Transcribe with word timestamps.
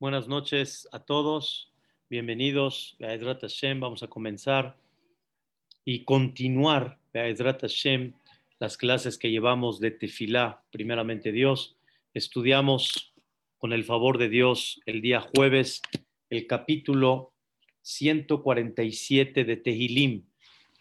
Buenas 0.00 0.28
noches 0.28 0.88
a 0.92 1.00
todos. 1.00 1.72
Bienvenidos 2.08 2.96
a 3.00 3.14
Edrat 3.14 3.40
Hashem. 3.40 3.80
Vamos 3.80 4.04
a 4.04 4.06
comenzar 4.06 4.76
y 5.84 6.04
continuar 6.04 7.00
a 7.14 7.26
Edrat 7.26 7.62
Hashem 7.62 8.12
las 8.60 8.76
clases 8.76 9.18
que 9.18 9.32
llevamos 9.32 9.80
de 9.80 9.90
Tefilá, 9.90 10.62
primeramente 10.70 11.32
Dios. 11.32 11.76
Estudiamos 12.14 13.12
con 13.56 13.72
el 13.72 13.82
favor 13.82 14.18
de 14.18 14.28
Dios 14.28 14.80
el 14.86 15.02
día 15.02 15.20
jueves 15.34 15.82
el 16.30 16.46
capítulo 16.46 17.32
147 17.82 19.42
de 19.42 19.56
Tehilim 19.56 20.28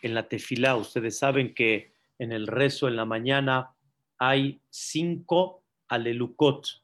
en 0.03 0.13
la 0.13 0.29
Tefilá. 0.29 0.75
Ustedes 0.75 1.17
saben 1.17 1.55
que 1.55 1.91
en 2.19 2.31
el 2.31 2.45
rezo 2.45 2.87
en 2.87 2.95
la 2.95 3.05
mañana 3.05 3.71
hay 4.19 4.61
cinco 4.69 5.63
alelukot 5.87 6.83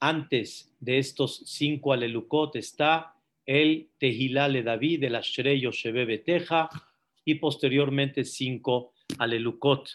antes 0.00 0.74
de 0.80 0.98
estos 0.98 1.42
cinco 1.44 1.92
alelukot 1.92 2.56
está 2.56 3.14
el 3.44 3.90
Tehilale 3.98 4.62
David, 4.62 5.04
el 5.04 5.14
Ashrei 5.14 5.60
Yoshebe 5.60 6.06
Beteja 6.06 6.70
y 7.24 7.34
posteriormente 7.36 8.24
cinco 8.24 8.94
alelukot. 9.18 9.88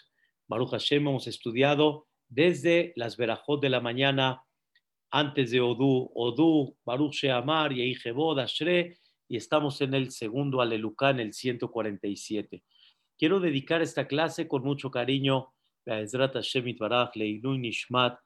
Baruch 0.46 0.70
Hashem 0.70 1.08
hemos 1.08 1.26
estudiado 1.26 2.06
desde 2.28 2.92
las 2.96 3.16
verajot 3.16 3.60
de 3.60 3.70
la 3.70 3.80
mañana, 3.80 4.42
antes 5.10 5.50
de 5.50 5.60
Odu, 5.60 6.10
Odu, 6.14 6.76
Baruch 6.84 7.14
Sheamar, 7.14 7.72
Yehijebod, 7.72 8.38
Ashre, 8.38 8.98
y 9.28 9.36
estamos 9.36 9.80
en 9.80 9.94
el 9.94 10.12
segundo 10.12 10.60
aleluká, 10.60 11.10
en 11.10 11.20
el 11.20 11.32
147. 11.32 12.62
Quiero 13.18 13.40
dedicar 13.40 13.82
esta 13.82 14.06
clase 14.06 14.46
con 14.46 14.62
mucho 14.62 14.90
cariño 14.90 15.52
a 15.86 16.00
Ezrat 16.00 16.34
Hashem 16.34 16.68
Itbarach, 16.68 17.16
Leilun 17.16 17.62
Nishmat, 17.62 18.18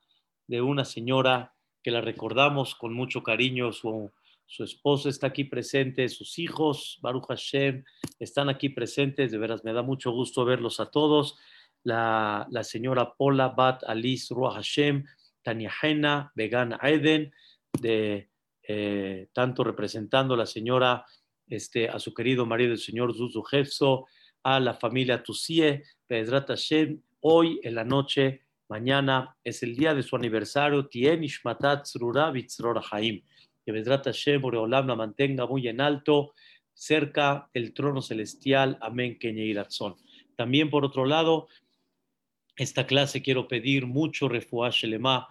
de 0.47 0.61
una 0.61 0.85
señora 0.85 1.55
que 1.83 1.91
la 1.91 2.01
recordamos 2.01 2.75
con 2.75 2.93
mucho 2.93 3.23
cariño. 3.23 3.73
Su, 3.73 4.11
su 4.47 4.65
esposo 4.65 5.09
está 5.09 5.29
aquí 5.29 5.45
presente, 5.45 6.09
sus 6.09 6.39
hijos, 6.39 6.99
Baruch 7.03 7.27
Hashem, 7.29 7.85
están 8.19 8.49
aquí 8.49 8.69
presentes. 8.69 9.31
De 9.31 9.39
veras, 9.39 9.65
me 9.65 9.73
da 9.73 9.83
mucho 9.83 10.11
gusto 10.11 10.45
verlos 10.45 10.81
a 10.81 10.91
todos. 10.91 11.39
La, 11.83 12.47
la 12.51 12.65
señora 12.65 13.15
Paula 13.15 13.49
Bat 13.49 13.85
Alice 13.87 14.35
Ruach 14.35 14.55
Hashem, 14.55 15.05
Tania 15.43 15.73
Hena, 15.83 16.33
Vegan 16.35 16.77
Eden, 16.83 17.33
de, 17.81 18.29
eh, 18.67 19.29
tanto 19.33 19.65
representando 19.65 20.35
a 20.35 20.37
la 20.37 20.47
señora, 20.47 21.07
este, 21.47 21.89
a 21.89 21.99
su 21.99 22.13
querido 22.13 22.45
marido, 22.45 22.73
el 22.73 22.79
señor 22.79 23.15
Zuzu 23.15 23.43
Jefso, 23.43 24.07
a 24.43 24.61
la 24.61 24.75
familia 24.75 25.23
Tusie, 25.23 25.85
Pedrat 26.07 26.49
Hashem, 26.49 27.01
hoy 27.21 27.61
en 27.63 27.75
la 27.75 27.85
noche 27.85 28.43
Mañana 28.71 29.37
es 29.43 29.65
el 29.65 29.75
día 29.75 29.95
de 29.95 30.05
su 30.05 30.15
aniversario. 30.15 30.87
Tien 30.87 31.25
Ishmatat 31.25 31.83
Tzrura 31.83 32.33
Haim. 32.93 33.21
Que 33.65 33.73
Vedrat 33.73 34.05
Hashem 34.05 34.41
la 34.69 34.95
mantenga 34.95 35.45
muy 35.45 35.67
en 35.67 35.81
alto, 35.81 36.35
cerca 36.73 37.51
del 37.53 37.75
trono 37.75 38.01
celestial. 38.01 38.79
Amén. 38.81 39.19
Kenyeirazón. 39.19 39.97
También, 40.37 40.71
por 40.71 40.85
otro 40.85 41.05
lado, 41.05 41.49
esta 42.55 42.87
clase 42.87 43.23
quiero 43.23 43.49
pedir 43.49 43.87
mucho 43.87 44.29
refuash 44.29 44.83
Shelema 44.83 45.27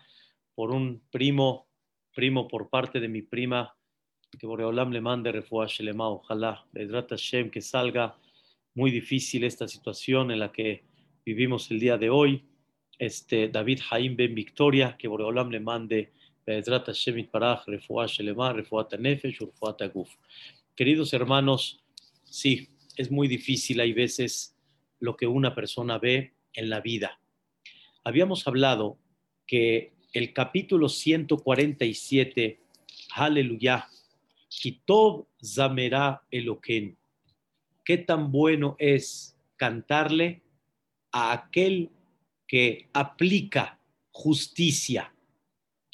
por 0.53 0.71
un 0.71 1.01
primo, 1.09 1.69
primo 2.13 2.45
por 2.45 2.69
parte 2.69 2.99
de 2.99 3.07
mi 3.07 3.21
prima, 3.21 3.73
que 4.37 4.47
Boreolam 4.47 4.91
le 4.91 4.99
mande 4.99 5.31
refuash 5.31 5.77
Shelema. 5.77 6.09
Ojalá, 6.09 6.65
Vedrat 6.73 7.11
Hashem, 7.11 7.49
que 7.49 7.61
salga 7.61 8.17
muy 8.75 8.91
difícil 8.91 9.45
esta 9.45 9.65
situación 9.65 10.29
en 10.29 10.39
la 10.39 10.51
que 10.51 10.83
vivimos 11.23 11.71
el 11.71 11.79
día 11.79 11.97
de 11.97 12.09
hoy 12.09 12.45
este, 12.99 13.47
David 13.47 13.79
Haim 13.89 14.15
Ben 14.15 14.35
Victoria, 14.35 14.95
que 14.97 15.07
Boreolam 15.07 15.49
le 15.49 15.59
mande 15.59 16.11
Queridos 20.75 21.13
hermanos, 21.13 21.83
sí, 22.23 22.69
es 22.97 23.11
muy 23.11 23.27
difícil, 23.27 23.79
hay 23.79 23.93
veces 23.93 24.55
lo 24.99 25.15
que 25.15 25.27
una 25.27 25.53
persona 25.53 25.97
ve 25.99 26.33
en 26.53 26.69
la 26.69 26.81
vida. 26.81 27.19
Habíamos 28.03 28.47
hablado 28.47 28.97
que 29.45 29.93
el 30.13 30.33
capítulo 30.33 30.89
147, 30.89 32.59
Aleluya, 33.15 33.87
Kitov 34.49 35.27
Zamera 35.43 36.23
Eloken, 36.31 36.97
qué 37.85 37.97
tan 37.97 38.31
bueno 38.31 38.75
es 38.79 39.37
cantarle 39.55 40.41
a 41.11 41.31
aquel 41.31 41.91
que 42.49 42.89
aplica 42.93 43.79
justicia. 44.11 45.13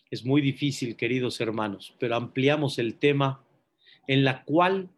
Es 0.10 0.24
muy 0.24 0.42
difícil, 0.42 0.96
queridos 0.96 1.42
hermanos, 1.42 1.94
pero 2.00 2.16
ampliamos 2.16 2.80
el 2.80 2.98
tema 2.98 3.46
en 4.08 4.24
la 4.24 4.46
cual 4.46 4.90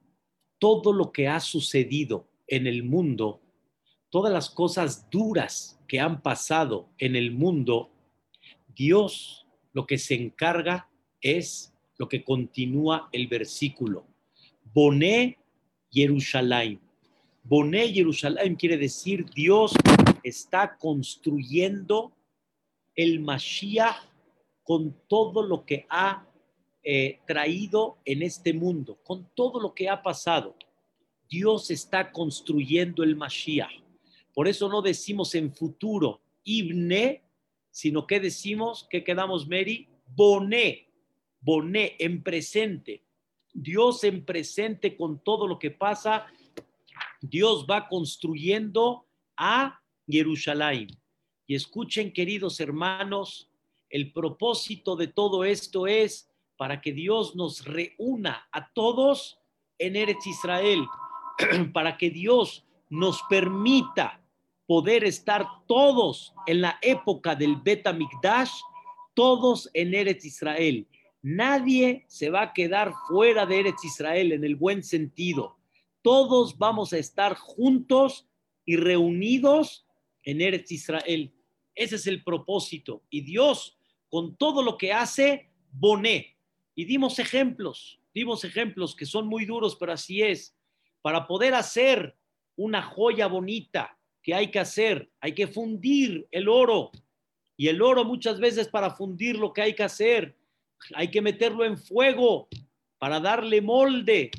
todo 0.60 0.94
lo 0.94 1.12
que 1.12 1.28
ha 1.28 1.40
sucedido 1.40 2.28
en 2.46 2.68
el 2.68 2.84
mundo, 2.84 3.42
todas 4.12 4.32
las 4.32 4.52
cosas 4.52 5.10
duras 5.10 5.80
que 5.88 6.00
han 6.00 6.22
pasado 6.22 6.90
en 7.00 7.16
el 7.16 7.32
mundo, 7.32 7.90
Dios 8.76 9.48
lo 9.74 9.88
que 9.88 9.98
se 9.98 10.14
encarga 10.14 10.88
es 11.22 11.74
lo 11.98 12.08
que 12.08 12.24
continúa 12.24 13.10
el 13.12 13.26
versículo. 13.26 14.06
Boné 14.64 15.40
Jerusalén. 15.92 16.80
Boné 17.44 17.92
Jerusalén 17.92 18.56
quiere 18.56 18.78
decir 18.78 19.26
Dios 19.34 19.74
está 20.24 20.78
construyendo 20.78 22.14
el 22.96 23.20
Mashiach 23.20 23.98
con 24.64 24.96
todo 25.08 25.44
lo 25.44 25.66
que 25.66 25.86
ha 25.90 26.28
eh, 26.84 27.20
traído 27.26 27.98
en 28.06 28.22
este 28.22 28.54
mundo, 28.54 29.00
con 29.04 29.30
todo 29.36 29.60
lo 29.60 29.74
que 29.74 29.90
ha 29.90 30.02
pasado. 30.02 30.56
Dios 31.30 31.70
está 31.72 32.12
construyendo 32.12 33.04
el 33.04 33.16
Mashiach. 33.16 33.72
Por 34.34 34.48
eso 34.48 34.70
no 34.70 34.82
decimos 34.82 35.36
en 35.36 35.54
futuro 35.54 36.22
Ibne, 36.44 37.24
sino 37.72 38.08
que 38.08 38.20
decimos 38.20 38.88
que 38.90 39.04
quedamos 39.04 39.48
Mary, 39.48 39.88
Boné, 40.16 40.90
Boné 41.42 41.96
en 42.00 42.24
presente. 42.24 43.04
Dios 43.54 44.04
en 44.04 44.24
presente 44.24 44.96
con 44.96 45.20
todo 45.20 45.48
lo 45.48 45.60
que 45.60 45.72
pasa, 45.72 46.28
Dios 47.22 47.66
va 47.70 47.88
construyendo 47.88 49.06
a 49.36 49.82
Jerusalén. 50.08 50.88
Y 51.46 51.56
escuchen, 51.56 52.12
queridos 52.12 52.60
hermanos, 52.60 53.50
el 53.90 54.12
propósito 54.12 54.96
de 54.96 55.08
todo 55.08 55.44
esto 55.46 55.88
es 55.88 56.30
para 56.58 56.82
que 56.82 56.92
Dios 56.92 57.36
nos 57.36 57.66
reúna 57.66 58.48
a 58.52 58.72
todos 58.74 59.40
en 59.78 59.96
Eretz 59.96 60.28
Israel, 60.28 60.86
para 61.74 61.98
que 61.98 62.10
Dios 62.10 62.66
nos 62.90 63.22
permita 63.30 64.22
poder 64.66 65.04
estar 65.06 65.48
todos 65.68 66.34
en 66.46 66.62
la 66.62 66.78
época 66.82 67.36
del 67.36 67.56
Bet 67.58 67.88
todos 69.14 69.70
en 69.74 69.94
Eretz 69.94 70.26
Israel. 70.26 70.88
Nadie 71.22 72.06
se 72.08 72.30
va 72.30 72.42
a 72.42 72.54
quedar 72.54 72.94
fuera 73.08 73.46
de 73.46 73.60
Eretz 73.60 73.84
Israel 73.86 74.34
en 74.34 74.44
el 74.44 74.56
buen 74.56 74.84
sentido. 74.84 75.58
Todos 76.02 76.58
vamos 76.58 76.94
a 76.94 76.98
estar 76.98 77.36
juntos 77.36 78.28
y 78.66 78.76
reunidos 78.76 79.87
en 80.28 80.42
Eretz 80.42 80.70
Israel. 80.74 81.34
Ese 81.74 81.96
es 81.96 82.06
el 82.06 82.22
propósito. 82.22 83.02
Y 83.10 83.22
Dios, 83.22 83.78
con 84.10 84.36
todo 84.36 84.62
lo 84.62 84.78
que 84.78 84.92
hace, 84.92 85.50
boné. 85.72 86.36
Y 86.76 86.84
dimos 86.84 87.18
ejemplos, 87.18 88.02
dimos 88.14 88.44
ejemplos 88.44 88.94
que 88.94 89.06
son 89.06 89.26
muy 89.28 89.46
duros, 89.46 89.78
pero 89.80 89.94
así 89.94 90.22
es. 90.22 90.54
Para 91.02 91.26
poder 91.26 91.54
hacer 91.54 92.18
una 92.58 92.82
joya 92.82 93.28
bonita, 93.28 93.98
que 94.22 94.36
hay 94.36 94.52
que 94.52 94.60
hacer? 94.60 95.10
Hay 95.22 95.34
que 95.34 95.48
fundir 95.48 96.28
el 96.32 96.50
oro. 96.50 96.92
Y 97.56 97.70
el 97.70 97.82
oro 97.82 98.04
muchas 98.04 98.38
veces 98.38 98.68
para 98.68 98.92
fundir 98.92 99.38
lo 99.38 99.54
que 99.54 99.62
hay 99.62 99.74
que 99.74 99.84
hacer, 99.84 100.36
hay 100.94 101.10
que 101.10 101.22
meterlo 101.22 101.64
en 101.64 101.78
fuego 101.78 102.50
para 102.98 103.22
darle 103.22 103.62
molde. 103.62 104.30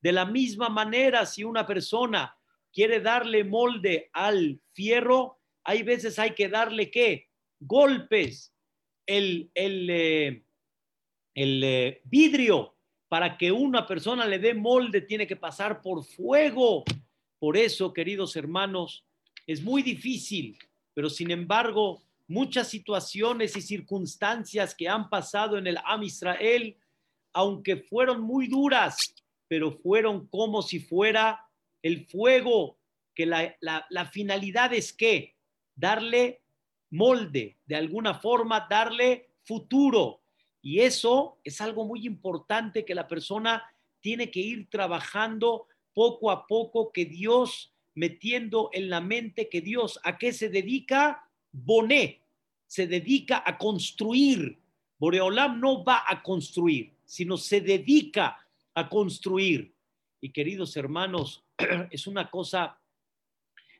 De 0.00 0.10
la 0.12 0.24
misma 0.24 0.70
manera, 0.70 1.26
si 1.26 1.44
una 1.44 1.66
persona 1.66 2.34
quiere 2.74 3.00
darle 3.00 3.44
molde 3.44 4.10
al 4.12 4.60
fierro, 4.72 5.38
hay 5.62 5.82
veces 5.82 6.18
hay 6.18 6.32
que 6.32 6.48
darle 6.48 6.90
qué? 6.90 7.28
Golpes. 7.60 8.52
El, 9.06 9.50
el, 9.54 9.88
eh, 9.90 10.44
el 11.34 11.62
eh, 11.62 12.00
vidrio 12.04 12.74
para 13.08 13.36
que 13.36 13.52
una 13.52 13.86
persona 13.86 14.26
le 14.26 14.38
dé 14.38 14.54
molde 14.54 15.02
tiene 15.02 15.26
que 15.26 15.36
pasar 15.36 15.80
por 15.82 16.04
fuego. 16.04 16.84
Por 17.38 17.56
eso, 17.56 17.92
queridos 17.92 18.34
hermanos, 18.34 19.04
es 19.46 19.62
muy 19.62 19.82
difícil, 19.82 20.58
pero 20.94 21.10
sin 21.10 21.30
embargo, 21.30 22.02
muchas 22.26 22.68
situaciones 22.68 23.56
y 23.56 23.60
circunstancias 23.60 24.74
que 24.74 24.88
han 24.88 25.10
pasado 25.10 25.58
en 25.58 25.66
el 25.66 25.78
Am 25.84 26.02
Israel, 26.02 26.76
aunque 27.34 27.76
fueron 27.76 28.22
muy 28.22 28.48
duras, 28.48 28.96
pero 29.48 29.70
fueron 29.70 30.26
como 30.28 30.62
si 30.62 30.80
fuera 30.80 31.43
el 31.84 32.06
fuego, 32.06 32.78
que 33.14 33.26
la, 33.26 33.54
la, 33.60 34.06
finalidad 34.06 34.72
es 34.72 34.94
que 34.94 35.36
darle 35.76 36.40
molde, 36.90 37.58
de 37.66 37.76
alguna 37.76 38.14
forma 38.14 38.66
darle 38.70 39.28
futuro. 39.44 40.22
Y 40.62 40.80
eso 40.80 41.38
es 41.44 41.60
algo 41.60 41.84
muy 41.84 42.06
importante 42.06 42.86
que 42.86 42.94
la 42.94 43.06
persona 43.06 43.62
tiene 44.00 44.30
que 44.30 44.40
ir 44.40 44.70
trabajando 44.70 45.66
poco 45.92 46.30
a 46.30 46.46
poco, 46.46 46.90
que 46.90 47.04
Dios 47.04 47.74
metiendo 47.94 48.70
en 48.72 48.88
la 48.88 49.02
mente 49.02 49.50
que 49.50 49.60
Dios 49.60 50.00
a 50.04 50.16
qué 50.16 50.32
se 50.32 50.48
dedica, 50.48 51.28
Boné, 51.52 52.22
se 52.66 52.86
dedica 52.86 53.42
a 53.44 53.58
construir. 53.58 54.58
Boreolam 54.98 55.60
no 55.60 55.84
va 55.84 56.02
a 56.08 56.22
construir, 56.22 56.94
sino 57.04 57.36
se 57.36 57.60
dedica 57.60 58.38
a 58.74 58.88
construir. 58.88 59.74
Y 60.22 60.30
queridos 60.30 60.78
hermanos, 60.78 61.43
es 61.90 62.06
una 62.06 62.30
cosa 62.30 62.78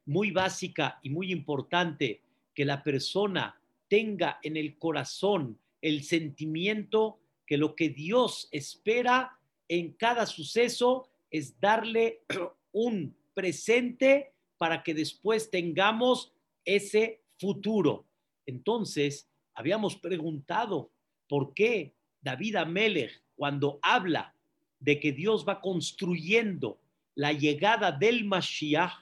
muy 0.06 0.30
básica 0.30 0.98
y 1.02 1.10
muy 1.10 1.32
importante 1.32 2.22
que 2.54 2.64
la 2.64 2.82
persona 2.82 3.58
tenga 3.88 4.38
en 4.42 4.56
el 4.56 4.78
corazón 4.78 5.58
el 5.80 6.02
sentimiento 6.02 7.18
que 7.46 7.58
lo 7.58 7.74
que 7.74 7.90
Dios 7.90 8.48
espera 8.50 9.38
en 9.68 9.92
cada 9.92 10.26
suceso 10.26 11.08
es 11.30 11.58
darle 11.60 12.22
un 12.72 13.14
presente 13.34 14.32
para 14.56 14.82
que 14.82 14.94
después 14.94 15.50
tengamos 15.50 16.32
ese 16.64 17.20
futuro. 17.38 18.06
Entonces, 18.46 19.28
habíamos 19.54 19.96
preguntado 19.96 20.90
por 21.28 21.54
qué 21.54 21.94
David 22.20 22.56
Amelech, 22.56 23.22
cuando 23.36 23.78
habla 23.82 24.34
de 24.80 25.00
que 25.00 25.12
Dios 25.12 25.44
va 25.46 25.60
construyendo 25.60 26.78
la 27.14 27.32
llegada 27.32 27.92
del 27.92 28.24
Mashiach, 28.24 28.92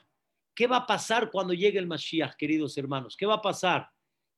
¿qué 0.55 0.67
va 0.67 0.77
a 0.77 0.87
pasar 0.87 1.31
cuando 1.31 1.53
llegue 1.53 1.79
el 1.79 1.87
Mashiach, 1.87 2.35
queridos 2.35 2.77
hermanos? 2.77 3.17
¿Qué 3.17 3.25
va 3.25 3.35
a 3.35 3.41
pasar? 3.41 3.89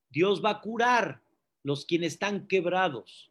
Dios 0.08 0.42
va 0.44 0.50
a 0.50 0.60
curar 0.60 1.20
los 1.62 1.84
quienes 1.84 2.14
están 2.14 2.46
quebrados. 2.46 3.30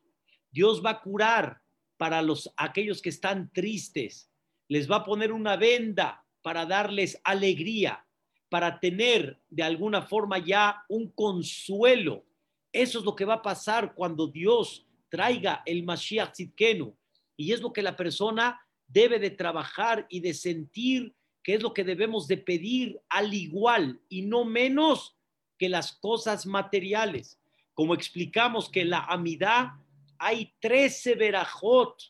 Dios 0.52 0.84
va 0.86 0.92
a 0.92 1.02
curar 1.02 1.62
para 1.98 2.22
los 2.22 2.52
aquellos 2.58 3.02
que 3.02 3.10
están 3.10 3.52
tristes. 3.52 4.30
Les 4.68 4.90
va 4.90 4.98
a 4.98 5.04
poner 5.04 5.32
una 5.32 5.56
venda 5.56 6.24
para 6.42 6.66
darles 6.66 7.20
alegría, 7.24 8.06
para 8.50 8.80
tener 8.80 9.40
de 9.50 9.64
alguna 9.64 10.02
forma 10.02 10.38
ya 10.38 10.84
un 10.90 11.10
consuelo. 11.10 12.24
Eso 12.72 13.00
es 13.00 13.06
lo 13.06 13.16
que 13.16 13.26
va 13.26 13.36
a 13.36 13.42
pasar 13.42 13.96
cuando 13.96 14.28
Dios 14.28 14.86
traiga 15.10 15.64
el 15.66 15.84
Mashiach 15.84 16.34
Tzidkenu. 16.34 16.96
Y 17.38 17.52
es 17.52 17.62
lo 17.62 17.74
que 17.74 17.82
la 17.82 17.96
persona 17.96 18.65
debe 18.88 19.20
de 19.20 19.32
trabajar 19.32 20.06
y 20.10 20.20
de 20.20 20.34
sentir 20.34 21.14
que 21.44 21.54
es 21.54 21.62
lo 21.62 21.74
que 21.74 21.84
debemos 21.84 22.28
de 22.28 22.38
pedir 22.38 23.00
al 23.08 23.34
igual 23.34 24.02
y 24.10 24.24
no 24.24 24.46
menos 24.46 25.16
que 25.60 25.70
las 25.70 25.94
cosas 25.94 26.46
materiales. 26.46 27.40
Como 27.74 27.94
explicamos 27.94 28.70
que 28.70 28.84
la 28.84 29.00
amidad 29.00 29.74
hay 30.18 30.54
13 30.60 31.16
verajot 31.16 32.02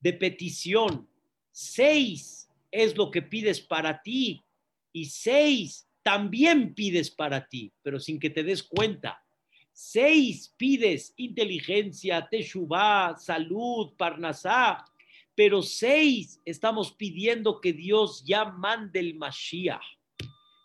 de 0.00 0.12
petición, 0.14 1.08
seis 1.50 2.48
es 2.70 2.96
lo 2.96 3.10
que 3.10 3.20
pides 3.20 3.60
para 3.60 4.00
ti 4.00 4.42
y 4.92 5.06
seis 5.06 5.88
también 6.02 6.74
pides 6.74 7.10
para 7.10 7.46
ti, 7.46 7.72
pero 7.82 8.00
sin 8.00 8.18
que 8.18 8.30
te 8.30 8.42
des 8.42 8.62
cuenta. 8.62 9.22
Seis 9.72 10.54
pides 10.56 11.12
inteligencia, 11.16 12.26
teshuvah, 12.26 13.18
salud, 13.18 13.92
parnasá, 13.96 14.84
pero 15.38 15.62
seis 15.62 16.42
estamos 16.44 16.90
pidiendo 16.90 17.60
que 17.60 17.72
Dios 17.72 18.24
ya 18.26 18.46
mande 18.46 18.98
el 18.98 19.14
Mashiach. 19.14 19.84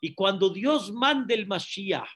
Y 0.02 0.16
cuando 0.16 0.50
Dios 0.50 0.92
mande 0.92 1.36
el 1.36 1.46
Mashiach, 1.46 2.10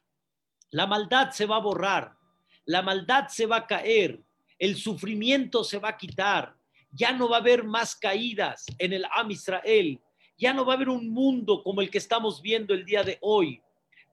la 0.71 0.87
maldad 0.87 1.29
se 1.29 1.45
va 1.45 1.57
a 1.57 1.59
borrar, 1.59 2.17
la 2.65 2.81
maldad 2.81 3.27
se 3.27 3.45
va 3.45 3.57
a 3.57 3.67
caer, 3.67 4.23
el 4.57 4.75
sufrimiento 4.75 5.63
se 5.63 5.77
va 5.77 5.89
a 5.89 5.97
quitar, 5.97 6.55
ya 6.89 7.11
no 7.11 7.29
va 7.29 7.37
a 7.37 7.41
haber 7.41 7.63
más 7.63 7.95
caídas 7.95 8.65
en 8.79 8.91
el 8.91 9.05
Am 9.11 9.29
Israel, 9.29 10.01
ya 10.35 10.51
no 10.51 10.65
va 10.65 10.73
a 10.73 10.77
haber 10.77 10.89
un 10.89 11.11
mundo 11.11 11.61
como 11.61 11.81
el 11.81 11.91
que 11.91 11.99
estamos 11.99 12.41
viendo 12.41 12.73
el 12.73 12.85
día 12.85 13.03
de 13.03 13.19
hoy, 13.21 13.61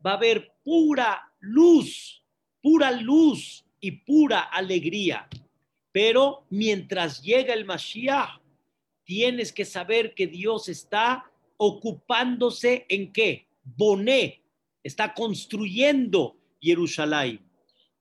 va 0.06 0.10
a 0.10 0.16
haber 0.16 0.52
pura 0.62 1.32
luz, 1.40 2.22
pura 2.60 2.90
luz 2.92 3.64
y 3.80 3.90
pura 3.90 4.40
alegría. 4.40 5.26
Pero 5.94 6.44
mientras 6.50 7.22
llega 7.22 7.54
el 7.54 7.64
Mashiach, 7.64 8.40
tienes 9.04 9.52
que 9.52 9.64
saber 9.64 10.12
que 10.12 10.26
Dios 10.26 10.68
está 10.68 11.30
ocupándose 11.56 12.84
en 12.88 13.12
qué? 13.12 13.46
Boné, 13.62 14.42
está 14.82 15.14
construyendo 15.14 16.36
Jerusalén. 16.60 17.48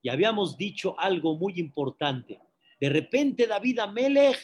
Y 0.01 0.09
habíamos 0.09 0.57
dicho 0.57 0.99
algo 0.99 1.37
muy 1.37 1.59
importante. 1.59 2.39
De 2.79 2.89
repente 2.89 3.45
David 3.45 3.77
Amelech 3.77 4.39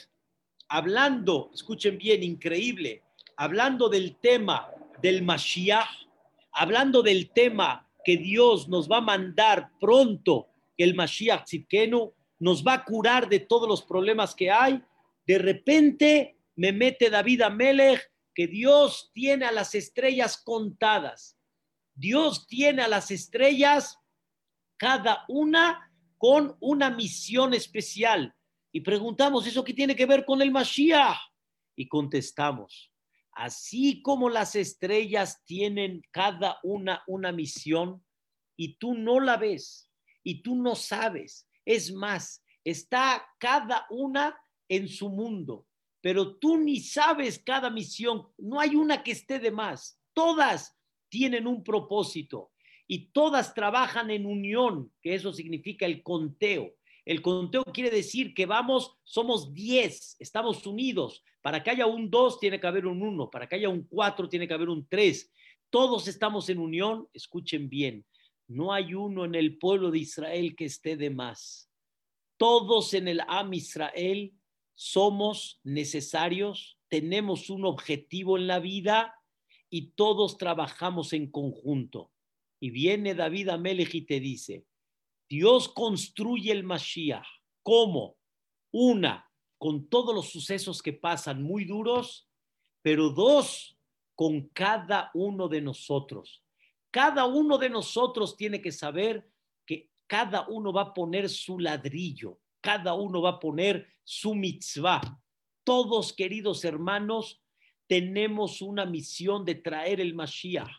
hablando, 0.68 1.50
escuchen 1.52 1.98
bien, 1.98 2.22
increíble, 2.22 3.02
hablando 3.36 3.90
del 3.90 4.18
tema 4.18 4.70
del 5.02 5.24
Mashiach, 5.24 5.90
hablando 6.52 7.02
del 7.02 7.32
tema 7.32 7.90
que 8.06 8.16
Dios 8.16 8.70
nos 8.70 8.88
va 8.88 8.98
a 8.98 9.02
mandar 9.02 9.72
pronto, 9.80 10.50
el 10.78 10.94
Mashiach 10.94 11.46
Tzidkenu, 11.46 12.14
nos 12.40 12.66
va 12.66 12.74
a 12.74 12.86
curar 12.86 13.30
de 13.30 13.40
todos 13.40 13.68
los 13.68 13.84
problemas 13.84 14.34
que 14.34 14.50
hay, 14.50 14.82
de 15.28 15.38
repente 15.38 16.38
me 16.56 16.72
mete 16.72 17.10
David 17.10 17.42
Amelech 17.42 18.12
que 18.34 18.48
Dios 18.48 19.12
tiene 19.14 19.46
a 19.46 19.52
las 19.52 19.76
estrellas 19.76 20.42
contadas. 20.44 21.38
Dios 21.94 22.48
tiene 22.48 22.82
a 22.82 22.88
las 22.88 23.12
estrellas 23.12 23.98
cada 24.78 25.26
una 25.28 25.92
con 26.18 26.56
una 26.62 26.90
misión 26.90 27.54
especial. 27.54 28.34
Y 28.72 28.82
preguntamos, 28.82 29.46
¿eso 29.46 29.64
qué 29.64 29.74
tiene 29.74 29.96
que 29.96 30.06
ver 30.06 30.24
con 30.24 30.42
el 30.42 30.52
Mashiach? 30.52 31.18
Y 31.76 31.88
contestamos, 31.88 32.92
así 33.34 34.02
como 34.02 34.30
las 34.30 34.56
estrellas 34.56 35.44
tienen 35.46 36.02
cada 36.12 36.60
una 36.64 37.04
una 37.08 37.32
misión 37.32 38.06
y 38.56 38.78
tú 38.78 38.94
no 38.94 39.20
la 39.20 39.38
ves 39.38 39.90
y 40.24 40.42
tú 40.42 40.56
no 40.56 40.76
sabes, 40.76 41.49
es 41.70 41.94
más, 41.94 42.44
está 42.64 43.24
cada 43.38 43.86
una 43.92 44.36
en 44.68 44.88
su 44.88 45.08
mundo, 45.08 45.68
pero 46.02 46.38
tú 46.38 46.58
ni 46.58 46.80
sabes 46.80 47.38
cada 47.38 47.70
misión, 47.70 48.28
no 48.40 48.60
hay 48.60 48.76
una 48.76 49.04
que 49.04 49.12
esté 49.12 49.38
de 49.38 49.52
más, 49.52 50.02
todas 50.14 50.76
tienen 51.10 51.46
un 51.46 51.64
propósito 51.64 52.52
y 52.88 53.12
todas 53.12 53.54
trabajan 53.54 54.10
en 54.10 54.26
unión, 54.26 54.92
que 55.00 55.14
eso 55.14 55.32
significa 55.32 55.86
el 55.86 56.02
conteo. 56.02 56.74
El 57.06 57.22
conteo 57.22 57.64
quiere 57.66 57.92
decir 57.92 58.34
que 58.34 58.48
vamos, 58.48 58.98
somos 59.04 59.54
10, 59.54 60.18
estamos 60.20 60.66
unidos. 60.66 61.24
Para 61.44 61.62
que 61.62 61.70
haya 61.70 61.86
un 61.86 62.10
2 62.10 62.40
tiene 62.40 62.60
que 62.60 62.66
haber 62.66 62.88
un 62.88 63.04
1, 63.04 63.30
para 63.30 63.48
que 63.48 63.58
haya 63.58 63.70
un 63.70 63.84
4 63.84 64.28
tiene 64.28 64.48
que 64.48 64.56
haber 64.56 64.70
un 64.70 64.88
3. 64.88 65.32
Todos 65.70 66.08
estamos 66.08 66.50
en 66.50 66.58
unión, 66.58 67.08
escuchen 67.14 67.70
bien, 67.70 68.06
no 68.50 68.74
hay 68.74 68.96
uno 68.96 69.26
en 69.26 69.36
el 69.36 69.60
pueblo 69.60 69.92
de 69.92 70.00
Israel 70.00 70.56
que 70.56 70.66
esté 70.66 70.98
de 70.98 71.12
más. 71.12 71.69
Todos 72.40 72.94
en 72.94 73.10
el 73.10 73.20
Am 73.28 73.54
Israel 73.54 74.34
somos 74.74 75.60
necesarios, 75.66 76.80
tenemos 76.88 77.50
un 77.50 77.66
objetivo 77.66 78.38
en 78.38 78.48
la 78.48 78.60
vida 78.60 79.14
y 79.70 79.92
todos 79.92 80.38
trabajamos 80.38 81.12
en 81.12 81.30
conjunto. 81.30 82.14
Y 82.62 82.70
viene 82.70 83.14
David 83.14 83.50
Amelech 83.50 83.94
y 83.94 84.06
te 84.06 84.22
dice, 84.22 84.66
Dios 85.28 85.68
construye 85.68 86.54
el 86.54 86.64
Mashiach. 86.64 87.28
¿Cómo? 87.62 88.16
Una, 88.72 89.30
con 89.58 89.90
todos 89.90 90.16
los 90.16 90.30
sucesos 90.30 90.82
que 90.82 90.94
pasan 90.94 91.44
muy 91.44 91.66
duros, 91.66 92.30
pero 92.82 93.10
dos, 93.10 93.78
con 94.16 94.48
cada 94.54 95.12
uno 95.14 95.50
de 95.50 95.60
nosotros. 95.60 96.42
Cada 96.90 97.26
uno 97.26 97.58
de 97.58 97.70
nosotros 97.70 98.38
tiene 98.38 98.62
que 98.62 98.72
saber 98.72 99.30
cada 100.10 100.48
uno 100.48 100.74
va 100.74 100.82
a 100.82 100.94
poner 100.94 101.30
su 101.30 101.60
ladrillo, 101.60 102.40
cada 102.62 102.96
uno 102.96 103.22
va 103.22 103.30
a 103.30 103.40
poner 103.40 103.88
su 104.04 104.34
mitzvah. 104.34 105.02
Todos, 105.64 106.14
queridos 106.14 106.66
hermanos, 106.66 107.44
tenemos 107.86 108.64
una 108.64 108.88
misión 108.88 109.46
de 109.46 109.54
traer 109.54 110.02
el 110.02 110.16
Mashiach 110.16 110.72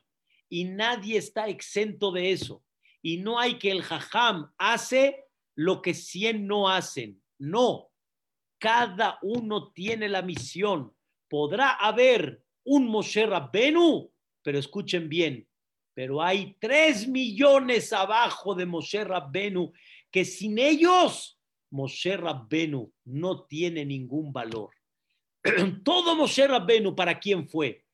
y 0.48 0.64
nadie 0.64 1.16
está 1.16 1.46
exento 1.46 2.10
de 2.10 2.32
eso 2.32 2.64
y 3.02 3.18
no 3.18 3.38
hay 3.38 3.56
que 3.56 3.70
el 3.70 3.82
jajam 3.82 4.52
hace 4.58 5.24
lo 5.54 5.80
que 5.80 5.94
cien 5.94 6.48
no 6.48 6.68
hacen. 6.68 7.22
No, 7.38 7.92
cada 8.58 9.20
uno 9.22 9.70
tiene 9.72 10.08
la 10.08 10.22
misión. 10.22 10.92
Podrá 11.28 11.70
haber 11.70 12.44
un 12.64 12.88
Moshe 12.88 13.26
Rabbenu, 13.26 14.12
pero 14.42 14.58
escuchen 14.58 15.08
bien, 15.08 15.48
pero 16.00 16.22
hay 16.22 16.56
tres 16.58 17.06
millones 17.06 17.92
abajo 17.92 18.54
de 18.54 18.64
Moshe 18.64 19.04
Rabbenu 19.04 19.70
que 20.10 20.24
sin 20.24 20.58
ellos 20.58 21.38
Moshe 21.68 22.16
Rabbenu 22.16 22.90
no 23.04 23.44
tiene 23.44 23.84
ningún 23.84 24.32
valor. 24.32 24.70
Todo 25.84 26.16
Moshe 26.16 26.46
Rabbenu, 26.46 26.96
¿para 26.96 27.20
quién 27.20 27.46
fue? 27.46 27.84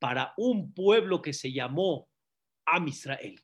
Para 0.00 0.34
un 0.38 0.74
pueblo 0.74 1.22
que 1.22 1.32
se 1.32 1.52
llamó 1.52 2.08
Am 2.66 2.88
Israel 2.88 3.40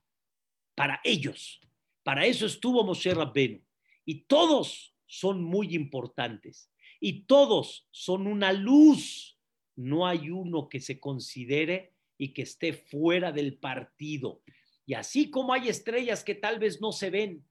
para 0.74 1.00
ellos. 1.04 1.60
Para 2.02 2.26
eso 2.26 2.46
estuvo 2.46 2.82
Moshe 2.82 3.14
Rabbenu. 3.14 3.62
Y 4.04 4.22
todos 4.22 4.96
son 5.06 5.44
muy 5.44 5.76
importantes 5.76 6.72
y 6.98 7.20
todos 7.20 7.86
son 7.92 8.26
una 8.26 8.52
luz. 8.52 9.38
No 9.76 10.08
hay 10.08 10.28
uno 10.30 10.68
que 10.68 10.80
se 10.80 10.98
considere 10.98 11.94
y 12.18 12.34
que 12.34 12.42
esté 12.42 12.72
fuera 12.72 13.32
del 13.32 13.56
partido. 13.56 14.42
Y 14.84 14.94
así 14.94 15.30
como 15.30 15.52
hay 15.52 15.68
estrellas 15.68 16.24
que 16.24 16.34
tal 16.34 16.58
vez 16.58 16.80
no 16.80 16.92
se 16.92 17.10
ven, 17.10 17.44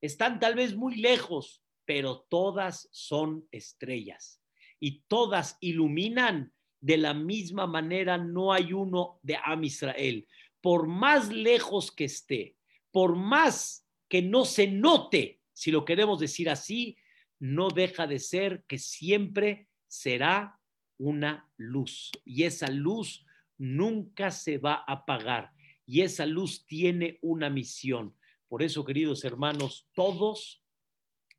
están 0.00 0.38
tal 0.38 0.54
vez 0.54 0.74
muy 0.74 0.96
lejos, 0.96 1.62
pero 1.84 2.20
todas 2.28 2.88
son 2.92 3.46
estrellas 3.50 4.40
y 4.78 5.02
todas 5.08 5.58
iluminan 5.60 6.52
de 6.80 6.96
la 6.98 7.14
misma 7.14 7.66
manera. 7.66 8.18
No 8.18 8.52
hay 8.52 8.72
uno 8.72 9.20
de 9.22 9.38
Am 9.44 9.64
Israel. 9.64 10.26
Por 10.60 10.86
más 10.86 11.32
lejos 11.32 11.90
que 11.90 12.04
esté, 12.04 12.56
por 12.90 13.16
más 13.16 13.86
que 14.08 14.22
no 14.22 14.44
se 14.44 14.66
note, 14.66 15.40
si 15.52 15.70
lo 15.70 15.84
queremos 15.84 16.20
decir 16.20 16.50
así, 16.50 16.96
no 17.38 17.68
deja 17.68 18.06
de 18.06 18.18
ser 18.18 18.64
que 18.68 18.78
siempre 18.78 19.68
será 19.88 20.60
una 20.98 21.48
luz. 21.56 22.10
Y 22.24 22.44
esa 22.44 22.68
luz 22.68 23.24
nunca 23.62 24.32
se 24.32 24.58
va 24.58 24.82
a 24.86 24.94
apagar. 24.94 25.52
Y 25.86 26.00
esa 26.00 26.26
luz 26.26 26.66
tiene 26.66 27.20
una 27.22 27.48
misión. 27.48 28.16
Por 28.48 28.60
eso, 28.60 28.84
queridos 28.84 29.24
hermanos, 29.24 29.88
todos 29.94 30.64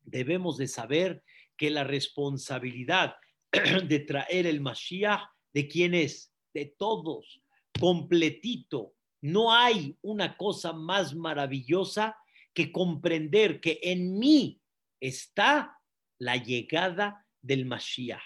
debemos 0.02 0.56
de 0.56 0.66
saber 0.66 1.22
que 1.58 1.68
la 1.68 1.84
responsabilidad 1.84 3.16
de 3.88 3.98
traer 4.00 4.46
el 4.46 4.62
Mashiach, 4.62 5.20
¿de 5.52 5.68
quién 5.68 5.92
es? 5.92 6.32
De 6.54 6.74
todos, 6.78 7.42
completito. 7.78 8.94
No 9.20 9.52
hay 9.52 9.98
una 10.00 10.38
cosa 10.38 10.72
más 10.72 11.14
maravillosa 11.14 12.16
que 12.54 12.72
comprender 12.72 13.60
que 13.60 13.80
en 13.82 14.18
mí 14.18 14.62
está 14.98 15.78
la 16.18 16.36
llegada 16.36 17.26
del 17.42 17.66
Mashiach. 17.66 18.22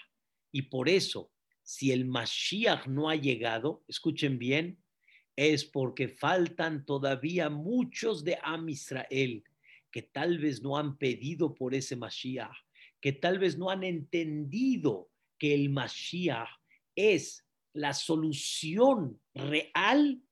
Y 0.53 0.63
por 0.63 0.87
eso, 0.87 1.31
si 1.69 1.91
el 1.91 2.05
Mashiach 2.05 2.87
no 2.87 3.11
ha 3.11 3.15
llegado, 3.15 3.83
escuchen 3.87 4.39
bien, 4.39 4.79
es 5.35 5.63
porque 5.63 6.07
faltan 6.07 6.83
todavía 6.83 7.51
muchos 7.51 8.23
de 8.23 8.39
Am 8.41 8.67
Israel 8.69 9.43
que 9.91 10.01
tal 10.01 10.39
vez 10.39 10.63
no 10.63 10.77
han 10.77 10.97
pedido 10.97 11.53
por 11.53 11.75
ese 11.75 11.95
Mashiach, 11.95 12.57
que 12.99 13.13
tal 13.13 13.37
vez 13.37 13.55
no 13.55 13.69
han 13.69 13.83
entendido 13.83 15.11
que 15.37 15.53
el 15.53 15.69
Mashiach 15.69 16.49
es 16.95 17.45
la 17.73 17.93
solución 17.93 19.21
real 19.35 20.23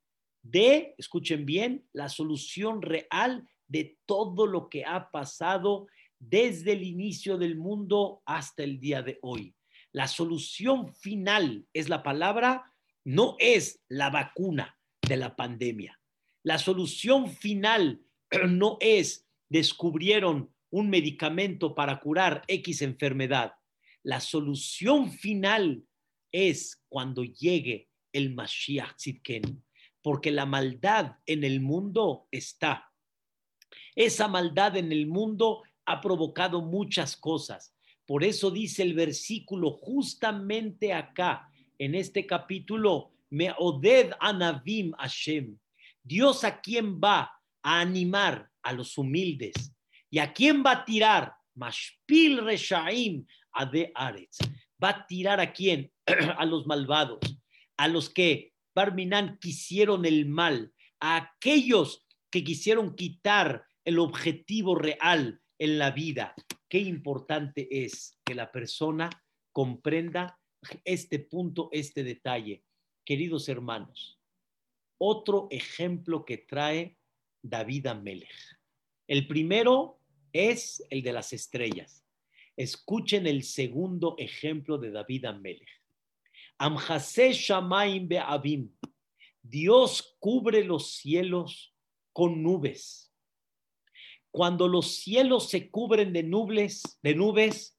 de, 0.42 0.96
escuchen 0.98 1.46
bien, 1.46 1.88
la 1.94 2.10
solución 2.10 2.82
real 2.82 3.48
de 3.68 4.00
todo 4.08 4.48
lo 4.48 4.70
que 4.70 4.86
ha 4.86 5.12
pasado 5.12 5.86
desde 6.18 6.72
el 6.72 6.82
inicio 6.82 7.38
del 7.38 7.58
mundo 7.58 8.24
hasta 8.26 8.64
el 8.64 8.80
día 8.80 9.04
de 9.04 9.20
hoy. 9.22 9.54
La 9.92 10.08
solución 10.08 10.94
final 10.94 11.66
es 11.74 11.90
la 11.90 12.04
palabra, 12.04 12.74
no 13.04 13.36
es 13.40 13.82
la 13.88 14.10
vacuna 14.10 14.78
de 15.02 15.18
la 15.18 15.36
pandemia. 15.36 16.00
La 16.44 16.58
solución 16.58 17.30
final 17.30 18.02
no 18.48 18.78
es 18.80 19.28
descubrieron 19.50 20.54
un 20.70 20.90
medicamento 20.90 21.74
para 21.74 22.00
curar 22.00 22.44
X 22.48 22.82
enfermedad. 22.82 23.54
La 24.04 24.20
solución 24.20 25.12
final 25.12 25.84
es 26.32 26.84
cuando 26.90 27.24
llegue 27.24 27.90
el 28.12 28.34
Mashiach 28.34 28.96
Tzidken, 28.96 29.64
porque 30.02 30.32
la 30.32 30.46
maldad 30.46 31.18
en 31.26 31.44
el 31.44 31.62
mundo 31.62 32.28
está. 32.32 32.92
Esa 33.96 34.28
maldad 34.28 34.78
en 34.78 34.92
el 34.92 35.08
mundo 35.08 35.64
ha 35.86 36.02
provocado 36.02 36.62
muchas 36.62 37.16
cosas. 37.16 37.74
Por 38.08 38.24
eso 38.24 38.50
dice 38.50 38.84
el 38.84 38.94
versículo 38.94 39.70
justamente 39.72 40.94
acá, 40.94 41.52
en 41.78 41.94
este 41.94 42.26
capítulo, 42.26 43.12
me 43.30 43.54
oded 43.58 44.12
anavim 44.22 44.94
Hashem. 44.94 45.58
Dios 46.02 46.46
a 46.46 46.62
quién 46.62 47.02
va 47.02 47.34
a 47.62 47.82
animar 47.82 48.50
a 48.64 48.72
los 48.72 48.98
humildes 48.98 49.76
y 50.10 50.20
a 50.20 50.32
quién 50.32 50.64
va 50.66 50.72
a 50.72 50.86
tirar 50.86 51.34
mashpil 51.54 52.46
reshaim 52.46 53.26
ade 53.52 53.92
aretz. 53.94 54.38
Va 54.82 54.90
a 54.90 55.06
tirar 55.06 55.42
a 55.42 55.52
quién? 55.52 55.92
a 56.38 56.46
los 56.46 56.66
malvados, 56.66 57.20
a 57.76 57.90
los 57.90 58.10
que 58.10 58.54
Barminan 58.74 59.38
quisieron 59.40 60.06
el 60.06 60.28
mal, 60.28 60.72
a 61.02 61.18
aquellos 61.18 62.06
que 62.30 62.44
quisieron 62.44 62.96
quitar 62.96 63.66
el 63.84 64.00
objetivo 64.00 64.76
real, 64.76 65.42
en 65.60 65.78
la 65.78 65.92
vida. 65.92 66.34
Qué 66.70 66.80
importante 66.80 67.68
es 67.84 68.20
que 68.26 68.36
la 68.36 68.52
persona 68.52 69.10
comprenda 69.52 70.40
este 70.84 71.20
punto, 71.20 71.70
este 71.72 72.04
detalle. 72.04 72.64
Queridos 73.06 73.48
hermanos, 73.50 74.20
otro 74.98 75.48
ejemplo 75.50 76.26
que 76.26 76.38
trae 76.38 76.98
David 77.42 77.88
Amelech. 77.88 78.60
El 79.08 79.28
primero 79.28 80.02
es 80.34 80.84
el 80.90 81.02
de 81.02 81.14
las 81.14 81.32
estrellas. 81.32 82.04
Escuchen 82.58 83.28
el 83.28 83.44
segundo 83.44 84.16
ejemplo 84.18 84.78
de 84.78 84.92
David 84.92 85.26
Amelech. 85.26 85.84
Amhase 86.58 87.32
Shamaim 87.34 88.08
Be'avim. 88.08 88.76
Dios 89.42 90.18
cubre 90.20 90.64
los 90.64 90.92
cielos 90.92 91.74
con 92.12 92.44
nubes 92.44 93.07
cuando 94.38 94.68
los 94.68 94.98
cielos 94.98 95.50
se 95.50 95.72
cubren 95.72 96.14
de 96.14 96.22
nubes, 96.22 97.00
de 97.02 97.16
nubes, 97.16 97.76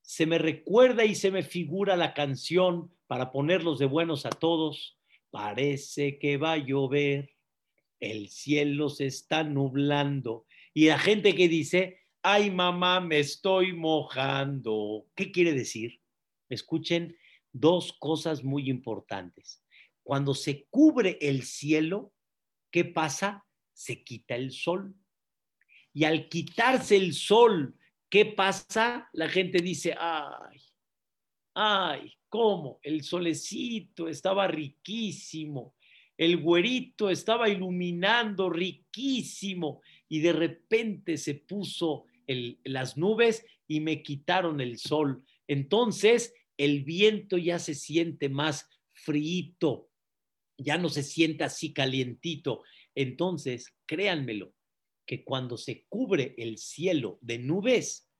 se 0.00 0.24
me 0.24 0.38
recuerda 0.38 1.04
y 1.04 1.14
se 1.14 1.30
me 1.30 1.42
figura 1.42 1.94
la 1.94 2.14
canción 2.14 2.90
para 3.06 3.30
ponerlos 3.30 3.78
de 3.78 3.84
buenos 3.84 4.24
a 4.24 4.30
todos. 4.30 4.98
Parece 5.30 6.18
que 6.18 6.38
va 6.38 6.52
a 6.52 6.56
llover, 6.56 7.34
el 8.00 8.30
cielo 8.30 8.88
se 8.88 9.04
está 9.04 9.44
nublando. 9.44 10.46
Y 10.72 10.86
la 10.86 10.98
gente 10.98 11.34
que 11.34 11.48
dice, 11.48 11.98
ay 12.22 12.50
mamá, 12.50 13.00
me 13.00 13.18
estoy 13.18 13.74
mojando. 13.74 15.04
¿Qué 15.14 15.30
quiere 15.32 15.52
decir? 15.52 16.00
Escuchen 16.48 17.14
dos 17.52 17.92
cosas 17.92 18.42
muy 18.42 18.70
importantes. 18.70 19.62
Cuando 20.02 20.32
se 20.32 20.64
cubre 20.70 21.18
el 21.20 21.42
cielo, 21.42 22.14
¿qué 22.70 22.86
pasa? 22.86 23.44
Se 23.74 24.02
quita 24.02 24.34
el 24.34 24.50
sol 24.50 24.94
y 25.94 26.04
al 26.04 26.28
quitarse 26.28 26.96
el 26.96 27.14
sol, 27.14 27.74
¿qué 28.10 28.26
pasa? 28.26 29.08
La 29.12 29.28
gente 29.28 29.58
dice, 29.62 29.94
ay, 29.98 30.60
ay, 31.54 32.12
¿cómo? 32.28 32.80
El 32.82 33.04
solecito 33.04 34.08
estaba 34.08 34.48
riquísimo, 34.48 35.76
el 36.18 36.38
güerito 36.38 37.10
estaba 37.10 37.48
iluminando 37.48 38.50
riquísimo 38.50 39.80
y 40.08 40.18
de 40.18 40.32
repente 40.32 41.16
se 41.16 41.34
puso 41.34 42.06
las 42.64 42.96
nubes 42.96 43.46
y 43.68 43.80
me 43.80 44.02
quitaron 44.02 44.60
el 44.60 44.78
sol. 44.78 45.24
Entonces 45.46 46.34
el 46.56 46.84
viento 46.84 47.36
ya 47.36 47.58
se 47.58 47.74
siente 47.74 48.28
más 48.28 48.68
frío, 48.92 49.88
ya 50.58 50.78
no 50.78 50.88
se 50.88 51.02
siente 51.02 51.44
así 51.44 51.72
calientito. 51.72 52.62
Entonces, 52.94 53.74
créanmelo, 53.86 54.53
que 55.06 55.24
cuando 55.24 55.56
se 55.56 55.86
cubre 55.88 56.34
el 56.38 56.58
cielo 56.58 57.18
de 57.20 57.38
nubes, 57.38 58.10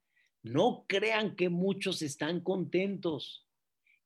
no 0.43 0.85
crean 0.87 1.35
que 1.35 1.49
muchos 1.49 2.01
están 2.01 2.41
contentos, 2.41 3.47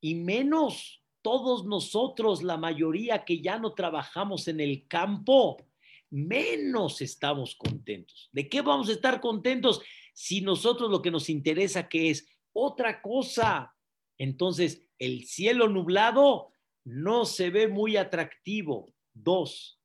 y 0.01 0.15
menos 0.15 1.03
todos 1.21 1.65
nosotros, 1.65 2.43
la 2.43 2.57
mayoría 2.57 3.25
que 3.25 3.41
ya 3.41 3.59
no 3.59 3.73
trabajamos 3.73 4.47
en 4.47 4.59
el 4.59 4.87
campo, 4.87 5.57
menos 6.09 7.01
estamos 7.01 7.55
contentos. 7.55 8.29
¿De 8.31 8.47
qué 8.47 8.61
vamos 8.61 8.89
a 8.89 8.93
estar 8.93 9.19
contentos 9.19 9.81
si 10.13 10.41
nosotros 10.41 10.89
lo 10.89 11.01
que 11.01 11.11
nos 11.11 11.29
interesa 11.29 11.89
que 11.89 12.09
es 12.09 12.27
otra 12.53 13.01
cosa? 13.01 13.75
Entonces, 14.17 14.85
el 14.97 15.25
cielo 15.25 15.67
nublado 15.67 16.51
no 16.83 17.25
se 17.25 17.49
ve 17.49 17.67
muy 17.67 17.97
atractivo. 17.97 18.93
Dos, 19.13 19.78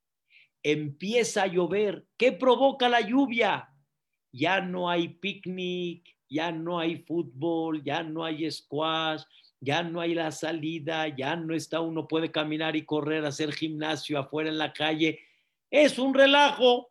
empieza 0.64 1.44
a 1.44 1.46
llover. 1.46 2.06
¿Qué 2.16 2.32
provoca 2.32 2.88
la 2.88 3.02
lluvia? 3.02 3.68
Ya 4.32 4.60
no 4.60 4.90
hay 4.90 5.08
picnic, 5.08 6.08
ya 6.28 6.50
no 6.50 6.80
hay 6.80 6.96
fútbol, 6.96 7.84
ya 7.84 8.02
no 8.02 8.24
hay 8.24 8.50
squash, 8.50 9.22
ya 9.60 9.82
no 9.82 10.00
hay 10.00 10.14
la 10.14 10.32
salida, 10.32 11.06
ya 11.08 11.36
no 11.36 11.54
está 11.54 11.80
uno 11.80 12.08
puede 12.08 12.32
caminar 12.32 12.74
y 12.74 12.84
correr, 12.84 13.24
hacer 13.24 13.52
gimnasio 13.52 14.18
afuera 14.18 14.50
en 14.50 14.58
la 14.58 14.72
calle. 14.72 15.20
Es 15.70 15.98
un 15.98 16.14
relajo. 16.14 16.90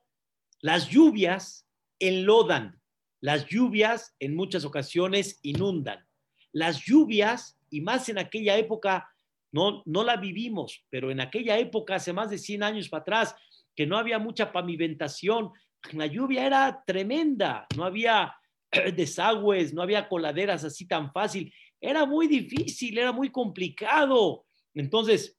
Las 0.62 0.88
lluvias 0.88 1.68
enlodan, 2.00 2.80
las 3.20 3.48
lluvias 3.48 4.16
en 4.20 4.36
muchas 4.36 4.64
ocasiones 4.64 5.40
inundan. 5.42 6.08
Las 6.54 6.86
lluvias, 6.86 7.60
y 7.70 7.82
más 7.82 8.08
en 8.08 8.18
aquella 8.18 8.56
época, 8.58 9.10
no, 9.52 9.84
no 9.86 10.04
la 10.04 10.18
vivimos, 10.18 10.86
pero 10.90 11.12
en 11.12 11.20
aquella 11.20 11.58
época, 11.58 11.96
hace 11.96 12.14
más 12.14 12.30
de 12.30 12.38
100 12.38 12.64
años 12.64 12.90
para 12.90 13.02
atrás, 13.02 13.36
que 13.76 13.86
no 13.86 13.98
había 13.98 14.20
mucha 14.20 14.52
pavimentación, 14.52 15.52
la 15.92 16.06
lluvia 16.06 16.46
era 16.46 16.84
tremenda, 16.86 17.68
no 17.76 17.84
había 17.84 18.34
desagües, 18.96 19.74
no 19.74 19.82
había 19.82 20.08
coladeras 20.08 20.64
así 20.64 20.88
tan 20.88 21.12
fácil. 21.12 21.54
Era 21.80 22.06
muy 22.06 22.28
difícil, 22.28 22.98
era 22.98 23.12
muy 23.12 23.30
complicado. 23.30 24.46
Entonces, 24.74 25.38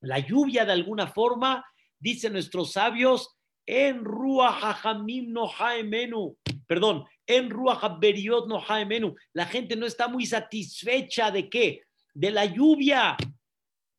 la 0.00 0.18
lluvia 0.18 0.64
de 0.64 0.72
alguna 0.72 1.06
forma, 1.06 1.64
dicen 1.98 2.34
nuestros 2.34 2.72
sabios, 2.72 3.36
en 3.64 4.04
Ruach 4.04 4.84
no 5.26 5.48
Haemenu, 5.48 6.36
perdón, 6.66 7.04
en 7.26 7.48
Ruach 7.48 7.98
Beriot 7.98 8.48
no 8.48 8.60
Haemenu. 8.60 9.14
La 9.32 9.46
gente 9.46 9.76
no 9.76 9.86
está 9.86 10.08
muy 10.08 10.26
satisfecha 10.26 11.30
de 11.30 11.48
qué? 11.48 11.82
De 12.12 12.30
la 12.30 12.44
lluvia. 12.44 13.16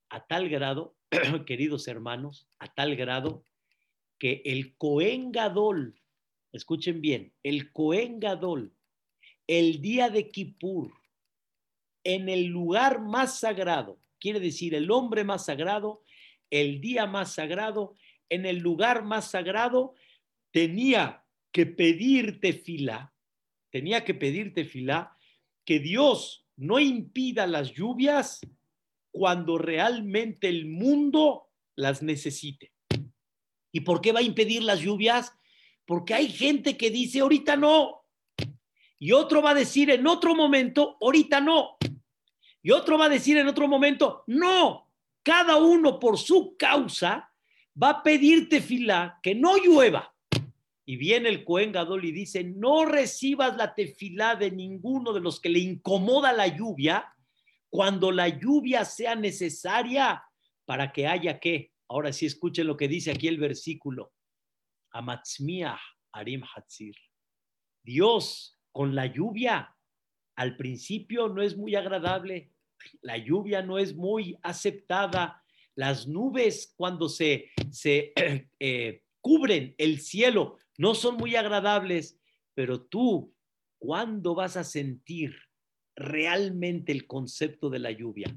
A 0.10 0.26
tal 0.28 0.48
grado, 0.50 0.96
queridos 1.48 1.88
hermanos, 1.88 2.48
a 2.60 2.68
tal 2.68 2.96
grado 2.96 3.46
que 4.24 4.42
el 4.46 4.78
Cohen 4.78 5.34
Gadol, 5.34 6.00
escuchen 6.54 7.02
bien, 7.02 7.34
el 7.44 7.74
Cohen 7.74 8.22
Gadol, 8.22 8.74
el 9.48 9.82
día 9.82 10.10
de 10.10 10.32
Kippur, 10.32 10.94
en 12.06 12.30
el 12.30 12.46
lugar 12.46 13.02
más 13.02 13.42
sagrado, 13.42 14.00
quiere 14.22 14.40
decir 14.40 14.76
el 14.76 14.92
hombre 14.92 15.26
más 15.26 15.44
sagrado, 15.44 16.06
el 16.50 16.80
día 16.80 17.06
más 17.06 17.34
sagrado, 17.34 17.96
en 18.30 18.46
el 18.46 18.60
lugar 18.60 19.04
más 19.04 19.30
sagrado, 19.30 19.94
tenía 20.52 21.26
que 21.52 21.66
pedirte 21.66 22.54
fila, 22.54 23.14
tenía 23.72 24.06
que 24.06 24.14
pedirte 24.14 24.64
fila, 24.64 25.18
que 25.66 25.80
Dios 25.80 26.48
no 26.56 26.80
impida 26.80 27.46
las 27.46 27.74
lluvias 27.74 28.40
cuando 29.12 29.58
realmente 29.58 30.48
el 30.48 30.66
mundo 30.66 31.50
las 31.76 32.02
necesite. 32.02 32.73
¿Y 33.74 33.82
por 33.82 34.00
qué 34.00 34.14
va 34.14 34.20
a 34.20 34.24
impedir 34.24 34.64
las 34.64 34.80
lluvias? 34.80 35.34
Porque 35.86 36.14
hay 36.14 36.30
gente 36.30 36.78
que 36.78 36.92
dice, 36.92 37.20
ahorita 37.20 37.58
no. 37.58 38.06
Y 39.00 39.12
otro 39.12 39.42
va 39.42 39.50
a 39.50 39.56
decir 39.56 39.90
en 39.90 40.08
otro 40.08 40.36
momento, 40.36 40.96
ahorita 41.02 41.42
no. 41.42 41.76
Y 42.62 42.72
otro 42.72 42.98
va 42.98 43.06
a 43.06 43.10
decir 43.10 43.36
en 43.36 43.48
otro 43.48 43.68
momento, 43.68 44.24
no. 44.28 44.90
Cada 45.24 45.58
uno 45.58 46.00
por 46.00 46.18
su 46.18 46.56
causa 46.56 47.30
va 47.82 47.90
a 47.90 48.04
pedirte 48.04 48.62
fila 48.62 49.20
que 49.22 49.34
no 49.36 49.58
llueva. 49.58 50.14
Y 50.86 50.96
viene 50.96 51.30
el 51.30 51.44
Cohen 51.44 51.72
Gadol 51.72 52.06
y 52.06 52.12
dice, 52.12 52.44
no 52.44 52.86
recibas 52.86 53.58
la 53.58 53.74
tefilá 53.74 54.36
de 54.36 54.52
ninguno 54.52 55.14
de 55.14 55.22
los 55.22 55.40
que 55.42 55.50
le 55.50 55.60
incomoda 55.60 56.32
la 56.32 56.48
lluvia 56.48 57.12
cuando 57.70 58.12
la 58.12 58.28
lluvia 58.28 58.86
sea 58.86 59.16
necesaria 59.16 60.24
para 60.64 60.94
que 60.94 61.08
haya 61.08 61.40
que. 61.40 61.73
Ahora 61.90 62.14
sí 62.14 62.26
escuchen 62.26 62.68
lo 62.68 62.78
que 62.78 62.88
dice 62.88 63.12
aquí 63.12 63.28
el 63.28 63.40
versículo. 63.40 64.14
Amatzmiah 64.92 65.80
Arim 66.12 66.44
Hatzir. 66.44 66.96
Dios 67.84 68.60
con 68.72 68.96
la 68.96 69.08
lluvia 69.08 69.76
al 70.36 70.58
principio 70.58 71.30
no 71.30 71.42
es 71.42 71.58
muy 71.58 71.76
agradable. 71.76 72.52
La 73.02 73.18
lluvia 73.18 73.62
no 73.62 73.78
es 73.78 73.96
muy 73.96 74.38
aceptada 74.42 75.44
las 75.76 76.08
nubes 76.08 76.74
cuando 76.76 77.10
se, 77.10 77.52
se 77.72 78.14
eh, 78.60 79.04
cubren 79.22 79.74
el 79.78 80.00
cielo 80.00 80.58
no 80.78 80.96
son 80.96 81.18
muy 81.18 81.36
agradables, 81.36 82.20
pero 82.54 82.82
tú, 82.82 83.36
¿cuándo 83.80 84.36
vas 84.36 84.58
a 84.58 84.64
sentir 84.64 85.36
realmente 85.96 86.92
el 86.92 87.06
concepto 87.06 87.70
de 87.70 87.80
la 87.80 87.92
lluvia? 87.92 88.36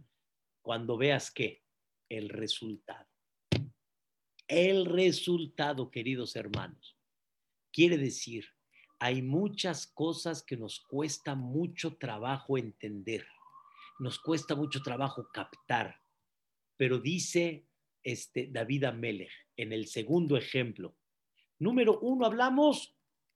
Cuando 0.63 0.97
veas 0.99 1.31
que 1.31 1.63
el 2.09 2.29
resultado. 2.29 3.06
El 4.49 4.87
resultado, 4.87 5.91
queridos 5.91 6.37
hermanos, 6.37 6.97
quiere 7.73 7.99
decir, 7.99 8.47
hay 8.99 9.23
muchas 9.23 9.87
cosas 9.87 10.43
que 10.43 10.57
nos 10.57 10.81
cuesta 10.81 11.35
mucho 11.35 11.97
trabajo 11.97 12.57
entender, 12.57 13.27
nos 13.99 14.19
cuesta 14.19 14.55
mucho 14.55 14.83
trabajo 14.83 15.29
captar 15.33 16.01
pero 16.77 16.99
dice 16.99 17.67
este, 18.03 18.49
David 18.49 18.85
Amelech 18.85 19.31
en 19.57 19.73
el 19.73 19.87
segundo 19.87 20.37
ejemplo. 20.37 20.97
Número 21.59 21.99
uno, 22.01 22.27
hablamos, 22.27 22.95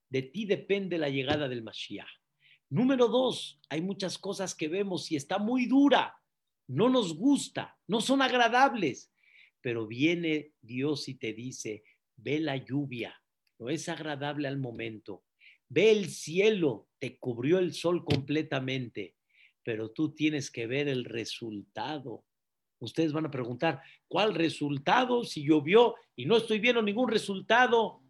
de 0.09 0.21
ti 0.21 0.45
depende 0.45 0.97
la 0.97 1.09
llegada 1.09 1.47
del 1.47 1.63
Mashiach. 1.63 2.09
Número 2.69 3.07
dos, 3.07 3.59
hay 3.69 3.81
muchas 3.81 4.17
cosas 4.17 4.55
que 4.55 4.69
vemos 4.69 5.11
y 5.11 5.15
está 5.15 5.39
muy 5.39 5.65
dura, 5.65 6.15
no 6.67 6.89
nos 6.89 7.15
gusta, 7.15 7.77
no 7.87 7.99
son 7.99 8.21
agradables, 8.21 9.11
pero 9.61 9.87
viene 9.87 10.53
Dios 10.61 11.07
y 11.07 11.15
te 11.15 11.33
dice, 11.33 11.83
ve 12.17 12.39
la 12.39 12.57
lluvia, 12.57 13.21
no 13.59 13.69
es 13.69 13.87
agradable 13.89 14.47
al 14.47 14.57
momento, 14.57 15.23
ve 15.69 15.91
el 15.91 16.09
cielo, 16.09 16.89
te 16.99 17.17
cubrió 17.17 17.59
el 17.59 17.73
sol 17.73 18.03
completamente, 18.03 19.15
pero 19.63 19.91
tú 19.91 20.13
tienes 20.13 20.51
que 20.51 20.67
ver 20.67 20.87
el 20.87 21.05
resultado 21.05 22.25
Ustedes 22.81 23.13
van 23.13 23.27
a 23.27 23.31
preguntar, 23.31 23.79
¿cuál 24.07 24.33
resultado 24.33 25.23
si 25.23 25.45
llovió 25.45 25.95
y 26.15 26.25
no 26.25 26.37
estoy 26.37 26.59
viendo 26.59 26.81
ningún 26.81 27.09
resultado? 27.09 28.01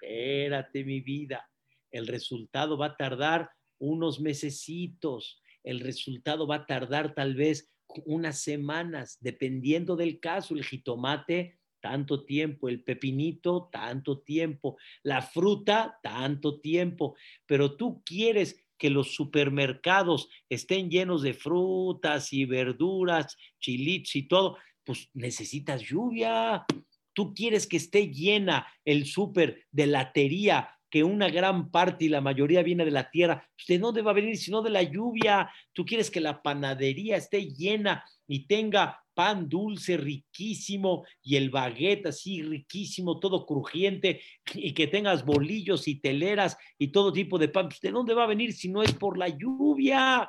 Espérate, 0.00 0.84
mi 0.84 1.00
vida. 1.00 1.50
El 1.90 2.06
resultado 2.06 2.78
va 2.78 2.86
a 2.86 2.96
tardar 2.96 3.50
unos 3.78 4.18
mesecitos. 4.18 5.42
El 5.62 5.80
resultado 5.80 6.46
va 6.46 6.56
a 6.56 6.66
tardar 6.66 7.14
tal 7.14 7.34
vez 7.34 7.70
unas 8.04 8.40
semanas, 8.40 9.18
dependiendo 9.20 9.96
del 9.96 10.20
caso. 10.20 10.54
El 10.54 10.64
jitomate, 10.64 11.58
tanto 11.80 12.24
tiempo. 12.24 12.68
El 12.68 12.82
pepinito, 12.82 13.68
tanto 13.72 14.20
tiempo. 14.20 14.76
La 15.02 15.22
fruta, 15.22 15.98
tanto 16.02 16.60
tiempo. 16.60 17.16
Pero 17.46 17.76
tú 17.76 18.02
quieres 18.04 18.66
que 18.78 18.90
los 18.90 19.14
supermercados 19.14 20.28
estén 20.48 20.90
llenos 20.90 21.22
de 21.22 21.34
frutas 21.34 22.32
y 22.32 22.44
verduras, 22.44 23.36
chilitos 23.58 24.16
y 24.16 24.28
todo, 24.28 24.58
pues 24.84 25.08
necesitas 25.14 25.82
lluvia. 25.82 26.64
Tú 27.12 27.32
quieres 27.32 27.66
que 27.66 27.78
esté 27.78 28.08
llena 28.08 28.66
el 28.84 29.06
súper 29.06 29.64
de 29.70 29.86
latería, 29.86 30.75
que 30.96 31.04
una 31.04 31.28
gran 31.28 31.70
parte 31.70 32.06
y 32.06 32.08
la 32.08 32.22
mayoría 32.22 32.62
viene 32.62 32.82
de 32.86 32.90
la 32.90 33.10
tierra. 33.10 33.46
¿De 33.68 33.78
dónde 33.78 34.00
va 34.00 34.12
a 34.12 34.14
venir 34.14 34.38
sino 34.38 34.62
de 34.62 34.70
la 34.70 34.82
lluvia? 34.82 35.52
Tú 35.74 35.84
quieres 35.84 36.10
que 36.10 36.22
la 36.22 36.40
panadería 36.40 37.18
esté 37.18 37.50
llena 37.50 38.02
y 38.26 38.46
tenga 38.46 39.04
pan 39.12 39.46
dulce 39.46 39.98
riquísimo 39.98 41.04
y 41.22 41.36
el 41.36 41.50
baguette 41.50 42.06
así 42.06 42.40
riquísimo, 42.40 43.20
todo 43.20 43.44
crujiente 43.44 44.22
y 44.54 44.72
que 44.72 44.86
tengas 44.86 45.22
bolillos 45.22 45.86
y 45.86 46.00
teleras 46.00 46.56
y 46.78 46.88
todo 46.88 47.12
tipo 47.12 47.36
de 47.36 47.48
pan. 47.48 47.68
¿De 47.82 47.90
dónde 47.90 48.14
va 48.14 48.24
a 48.24 48.28
venir 48.28 48.54
si 48.54 48.70
no 48.70 48.82
es 48.82 48.94
por 48.94 49.18
la 49.18 49.28
lluvia? 49.28 50.26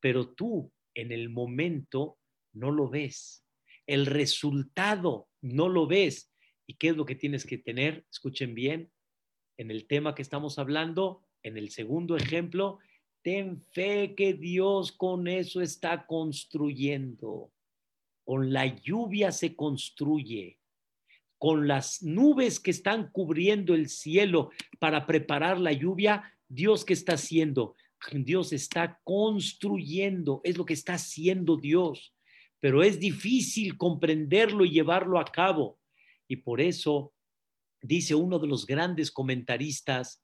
Pero 0.00 0.30
tú 0.30 0.72
en 0.94 1.12
el 1.12 1.30
momento 1.30 2.18
no 2.54 2.72
lo 2.72 2.88
ves. 2.88 3.44
El 3.86 4.06
resultado 4.06 5.28
no 5.42 5.68
lo 5.68 5.86
ves. 5.86 6.34
¿Y 6.66 6.74
qué 6.74 6.88
es 6.88 6.96
lo 6.96 7.06
que 7.06 7.14
tienes 7.14 7.46
que 7.46 7.58
tener? 7.58 8.04
Escuchen 8.10 8.52
bien, 8.52 8.90
en 9.62 9.70
el 9.70 9.86
tema 9.86 10.14
que 10.14 10.22
estamos 10.22 10.58
hablando, 10.58 11.22
en 11.42 11.56
el 11.56 11.70
segundo 11.70 12.16
ejemplo, 12.16 12.78
ten 13.22 13.62
fe 13.70 14.14
que 14.16 14.34
Dios 14.34 14.90
con 14.90 15.28
eso 15.28 15.60
está 15.60 16.06
construyendo. 16.06 17.52
Con 18.24 18.52
la 18.52 18.66
lluvia 18.66 19.30
se 19.30 19.54
construye, 19.54 20.58
con 21.38 21.68
las 21.68 22.02
nubes 22.02 22.58
que 22.58 22.72
están 22.72 23.10
cubriendo 23.10 23.74
el 23.74 23.88
cielo 23.88 24.50
para 24.80 25.06
preparar 25.06 25.60
la 25.60 25.72
lluvia, 25.72 26.36
Dios 26.48 26.84
que 26.84 26.92
está 26.92 27.14
haciendo, 27.14 27.74
Dios 28.12 28.52
está 28.52 29.00
construyendo, 29.04 30.40
es 30.42 30.58
lo 30.58 30.64
que 30.64 30.74
está 30.74 30.94
haciendo 30.94 31.56
Dios, 31.56 32.14
pero 32.58 32.82
es 32.82 32.98
difícil 32.98 33.76
comprenderlo 33.76 34.64
y 34.64 34.70
llevarlo 34.70 35.20
a 35.20 35.24
cabo. 35.24 35.78
Y 36.26 36.36
por 36.36 36.60
eso 36.60 37.12
dice 37.82 38.14
uno 38.14 38.38
de 38.38 38.46
los 38.46 38.66
grandes 38.66 39.10
comentaristas, 39.10 40.22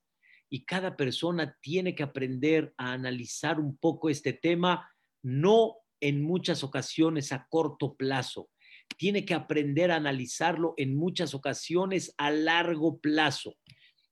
y 0.49 0.65
cada 0.65 0.97
persona 0.97 1.55
tiene 1.61 1.93
que 1.93 2.03
aprender 2.03 2.73
a 2.77 2.93
analizar 2.93 3.59
un 3.59 3.77
poco 3.77 4.09
este 4.09 4.33
tema, 4.33 4.89
no 5.21 5.75
en 6.01 6.23
muchas 6.23 6.63
ocasiones 6.63 7.31
a 7.31 7.45
corto 7.49 7.95
plazo. 7.95 8.49
Tiene 8.97 9.25
que 9.25 9.35
aprender 9.35 9.91
a 9.91 9.97
analizarlo 9.97 10.73
en 10.77 10.95
muchas 10.95 11.35
ocasiones 11.35 12.15
a 12.17 12.31
largo 12.31 12.99
plazo. 12.99 13.55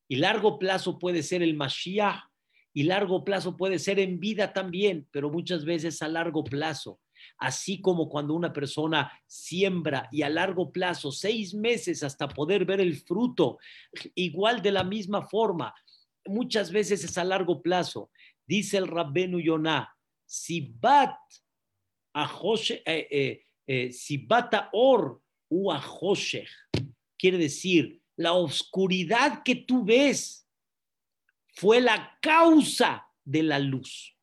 Y 0.08 0.18
largo 0.18 0.60
plazo 0.60 1.00
puede 1.00 1.24
ser 1.24 1.42
el 1.42 1.56
Mashiach 1.56 2.24
y 2.74 2.84
largo 2.84 3.24
plazo 3.24 3.58
puede 3.58 3.80
ser 3.80 3.98
en 4.00 4.20
vida 4.20 4.54
también, 4.54 5.08
pero 5.12 5.32
muchas 5.32 5.66
veces 5.66 6.02
a 6.04 6.08
largo 6.08 6.44
plazo. 6.44 7.00
Así 7.38 7.82
como 7.82 8.10
cuando 8.10 8.34
una 8.34 8.54
persona 8.54 9.12
siembra 9.26 10.08
y 10.12 10.22
a 10.22 10.30
largo 10.30 10.72
plazo, 10.72 11.12
seis 11.12 11.54
meses 11.54 12.04
hasta 12.04 12.28
poder 12.28 12.66
ver 12.66 12.82
el 12.82 12.96
fruto, 12.96 13.58
igual 14.16 14.62
de 14.62 14.72
la 14.72 14.84
misma 14.84 15.22
forma, 15.22 15.74
muchas 16.26 16.72
veces 16.72 17.04
es 17.04 17.18
a 17.18 17.24
largo 17.24 17.62
plazo. 17.62 18.10
Dice 18.46 18.78
el 18.78 18.88
Rabbenu 18.88 19.40
Yonah, 19.40 19.94
si 20.26 20.74
bat 20.80 21.18
eh, 22.16 23.08
eh, 23.12 23.46
eh, 23.68 23.92
si 23.92 24.18
bata 24.18 24.70
or 24.74 25.22
u 25.50 25.72
quiere 27.18 27.38
decir 27.38 28.02
la 28.16 28.34
oscuridad 28.34 29.44
que 29.44 29.56
tú 29.56 29.86
ves 29.86 30.48
fue 31.54 31.80
la 31.80 32.18
causa 32.22 33.08
de 33.24 33.44
la 33.44 33.60
luz. 33.60 34.16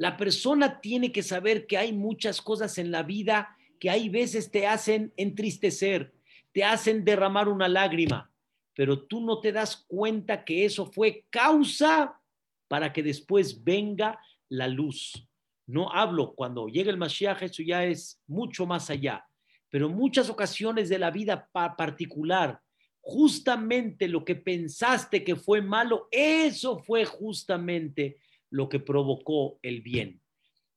La 0.00 0.16
persona 0.16 0.80
tiene 0.80 1.12
que 1.12 1.22
saber 1.22 1.66
que 1.66 1.76
hay 1.76 1.92
muchas 1.92 2.40
cosas 2.40 2.78
en 2.78 2.90
la 2.90 3.02
vida 3.02 3.54
que 3.78 3.90
hay 3.90 4.08
veces 4.08 4.50
te 4.50 4.66
hacen 4.66 5.12
entristecer, 5.18 6.14
te 6.52 6.64
hacen 6.64 7.04
derramar 7.04 7.50
una 7.50 7.68
lágrima, 7.68 8.32
pero 8.74 9.02
tú 9.02 9.20
no 9.20 9.40
te 9.40 9.52
das 9.52 9.76
cuenta 9.76 10.42
que 10.42 10.64
eso 10.64 10.86
fue 10.86 11.26
causa 11.28 12.18
para 12.66 12.94
que 12.94 13.02
después 13.02 13.62
venga 13.62 14.18
la 14.48 14.68
luz. 14.68 15.28
No 15.66 15.92
hablo 15.92 16.32
cuando 16.34 16.68
llega 16.68 16.90
el 16.90 16.96
Mashiach, 16.96 17.42
eso 17.42 17.62
ya 17.62 17.84
es 17.84 18.22
mucho 18.26 18.64
más 18.64 18.88
allá, 18.88 19.26
pero 19.68 19.90
muchas 19.90 20.30
ocasiones 20.30 20.88
de 20.88 20.98
la 20.98 21.10
vida 21.10 21.50
particular, 21.52 22.58
justamente 23.02 24.08
lo 24.08 24.24
que 24.24 24.34
pensaste 24.34 25.22
que 25.22 25.36
fue 25.36 25.60
malo, 25.60 26.08
eso 26.10 26.78
fue 26.78 27.04
justamente 27.04 28.16
lo 28.50 28.68
que 28.68 28.80
provocó 28.80 29.58
el 29.62 29.80
bien. 29.80 30.20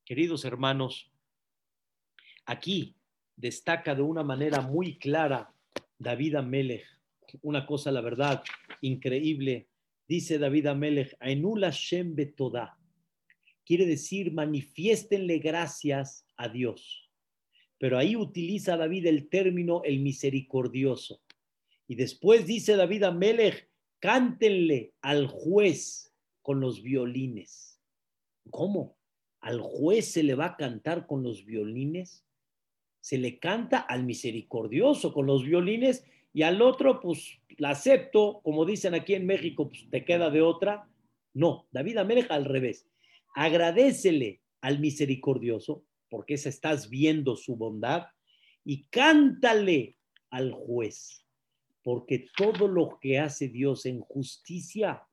Queridos 0.06 0.46
hermanos, 0.46 1.12
aquí 2.46 2.96
destaca 3.36 3.96
de 3.96 4.02
una 4.02 4.24
manera 4.24 4.62
muy 4.62 4.98
clara 4.98 5.54
David 5.98 6.36
Amelech, 6.36 6.86
una 7.42 7.66
cosa, 7.66 7.92
la 7.92 8.02
verdad, 8.02 8.44
increíble. 8.82 9.68
Dice 10.08 10.38
David 10.38 10.68
Amelech, 10.68 11.16
Ainul 11.20 11.64
Hashem 11.64 12.16
Betodá. 12.16 12.78
Quiere 13.66 13.86
decir, 13.86 14.32
manifiéstenle 14.32 15.40
gracias 15.40 16.28
a 16.36 16.50
Dios. 16.50 17.10
Pero 17.80 17.98
ahí 17.98 18.16
utiliza 18.16 18.78
David 18.78 19.08
el 19.08 19.30
término 19.30 19.82
el 19.84 20.00
misericordioso. 20.00 21.22
Y 21.88 21.96
después 21.96 22.46
dice 22.46 22.76
David 22.76 23.04
Amelech, 23.04 23.68
cántenle 24.00 24.94
al 25.02 25.28
juez 25.28 26.12
con 26.44 26.60
los 26.60 26.84
violines. 26.84 27.82
¿Cómo? 28.52 28.98
¿Al 29.40 29.60
juez 29.60 30.12
se 30.12 30.22
le 30.22 30.36
va 30.36 30.46
a 30.46 30.58
cantar 30.58 31.08
con 31.08 31.24
los 31.24 31.46
violines? 31.46 32.24
Se 33.02 33.18
le 33.18 33.40
canta 33.40 33.80
al 33.80 34.04
misericordioso 34.04 35.14
con 35.14 35.26
los 35.26 35.44
violines 35.44 36.06
y 36.34 36.44
al 36.44 36.62
otro, 36.62 37.00
pues 37.00 37.40
la 37.58 37.72
acepto, 37.72 38.42
como 38.44 38.66
dicen 38.66 38.94
aquí 38.94 39.16
en 39.16 39.26
México, 39.26 39.70
pues 39.70 39.90
te 39.90 40.06
queda 40.06 40.30
de 40.30 40.42
otra. 40.42 40.90
No, 41.34 41.68
David 41.72 41.98
Amelech 41.98 42.32
al 42.32 42.46
revés. 42.46 42.88
Agradecele 43.36 44.42
al 44.62 44.80
misericordioso, 44.80 45.84
porque 46.10 46.36
esa 46.36 46.50
estás 46.50 46.90
viendo 46.90 47.36
su 47.36 47.56
bondad, 47.56 48.08
y 48.64 48.86
cántale 48.86 49.98
al 50.30 50.52
juez, 50.52 51.26
porque 51.84 52.28
todo 52.36 52.68
lo 52.68 52.98
que 53.00 53.20
hace 53.20 53.50
Dios 53.50 53.86
en 53.86 54.00
justicia, 54.00 55.04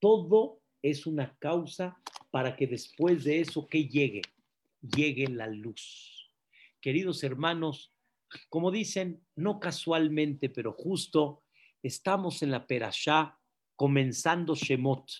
todo 0.00 0.59
es 0.82 1.06
una 1.06 1.36
causa 1.38 2.00
para 2.30 2.56
que 2.56 2.66
después 2.66 3.24
de 3.24 3.40
eso 3.40 3.66
que 3.66 3.86
llegue, 3.86 4.22
llegue 4.80 5.28
la 5.28 5.46
luz. 5.46 6.30
Queridos 6.80 7.22
hermanos, 7.24 7.92
como 8.48 8.70
dicen, 8.70 9.22
no 9.34 9.58
casualmente, 9.60 10.48
pero 10.48 10.72
justo, 10.72 11.42
estamos 11.82 12.42
en 12.42 12.50
la 12.50 12.66
Perashá 12.66 13.38
comenzando 13.76 14.54
Shemot. 14.54 15.10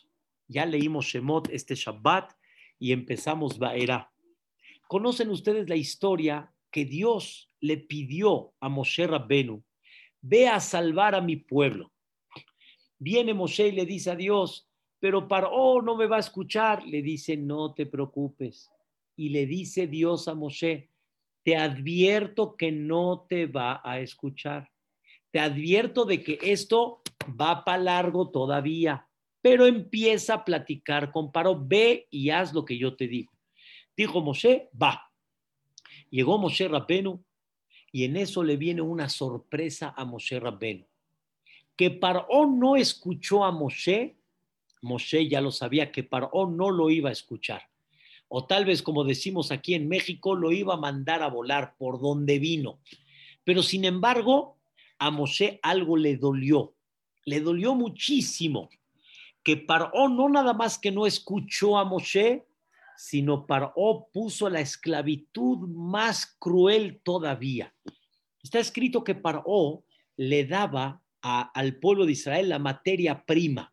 Ya 0.48 0.66
leímos 0.66 1.06
Shemot 1.06 1.48
este 1.50 1.74
Shabbat 1.74 2.32
y 2.78 2.92
empezamos 2.92 3.58
Baera. 3.58 4.12
¿Conocen 4.88 5.30
ustedes 5.30 5.68
la 5.68 5.76
historia 5.76 6.52
que 6.70 6.84
Dios 6.84 7.50
le 7.60 7.76
pidió 7.78 8.54
a 8.60 8.68
Moshe 8.68 9.06
Rabbenu? 9.06 9.62
Ve 10.20 10.48
a 10.48 10.60
salvar 10.60 11.14
a 11.14 11.20
mi 11.20 11.36
pueblo. 11.36 11.92
Viene 12.98 13.34
Moshe 13.34 13.68
y 13.68 13.72
le 13.72 13.86
dice 13.86 14.10
a 14.10 14.16
Dios, 14.16 14.69
pero 15.00 15.26
Paró 15.26 15.80
no 15.82 15.96
me 15.96 16.06
va 16.06 16.16
a 16.16 16.20
escuchar. 16.20 16.86
Le 16.86 17.02
dice, 17.02 17.36
no 17.36 17.72
te 17.72 17.86
preocupes. 17.86 18.70
Y 19.16 19.30
le 19.30 19.46
dice 19.46 19.86
Dios 19.86 20.28
a 20.28 20.34
Moshe, 20.34 20.90
te 21.42 21.56
advierto 21.56 22.54
que 22.56 22.70
no 22.70 23.26
te 23.28 23.46
va 23.46 23.80
a 23.82 23.98
escuchar. 23.98 24.70
Te 25.30 25.40
advierto 25.40 26.04
de 26.04 26.22
que 26.22 26.38
esto 26.42 27.00
va 27.40 27.64
para 27.64 27.82
largo 27.82 28.30
todavía, 28.30 29.06
pero 29.40 29.66
empieza 29.66 30.34
a 30.34 30.44
platicar 30.44 31.10
con 31.10 31.32
Paró. 31.32 31.58
Ve 31.58 32.06
y 32.10 32.30
haz 32.30 32.52
lo 32.52 32.64
que 32.64 32.76
yo 32.76 32.94
te 32.94 33.08
digo. 33.08 33.32
Dijo 33.96 34.20
Moshe, 34.20 34.68
va. 34.80 35.10
Llegó 36.10 36.38
Moshe 36.38 36.68
Rabbenu 36.68 37.22
y 37.92 38.04
en 38.04 38.16
eso 38.16 38.42
le 38.42 38.56
viene 38.56 38.82
una 38.82 39.08
sorpresa 39.08 39.94
a 39.96 40.04
Moshe 40.04 40.38
Rabbenu. 40.38 40.86
Que 41.74 41.90
Paró 41.90 42.46
no 42.46 42.76
escuchó 42.76 43.44
a 43.44 43.50
Moshe 43.50 44.19
Moshe 44.82 45.28
ya 45.28 45.40
lo 45.40 45.50
sabía 45.50 45.92
que 45.92 46.02
Paró 46.02 46.46
no 46.46 46.70
lo 46.70 46.90
iba 46.90 47.10
a 47.10 47.12
escuchar. 47.12 47.68
O 48.28 48.46
tal 48.46 48.64
vez, 48.64 48.82
como 48.82 49.04
decimos 49.04 49.50
aquí 49.50 49.74
en 49.74 49.88
México, 49.88 50.34
lo 50.34 50.52
iba 50.52 50.74
a 50.74 50.78
mandar 50.78 51.22
a 51.22 51.28
volar 51.28 51.74
por 51.76 52.00
donde 52.00 52.38
vino. 52.38 52.80
Pero 53.44 53.62
sin 53.62 53.84
embargo, 53.84 54.56
a 54.98 55.10
Moshe 55.10 55.58
algo 55.62 55.96
le 55.96 56.16
dolió. 56.16 56.74
Le 57.24 57.40
dolió 57.40 57.74
muchísimo 57.74 58.70
que 59.42 59.56
Paró 59.56 60.08
no 60.08 60.28
nada 60.28 60.52
más 60.52 60.78
que 60.78 60.92
no 60.92 61.06
escuchó 61.06 61.76
a 61.76 61.84
Moshe, 61.84 62.46
sino 62.96 63.46
Paró 63.46 64.08
puso 64.12 64.48
la 64.48 64.60
esclavitud 64.60 65.68
más 65.68 66.36
cruel 66.38 67.00
todavía. 67.02 67.74
Está 68.42 68.60
escrito 68.60 69.02
que 69.02 69.14
Paró 69.14 69.84
le 70.16 70.44
daba 70.44 71.02
al 71.22 71.76
pueblo 71.76 72.06
de 72.06 72.12
Israel 72.12 72.48
la 72.48 72.58
materia 72.58 73.24
prima 73.24 73.69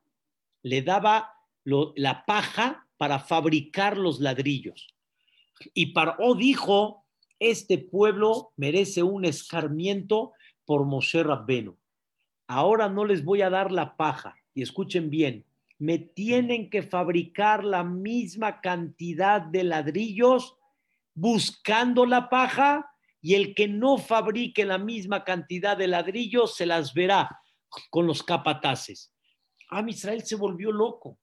le 0.67 0.81
daba 0.81 1.33
la 1.63 2.25
paja 2.25 2.87
para 2.97 3.19
fabricar 3.19 3.97
los 3.97 4.19
ladrillos. 4.19 4.95
Y 5.73 5.87
Paró 5.87 6.35
dijo, 6.35 7.05
este 7.39 7.77
pueblo 7.77 8.51
merece 8.55 9.03
un 9.03 9.25
escarmiento 9.25 10.33
por 10.65 10.85
Moshe 10.85 11.23
Rabbenu. 11.23 11.77
Ahora 12.47 12.89
no 12.89 13.05
les 13.05 13.23
voy 13.23 13.41
a 13.41 13.49
dar 13.49 13.71
la 13.71 13.95
paja. 13.97 14.35
Y 14.53 14.61
escuchen 14.61 15.09
bien, 15.09 15.45
me 15.77 15.99
tienen 15.99 16.69
que 16.69 16.81
fabricar 16.83 17.63
la 17.63 17.83
misma 17.83 18.61
cantidad 18.61 19.41
de 19.41 19.63
ladrillos 19.63 20.55
buscando 21.13 22.05
la 22.05 22.29
paja 22.29 22.89
y 23.21 23.35
el 23.35 23.53
que 23.55 23.67
no 23.67 23.97
fabrique 23.97 24.65
la 24.65 24.77
misma 24.77 25.23
cantidad 25.23 25.77
de 25.77 25.87
ladrillos 25.87 26.55
se 26.55 26.65
las 26.65 26.93
verá 26.93 27.41
con 27.89 28.07
los 28.07 28.23
capataces. 28.23 29.11
Ah, 29.69 29.83
Israel 29.87 30.23
se 30.23 30.35
volvió 30.35 30.71
loco. 30.71 31.19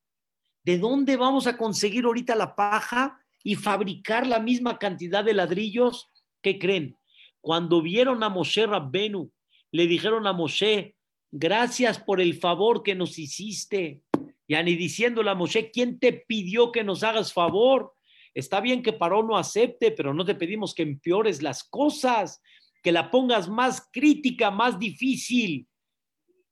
¿De 0.62 0.78
dónde 0.78 1.16
vamos 1.16 1.46
a 1.46 1.57
conseguir 1.57 2.04
ahorita 2.04 2.35
la 2.35 2.54
paja 2.54 3.20
y 3.42 3.54
fabricar 3.54 4.26
la 4.26 4.40
misma 4.40 4.78
cantidad 4.78 5.24
de 5.24 5.35
ladrillos? 5.35 6.11
¿Qué 6.40 6.59
creen? 6.59 6.96
Cuando 7.40 7.83
vieron 7.83 8.22
a 8.22 8.28
Moshe 8.28 8.66
Rabbenu, 8.66 9.30
le 9.70 9.87
dijeron 9.87 10.26
a 10.26 10.33
Moshe, 10.33 10.96
gracias 11.30 11.98
por 11.98 12.20
el 12.20 12.35
favor 12.35 12.83
que 12.83 12.94
nos 12.94 13.18
hiciste. 13.18 14.02
Y 14.46 14.54
ni 14.54 14.76
diciéndole 14.76 15.30
a 15.30 15.35
Moshe, 15.35 15.70
¿quién 15.70 15.98
te 15.98 16.12
pidió 16.12 16.70
que 16.72 16.85
nos 16.85 17.02
hagas 17.02 17.33
favor? 17.33 17.94
Está 18.35 18.61
bien 18.61 18.83
que 18.83 18.92
Paró 18.92 19.22
no 19.22 19.37
acepte, 19.37 19.90
pero 19.90 20.14
no 20.14 20.24
te 20.24 20.35
pedimos 20.35 20.74
que 20.74 20.83
empeores 20.83 21.42
las 21.42 21.64
cosas, 21.64 22.42
que 22.83 22.92
la 22.92 23.11
pongas 23.11 23.48
más 23.48 23.88
crítica, 23.92 24.50
más 24.50 24.78
difícil. 24.78 25.66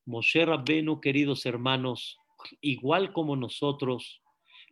Moshe 0.04 0.44
Rabbenu, 0.44 1.00
queridos 1.00 1.46
hermanos, 1.46 2.18
igual 2.60 3.12
como 3.12 3.36
nosotros, 3.36 4.20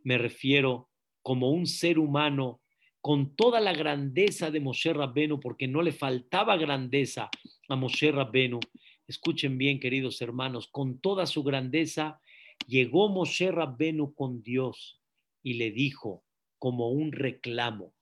me 0.03 0.19
refiero 0.19 0.88
como 1.23 1.51
un 1.51 1.66
ser 1.66 1.99
humano 1.99 2.61
con 3.01 3.37
toda 3.37 3.61
la 3.61 3.73
grandeza 3.73 4.51
de 4.51 4.61
Moshe 4.61 4.93
Rabbenu, 4.93 5.38
porque 5.38 5.69
no 5.69 5.83
le 5.83 5.93
faltaba 5.93 6.57
grandeza 6.57 7.31
a 7.69 7.77
Moshe 7.77 8.11
Rabbenu. 8.11 8.59
Escuchen 9.07 9.57
bien, 9.57 9.79
queridos 9.79 10.21
hermanos, 10.21 10.69
con 10.69 11.01
toda 11.01 11.27
su 11.27 11.43
grandeza, 11.43 12.21
llegó 12.66 13.09
Moshe 13.09 13.53
Rabbenu 13.53 14.14
con 14.14 14.43
Dios 14.43 15.01
y 15.43 15.55
le 15.55 15.71
dijo 15.71 16.25
como 16.59 16.90
un 16.90 17.12
reclamo, 17.12 17.95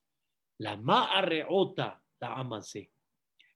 la 0.56 0.76
ma'arreota 0.76 2.02
la 2.20 2.34
amase, 2.34 2.90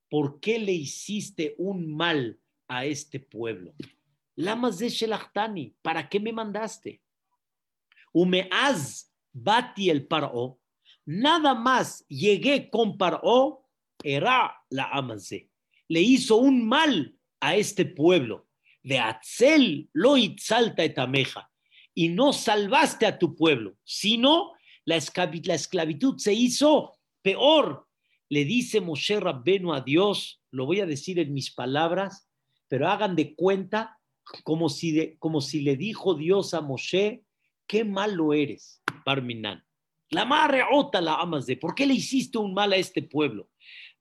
¿por 0.08 0.38
qué 0.40 0.58
le 0.58 0.72
hiciste 0.72 1.54
un 1.58 1.96
mal 1.96 2.38
a 2.72 2.86
este 2.86 3.20
pueblo. 3.20 3.74
Lamas 4.34 4.78
de 4.78 4.88
Shelachtani, 4.88 5.76
¿para 5.82 6.08
qué 6.08 6.18
me 6.18 6.32
mandaste? 6.32 7.02
Umeaz 8.14 9.12
bati 9.30 9.90
el 9.90 10.06
paró, 10.06 10.58
nada 11.04 11.54
más 11.54 12.06
llegué 12.08 12.70
con 12.70 12.96
paró, 12.96 13.66
era 14.02 14.56
la 14.70 14.84
amase. 14.84 15.50
Le 15.86 16.00
hizo 16.00 16.36
un 16.36 16.66
mal 16.66 17.14
a 17.40 17.56
este 17.56 17.84
pueblo. 17.84 18.48
De 18.82 18.98
Atzel 18.98 19.90
lo 19.92 20.16
itzalta 20.16 20.82
etameja. 20.82 21.50
Y 21.94 22.08
no 22.08 22.32
salvaste 22.32 23.04
a 23.04 23.18
tu 23.18 23.36
pueblo, 23.36 23.76
sino 23.84 24.52
la, 24.86 24.98
la 25.44 25.54
esclavitud 25.54 26.16
se 26.16 26.32
hizo 26.32 26.98
peor. 27.20 27.86
Le 28.30 28.46
dice 28.46 28.80
Moshe 28.80 29.20
Rabbenu 29.20 29.74
a 29.74 29.82
Dios, 29.82 30.42
lo 30.50 30.64
voy 30.64 30.80
a 30.80 30.86
decir 30.86 31.18
en 31.18 31.34
mis 31.34 31.52
palabras, 31.52 32.31
pero 32.72 32.88
hagan 32.88 33.14
de 33.14 33.34
cuenta 33.34 34.00
como 34.44 34.70
si, 34.70 35.14
como 35.18 35.42
si 35.42 35.60
le 35.60 35.76
dijo 35.76 36.14
Dios 36.14 36.54
a 36.54 36.62
Moshe, 36.62 37.22
qué 37.66 37.84
malo 37.84 38.32
eres, 38.32 38.82
Barminan. 39.04 39.62
La 40.08 40.24
madre 40.24 40.62
ota 40.72 41.02
la 41.02 41.16
amas 41.16 41.44
de, 41.44 41.58
¿por 41.58 41.74
qué 41.74 41.84
le 41.84 41.92
hiciste 41.92 42.38
un 42.38 42.54
mal 42.54 42.72
a 42.72 42.76
este 42.76 43.02
pueblo? 43.02 43.50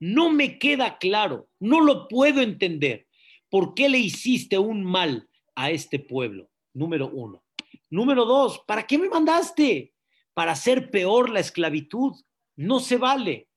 No 0.00 0.30
me 0.30 0.58
queda 0.58 0.96
claro, 0.96 1.50
no 1.60 1.82
lo 1.82 2.08
puedo 2.08 2.40
entender. 2.40 3.08
¿Por 3.50 3.74
qué 3.74 3.90
le 3.90 3.98
hiciste 3.98 4.56
un 4.56 4.82
mal 4.84 5.28
a 5.54 5.70
este 5.70 5.98
pueblo? 5.98 6.48
Número 6.72 7.10
uno. 7.10 7.44
Número 7.90 8.24
dos, 8.24 8.64
¿para 8.66 8.86
qué 8.86 8.96
me 8.96 9.10
mandaste? 9.10 9.92
Para 10.32 10.52
hacer 10.52 10.90
peor 10.90 11.28
la 11.28 11.40
esclavitud. 11.40 12.14
No 12.56 12.80
se 12.80 12.96
vale. 12.96 13.50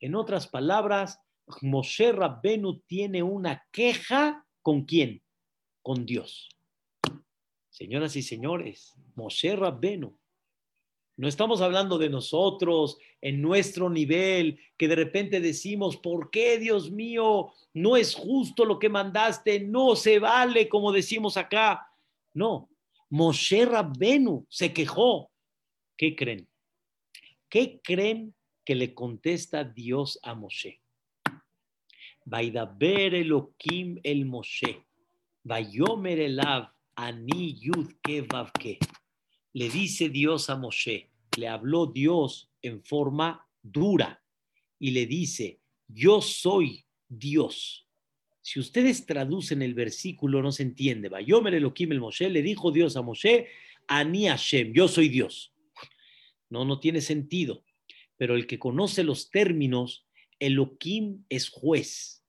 En 0.00 0.14
otras 0.14 0.46
palabras, 0.46 1.20
Moshe 1.60 2.10
Rabbenu 2.12 2.80
tiene 2.86 3.22
una 3.22 3.66
queja 3.70 4.46
con 4.62 4.84
quién? 4.84 5.22
Con 5.82 6.06
Dios. 6.06 6.48
Señoras 7.70 8.16
y 8.16 8.22
señores, 8.22 8.94
Moshe 9.14 9.56
Rabbenu. 9.56 10.16
No 11.16 11.28
estamos 11.28 11.60
hablando 11.60 11.98
de 11.98 12.08
nosotros 12.08 12.98
en 13.20 13.42
nuestro 13.42 13.90
nivel, 13.90 14.58
que 14.76 14.88
de 14.88 14.96
repente 14.96 15.40
decimos, 15.40 15.96
¿por 15.96 16.30
qué, 16.30 16.58
Dios 16.58 16.90
mío, 16.90 17.52
no 17.74 17.96
es 17.96 18.14
justo 18.14 18.64
lo 18.64 18.78
que 18.78 18.88
mandaste? 18.88 19.60
No 19.60 19.94
se 19.94 20.18
vale, 20.18 20.68
como 20.68 20.92
decimos 20.92 21.36
acá. 21.36 21.86
No, 22.34 22.70
Moshe 23.10 23.64
Rabbenu 23.66 24.46
se 24.48 24.72
quejó. 24.72 25.30
¿Qué 25.96 26.16
creen? 26.16 26.48
¿Qué 27.48 27.80
creen 27.82 28.34
que 28.64 28.74
le 28.74 28.94
contesta 28.94 29.64
Dios 29.64 30.18
a 30.22 30.34
Moshe? 30.34 30.81
Vaidaber 32.24 33.14
Elohim 33.14 33.98
el 34.02 34.24
Moshe, 34.26 34.84
Vayomer 35.44 36.20
elav 36.20 36.68
ani 36.96 37.58
yud 37.60 37.92
Le 39.54 39.68
dice 39.68 40.08
Dios 40.08 40.50
a 40.50 40.56
Moshe, 40.56 41.10
le 41.36 41.48
habló 41.48 41.86
Dios 41.86 42.50
en 42.62 42.82
forma 42.82 43.46
dura 43.62 44.22
y 44.78 44.90
le 44.90 45.06
dice, 45.06 45.60
yo 45.88 46.20
soy 46.20 46.84
Dios. 47.08 47.86
Si 48.40 48.58
ustedes 48.58 49.06
traducen 49.06 49.62
el 49.62 49.74
versículo, 49.74 50.42
no 50.42 50.50
se 50.50 50.64
entiende. 50.64 51.08
Vayomer 51.08 51.54
Elohim 51.54 51.92
el 51.92 52.00
Moshe, 52.00 52.28
le 52.28 52.42
dijo 52.42 52.72
Dios 52.72 52.96
a 52.96 53.02
Moshe, 53.02 53.48
Ani 53.86 54.26
Hashem, 54.26 54.72
yo 54.72 54.88
soy 54.88 55.08
Dios. 55.08 55.54
No, 56.50 56.64
no 56.64 56.80
tiene 56.80 57.00
sentido. 57.00 57.64
Pero 58.16 58.34
el 58.34 58.46
que 58.46 58.58
conoce 58.58 59.04
los 59.04 59.30
términos 59.30 60.06
Elohim 60.42 61.24
es 61.28 61.48
juez. 61.48 62.24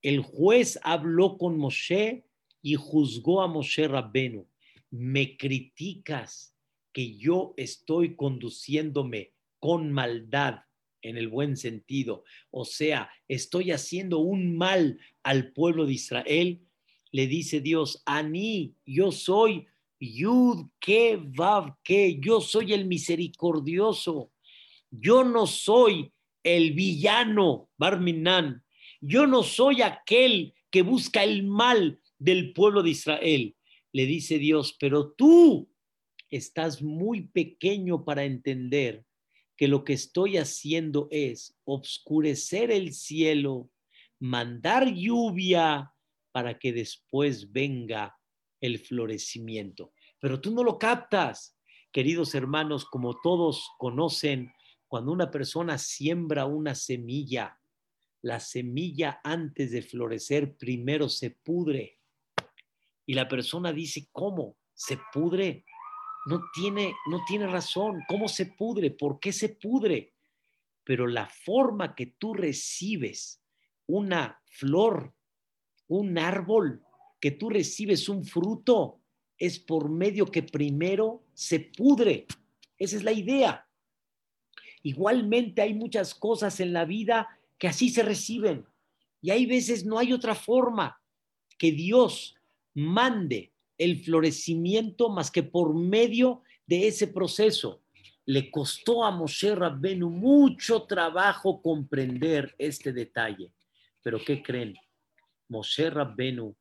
El 0.00 0.20
juez 0.20 0.80
habló 0.82 1.36
con 1.36 1.58
Moshe 1.58 2.24
y 2.62 2.76
juzgó 2.76 3.42
a 3.42 3.46
Moshe 3.46 3.86
Rabbenu. 3.86 4.48
Me 4.90 5.36
criticas 5.36 6.56
que 6.94 7.18
yo 7.18 7.52
estoy 7.58 8.16
conduciéndome 8.16 9.34
con 9.58 9.92
maldad 9.92 10.60
en 11.02 11.18
el 11.18 11.28
buen 11.28 11.58
sentido, 11.58 12.24
o 12.50 12.64
sea, 12.64 13.10
estoy 13.28 13.72
haciendo 13.72 14.20
un 14.20 14.56
mal 14.56 14.98
al 15.22 15.52
pueblo 15.52 15.84
de 15.84 15.92
Israel, 15.92 16.66
le 17.12 17.26
dice 17.26 17.60
Dios, 17.60 18.02
Ani, 18.06 18.74
yo 18.86 19.12
soy 19.12 19.66
Yud 20.00 20.68
que 20.80 21.20
Vav 21.22 21.76
yo 22.20 22.40
soy 22.40 22.72
el 22.72 22.86
misericordioso, 22.86 24.32
yo 24.90 25.24
no 25.24 25.46
soy 25.46 26.13
el 26.44 26.72
villano, 26.72 27.70
Barminan. 27.76 28.62
Yo 29.00 29.26
no 29.26 29.42
soy 29.42 29.82
aquel 29.82 30.54
que 30.70 30.82
busca 30.82 31.24
el 31.24 31.42
mal 31.42 32.00
del 32.18 32.52
pueblo 32.52 32.82
de 32.82 32.90
Israel. 32.90 33.56
Le 33.92 34.06
dice 34.06 34.38
Dios, 34.38 34.76
pero 34.78 35.12
tú 35.12 35.70
estás 36.30 36.82
muy 36.82 37.28
pequeño 37.28 38.04
para 38.04 38.24
entender 38.24 39.04
que 39.56 39.68
lo 39.68 39.84
que 39.84 39.92
estoy 39.92 40.36
haciendo 40.36 41.08
es 41.10 41.56
obscurecer 41.64 42.70
el 42.70 42.92
cielo, 42.92 43.70
mandar 44.18 44.92
lluvia 44.92 45.92
para 46.32 46.58
que 46.58 46.72
después 46.72 47.52
venga 47.52 48.18
el 48.60 48.78
florecimiento. 48.78 49.92
Pero 50.18 50.40
tú 50.40 50.50
no 50.50 50.64
lo 50.64 50.78
captas, 50.78 51.56
queridos 51.92 52.34
hermanos, 52.34 52.84
como 52.84 53.14
todos 53.22 53.70
conocen 53.78 54.52
cuando 54.94 55.10
una 55.10 55.28
persona 55.28 55.76
siembra 55.76 56.46
una 56.46 56.76
semilla, 56.76 57.58
la 58.22 58.38
semilla 58.38 59.20
antes 59.24 59.72
de 59.72 59.82
florecer 59.82 60.56
primero 60.56 61.08
se 61.08 61.30
pudre. 61.30 61.98
Y 63.04 63.14
la 63.14 63.26
persona 63.26 63.72
dice, 63.72 64.06
¿cómo? 64.12 64.56
¿Se 64.72 64.96
pudre? 65.12 65.64
No 66.26 66.42
tiene, 66.54 66.94
no 67.10 67.24
tiene 67.26 67.48
razón. 67.48 68.04
¿Cómo 68.06 68.28
se 68.28 68.46
pudre? 68.46 68.92
¿Por 68.92 69.18
qué 69.18 69.32
se 69.32 69.48
pudre? 69.48 70.12
Pero 70.84 71.08
la 71.08 71.26
forma 71.26 71.96
que 71.96 72.14
tú 72.16 72.32
recibes 72.32 73.42
una 73.88 74.40
flor, 74.46 75.12
un 75.88 76.18
árbol, 76.18 76.84
que 77.20 77.32
tú 77.32 77.50
recibes 77.50 78.08
un 78.08 78.24
fruto, 78.24 79.00
es 79.38 79.58
por 79.58 79.90
medio 79.90 80.26
que 80.26 80.44
primero 80.44 81.24
se 81.34 81.58
pudre. 81.58 82.28
Esa 82.78 82.94
es 82.94 83.02
la 83.02 83.10
idea. 83.10 83.68
Igualmente 84.84 85.62
hay 85.62 85.72
muchas 85.72 86.14
cosas 86.14 86.60
en 86.60 86.74
la 86.74 86.84
vida 86.84 87.40
que 87.58 87.68
así 87.68 87.88
se 87.88 88.02
reciben. 88.02 88.66
Y 89.22 89.30
hay 89.30 89.46
veces 89.46 89.86
no 89.86 89.98
hay 89.98 90.12
otra 90.12 90.34
forma 90.34 91.00
que 91.56 91.72
Dios 91.72 92.36
mande 92.74 93.50
el 93.78 94.04
florecimiento 94.04 95.08
más 95.08 95.30
que 95.30 95.42
por 95.42 95.74
medio 95.74 96.42
de 96.66 96.86
ese 96.86 97.08
proceso. 97.08 97.80
Le 98.26 98.50
costó 98.50 99.04
a 99.04 99.10
Moshe 99.10 99.54
Rabbenu 99.54 100.10
mucho 100.10 100.82
trabajo 100.82 101.62
comprender 101.62 102.54
este 102.58 102.92
detalle. 102.92 103.52
Pero 104.02 104.22
¿qué 104.22 104.42
creen? 104.42 104.74
Moshe 105.48 105.88
Rabbenu, 105.88 106.54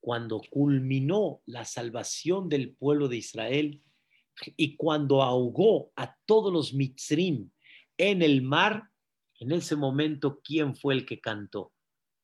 cuando 0.00 0.40
culminó 0.48 1.40
la 1.46 1.64
salvación 1.64 2.48
del 2.48 2.70
pueblo 2.76 3.08
de 3.08 3.16
Israel 3.16 3.82
y 4.56 4.76
cuando 4.76 5.22
ahogó 5.22 5.90
a 5.96 6.16
todos 6.24 6.52
los 6.52 6.72
mitzrim 6.72 7.50
en 7.98 8.22
el 8.22 8.42
mar, 8.42 8.90
en 9.38 9.52
ese 9.52 9.76
momento, 9.76 10.40
¿quién 10.42 10.74
fue 10.74 10.94
el 10.94 11.06
que 11.06 11.20
cantó? 11.20 11.72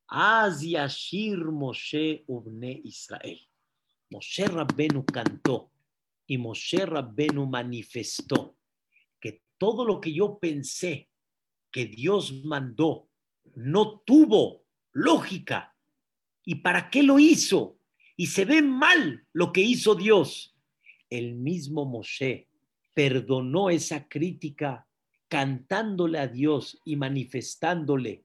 Az 0.08 0.62
Yashir 0.62 1.38
Moshe 1.38 2.24
Ubne 2.26 2.80
Israel. 2.84 3.40
Moshe 4.10 4.46
Rabbenu 4.46 5.04
cantó 5.04 5.70
y 6.26 6.36
Moshe 6.36 6.84
Rabbenu 6.84 7.46
manifestó 7.46 8.56
que 9.20 9.42
todo 9.56 9.84
lo 9.84 10.00
que 10.00 10.12
yo 10.12 10.38
pensé 10.40 11.08
que 11.70 11.86
Dios 11.86 12.44
mandó 12.44 13.08
no 13.54 14.00
tuvo 14.00 14.64
lógica. 14.92 15.76
¿Y 16.44 16.56
para 16.56 16.90
qué 16.90 17.04
lo 17.04 17.20
hizo? 17.20 17.78
Y 18.16 18.26
se 18.26 18.44
ve 18.44 18.62
mal 18.62 19.26
lo 19.32 19.52
que 19.52 19.60
hizo 19.60 19.94
Dios. 19.94 20.56
El 21.08 21.36
mismo 21.36 21.84
Moshe 21.84 22.48
perdonó 22.94 23.70
esa 23.70 24.08
crítica 24.08 24.88
cantándole 25.30 26.18
a 26.18 26.26
Dios 26.26 26.80
y 26.84 26.96
manifestándole, 26.96 28.24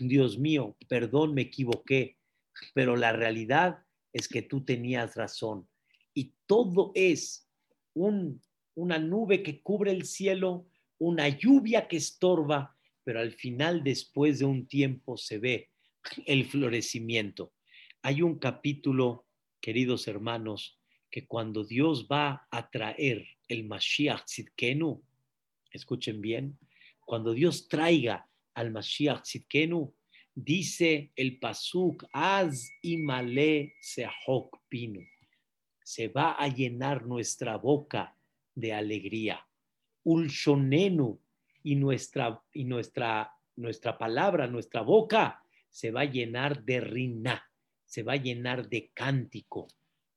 Dios 0.00 0.38
mío, 0.38 0.76
perdón, 0.88 1.34
me 1.34 1.42
equivoqué, 1.42 2.16
pero 2.74 2.96
la 2.96 3.12
realidad 3.12 3.84
es 4.12 4.26
que 4.26 4.40
tú 4.40 4.64
tenías 4.64 5.14
razón. 5.14 5.68
Y 6.14 6.34
todo 6.46 6.92
es 6.94 7.46
una 7.92 8.98
nube 8.98 9.42
que 9.42 9.62
cubre 9.62 9.92
el 9.92 10.06
cielo, 10.06 10.66
una 10.98 11.28
lluvia 11.28 11.88
que 11.88 11.98
estorba, 11.98 12.74
pero 13.04 13.20
al 13.20 13.32
final, 13.32 13.84
después 13.84 14.38
de 14.38 14.46
un 14.46 14.66
tiempo, 14.66 15.18
se 15.18 15.38
ve 15.38 15.70
el 16.24 16.46
florecimiento. 16.46 17.52
Hay 18.00 18.22
un 18.22 18.38
capítulo, 18.38 19.26
queridos 19.60 20.08
hermanos, 20.08 20.80
que 21.10 21.26
cuando 21.26 21.64
Dios 21.64 22.08
va 22.10 22.48
a 22.50 22.70
traer 22.70 23.26
el 23.46 23.66
Mashiach 23.66 24.24
Tzidkenu, 24.24 25.02
escuchen 25.70 26.20
bien, 26.20 26.58
cuando 27.00 27.32
Dios 27.32 27.68
traiga 27.68 28.28
al 28.54 28.72
Mashiach 28.72 29.22
Tzidkenu, 29.22 29.94
dice 30.34 31.12
el 31.16 31.38
Pasuk, 31.38 32.04
Az 32.12 32.70
imale 32.82 33.74
seahok 33.80 34.58
pinu. 34.68 35.00
Se 35.82 36.08
va 36.08 36.32
a 36.32 36.48
llenar 36.48 37.06
nuestra 37.06 37.56
boca 37.56 38.16
de 38.54 38.72
alegría. 38.72 39.46
Ulshonenu 40.04 41.20
y 41.62 41.76
nuestra, 41.76 42.42
y 42.52 42.64
nuestra, 42.64 43.32
nuestra 43.56 43.96
palabra, 43.96 44.46
nuestra 44.46 44.82
boca, 44.82 45.42
se 45.70 45.90
va 45.90 46.02
a 46.02 46.10
llenar 46.10 46.64
de 46.64 46.80
rina, 46.80 47.50
se 47.84 48.02
va 48.02 48.14
a 48.14 48.22
llenar 48.22 48.68
de 48.68 48.90
cántico, 48.94 49.68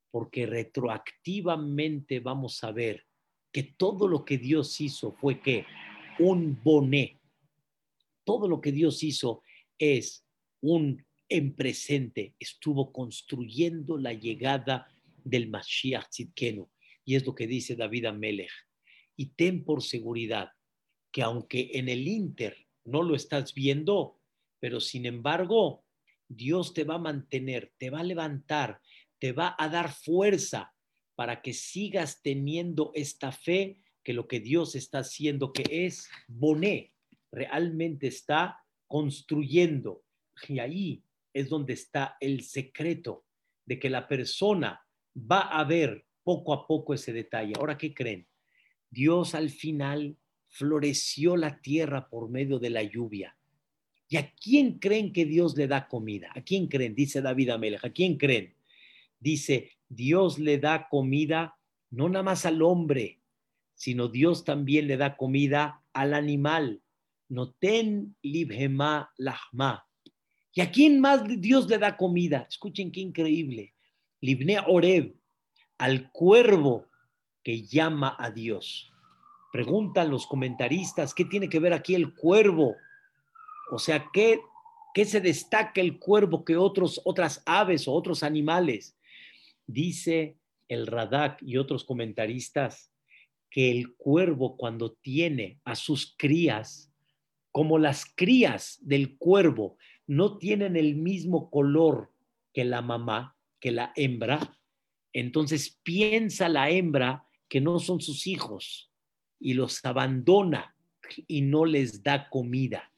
porque 0.10 0.46
retroactivamente 0.46 2.20
vamos 2.20 2.64
a 2.64 2.72
ver 2.72 3.09
que 3.52 3.64
todo 3.64 4.08
lo 4.08 4.26
que 4.26 4.38
Dios 4.38 4.80
hizo 4.82 5.14
fue 5.14 5.42
que 5.42 5.66
un 6.20 6.62
boné. 6.64 7.20
Todo 8.24 8.48
lo 8.48 8.62
que 8.62 8.72
Dios 8.72 9.04
hizo 9.04 9.42
es 9.78 10.26
un 10.62 11.06
en 11.30 11.56
presente 11.56 12.36
estuvo 12.40 12.92
construyendo 12.92 13.98
la 13.98 14.14
llegada 14.14 14.88
del 15.24 15.48
Mashiach 15.48 16.10
Tzidkenu. 16.10 16.70
Y 17.06 17.16
es 17.16 17.26
lo 17.26 17.36
que 17.36 17.48
dice 17.48 17.76
David 17.76 18.06
Amelech. 18.06 18.52
Y 19.16 19.28
ten 19.28 19.64
por 19.64 19.84
seguridad 19.84 20.52
que 21.12 21.22
aunque 21.22 21.72
en 21.74 21.90
el 21.90 22.08
Inter 22.08 22.58
no 22.86 23.04
lo 23.04 23.16
estás 23.16 23.54
viendo, 23.54 24.20
pero 24.60 24.80
sin 24.80 25.06
embargo, 25.06 25.84
Dios 26.28 26.74
te 26.74 26.84
va 26.84 26.96
a 26.96 27.00
mantener, 27.00 27.72
te 27.78 27.90
va 27.90 28.02
a 28.02 28.04
levantar, 28.04 28.82
te 29.20 29.32
va 29.32 29.56
a 29.58 29.70
dar 29.70 29.92
fuerza 29.92 30.74
para 31.20 31.42
que 31.42 31.52
sigas 31.52 32.22
teniendo 32.22 32.94
esta 32.96 33.34
fe 33.34 33.82
que 34.06 34.14
lo 34.14 34.26
que 34.26 34.40
Dios 34.40 34.74
está 34.76 35.00
haciendo, 35.00 35.52
que 35.52 35.66
es 35.70 36.08
Boné, 36.30 36.94
realmente 37.30 38.08
está 38.08 38.64
construyendo. 38.88 40.06
Y 40.48 40.60
ahí 40.60 41.04
es 41.34 41.50
donde 41.50 41.74
está 41.74 42.16
el 42.22 42.44
secreto 42.44 43.26
de 43.66 43.80
que 43.80 43.90
la 43.90 44.08
persona 44.08 44.80
va 45.14 45.42
a 45.42 45.66
ver 45.66 46.06
poco 46.24 46.54
a 46.54 46.66
poco 46.66 46.94
ese 46.94 47.12
detalle. 47.12 47.52
Ahora, 47.58 47.78
¿qué 47.78 47.94
creen? 47.94 48.26
Dios 48.90 49.36
al 49.36 49.50
final 49.50 50.16
floreció 50.48 51.36
la 51.36 51.60
tierra 51.60 52.08
por 52.08 52.30
medio 52.30 52.60
de 52.60 52.70
la 52.70 52.84
lluvia. 52.84 53.36
¿Y 54.08 54.16
a 54.16 54.34
quién 54.42 54.80
creen 54.80 55.12
que 55.12 55.26
Dios 55.26 55.58
le 55.58 55.68
da 55.68 55.90
comida? 55.90 56.32
¿A 56.34 56.44
quién 56.44 56.68
creen? 56.68 56.96
Dice 56.96 57.22
David 57.22 57.50
Amelech. 57.50 57.84
¿A 57.84 57.90
quién 57.90 58.16
creen? 58.18 58.56
Dice, 59.20 59.79
Dios 59.90 60.40
le 60.40 60.60
da 60.60 60.88
comida 60.88 61.58
no 61.92 62.08
nada 62.08 62.24
más 62.24 62.46
al 62.46 62.62
hombre, 62.62 63.20
sino 63.74 64.08
Dios 64.08 64.46
también 64.46 64.88
le 64.88 64.98
da 64.98 65.18
comida 65.18 65.82
al 65.94 66.14
animal. 66.14 66.82
Noten 67.28 68.16
libhema 68.22 69.12
lahma. 69.18 69.88
¿Y 70.54 70.62
a 70.62 70.72
quién 70.72 71.00
más 71.00 71.24
Dios 71.40 71.68
le 71.68 71.78
da 71.78 71.98
comida? 71.98 72.46
Escuchen 72.50 72.92
qué 72.92 73.02
increíble. 73.02 73.74
Libne 74.22 74.60
Oreb, 74.68 75.16
al 75.78 76.12
cuervo 76.12 76.88
que 77.44 77.64
llama 77.64 78.16
a 78.20 78.32
Dios. 78.32 78.92
Preguntan 79.52 80.10
los 80.10 80.28
comentaristas, 80.28 81.14
¿qué 81.14 81.26
tiene 81.26 81.50
que 81.50 81.60
ver 81.60 81.74
aquí 81.74 81.96
el 81.96 82.14
cuervo? 82.14 82.76
O 83.72 83.80
sea, 83.80 84.10
¿qué, 84.12 84.42
qué 84.94 85.06
se 85.06 85.22
destaca 85.22 85.82
el 85.82 85.98
cuervo 85.98 86.44
que 86.44 86.58
otros, 86.58 87.02
otras 87.06 87.42
aves 87.46 87.88
o 87.88 87.94
otros 87.94 88.22
animales? 88.24 88.96
Dice 89.72 90.40
el 90.68 90.88
Radak 90.88 91.44
y 91.44 91.58
otros 91.58 91.84
comentaristas 91.84 92.92
que 93.52 93.70
el 93.70 93.96
cuervo 93.96 94.58
cuando 94.58 94.94
tiene 94.94 95.60
a 95.64 95.76
sus 95.76 96.16
crías, 96.18 96.92
como 97.52 97.78
las 97.78 98.06
crías 98.16 98.80
del 98.82 99.16
cuervo 99.20 99.78
no 100.08 100.40
tienen 100.40 100.76
el 100.76 100.96
mismo 100.96 101.52
color 101.52 102.12
que 102.52 102.66
la 102.66 102.82
mamá, 102.82 103.38
que 103.60 103.70
la 103.70 103.94
hembra, 103.96 104.58
entonces 105.14 105.80
piensa 105.84 106.50
la 106.50 106.72
hembra 106.72 107.28
que 107.48 107.62
no 107.62 107.78
son 107.78 108.02
sus 108.02 108.26
hijos 108.26 108.92
y 109.40 109.54
los 109.54 109.86
abandona 109.86 110.76
y 111.28 111.42
no 111.42 111.66
les 111.66 112.02
da 112.02 112.28
comida. 112.28 112.92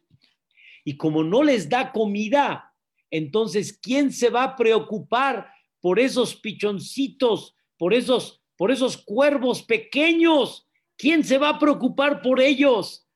Y 0.86 0.96
como 0.96 1.22
no 1.22 1.44
les 1.44 1.68
da 1.68 1.92
comida, 1.92 2.74
entonces 3.10 3.78
¿quién 3.78 4.14
se 4.14 4.30
va 4.30 4.44
a 4.44 4.56
preocupar 4.56 5.51
por 5.82 6.00
esos 6.00 6.36
pichoncitos, 6.36 7.56
por 7.78 7.94
esos 7.94 8.42
por 8.62 8.70
esos 8.70 8.96
cuervos 8.96 9.64
pequeños? 9.64 10.68
¿Quién 10.96 11.24
se 11.24 11.40
va 11.40 11.50
a 11.50 11.58
preocupar 11.58 12.22
por 12.22 12.40
ellos? 12.40 13.08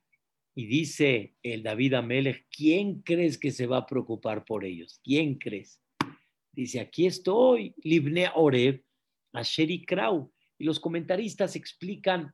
Y 0.56 0.66
dice 0.66 1.36
el 1.44 1.62
David 1.62 1.94
Amelech, 1.94 2.48
¿quién 2.50 3.04
crees 3.04 3.38
que 3.38 3.52
se 3.52 3.68
va 3.68 3.78
a 3.78 3.86
preocupar 3.86 4.44
por 4.44 4.66
ellos? 4.66 5.00
¿Quién 5.04 5.36
crees? 5.36 5.80
Dice, 6.52 6.80
aquí 6.80 7.06
estoy, 7.06 7.76
Libne 7.84 8.32
Oreb, 8.34 8.84
Asheri 9.34 9.86
Krau. 9.86 10.32
Y 10.58 10.64
los 10.64 10.80
comentaristas 10.80 11.56
explican 11.56 12.34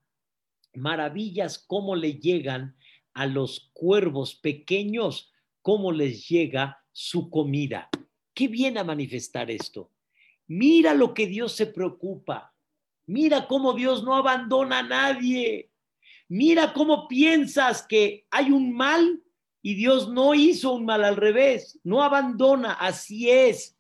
maravillas 0.74 1.60
cómo 1.60 1.98
le 1.98 2.14
llegan 2.14 2.78
a 3.14 3.26
los 3.26 3.72
cuervos 3.74 4.36
pequeños, 4.36 5.34
cómo 5.62 5.92
les 5.92 6.30
llega 6.30 6.82
su 6.94 7.30
comida. 7.30 7.90
¿Qué 8.34 8.48
viene 8.48 8.80
a 8.80 8.86
manifestar 8.86 9.52
esto? 9.52 9.92
Mira 10.54 10.94
lo 10.94 11.14
que 11.14 11.28
Dios 11.28 11.54
se 11.54 11.66
preocupa. 11.66 12.54
Mira 13.06 13.48
cómo 13.48 13.72
Dios 13.72 14.04
no 14.04 14.18
abandona 14.18 14.80
a 14.80 14.84
nadie. 14.84 15.72
Mira 16.28 16.74
cómo 16.74 17.08
piensas 17.08 17.88
que 17.88 18.28
hay 18.30 18.52
un 18.52 18.76
mal 18.76 19.24
y 19.62 19.76
Dios 19.76 20.10
no 20.10 20.34
hizo 20.34 20.74
un 20.74 20.84
mal 20.84 21.06
al 21.06 21.16
revés. 21.16 21.80
No 21.86 22.04
abandona, 22.04 22.74
así 22.74 23.30
es. 23.30 23.78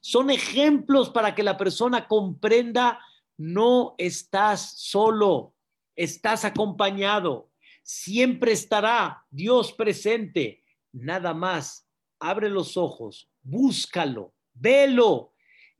Son 0.00 0.30
ejemplos 0.30 1.10
para 1.10 1.34
que 1.34 1.42
la 1.42 1.58
persona 1.58 2.08
comprenda, 2.08 2.98
no 3.36 3.94
estás 3.98 4.80
solo, 4.80 5.52
estás 5.94 6.46
acompañado, 6.46 7.50
siempre 7.82 8.52
estará 8.52 9.26
Dios 9.30 9.74
presente. 9.74 10.62
Nada 10.90 11.34
más, 11.34 11.86
abre 12.18 12.48
los 12.48 12.78
ojos, 12.78 13.28
búscalo, 13.42 14.32
velo 14.54 15.33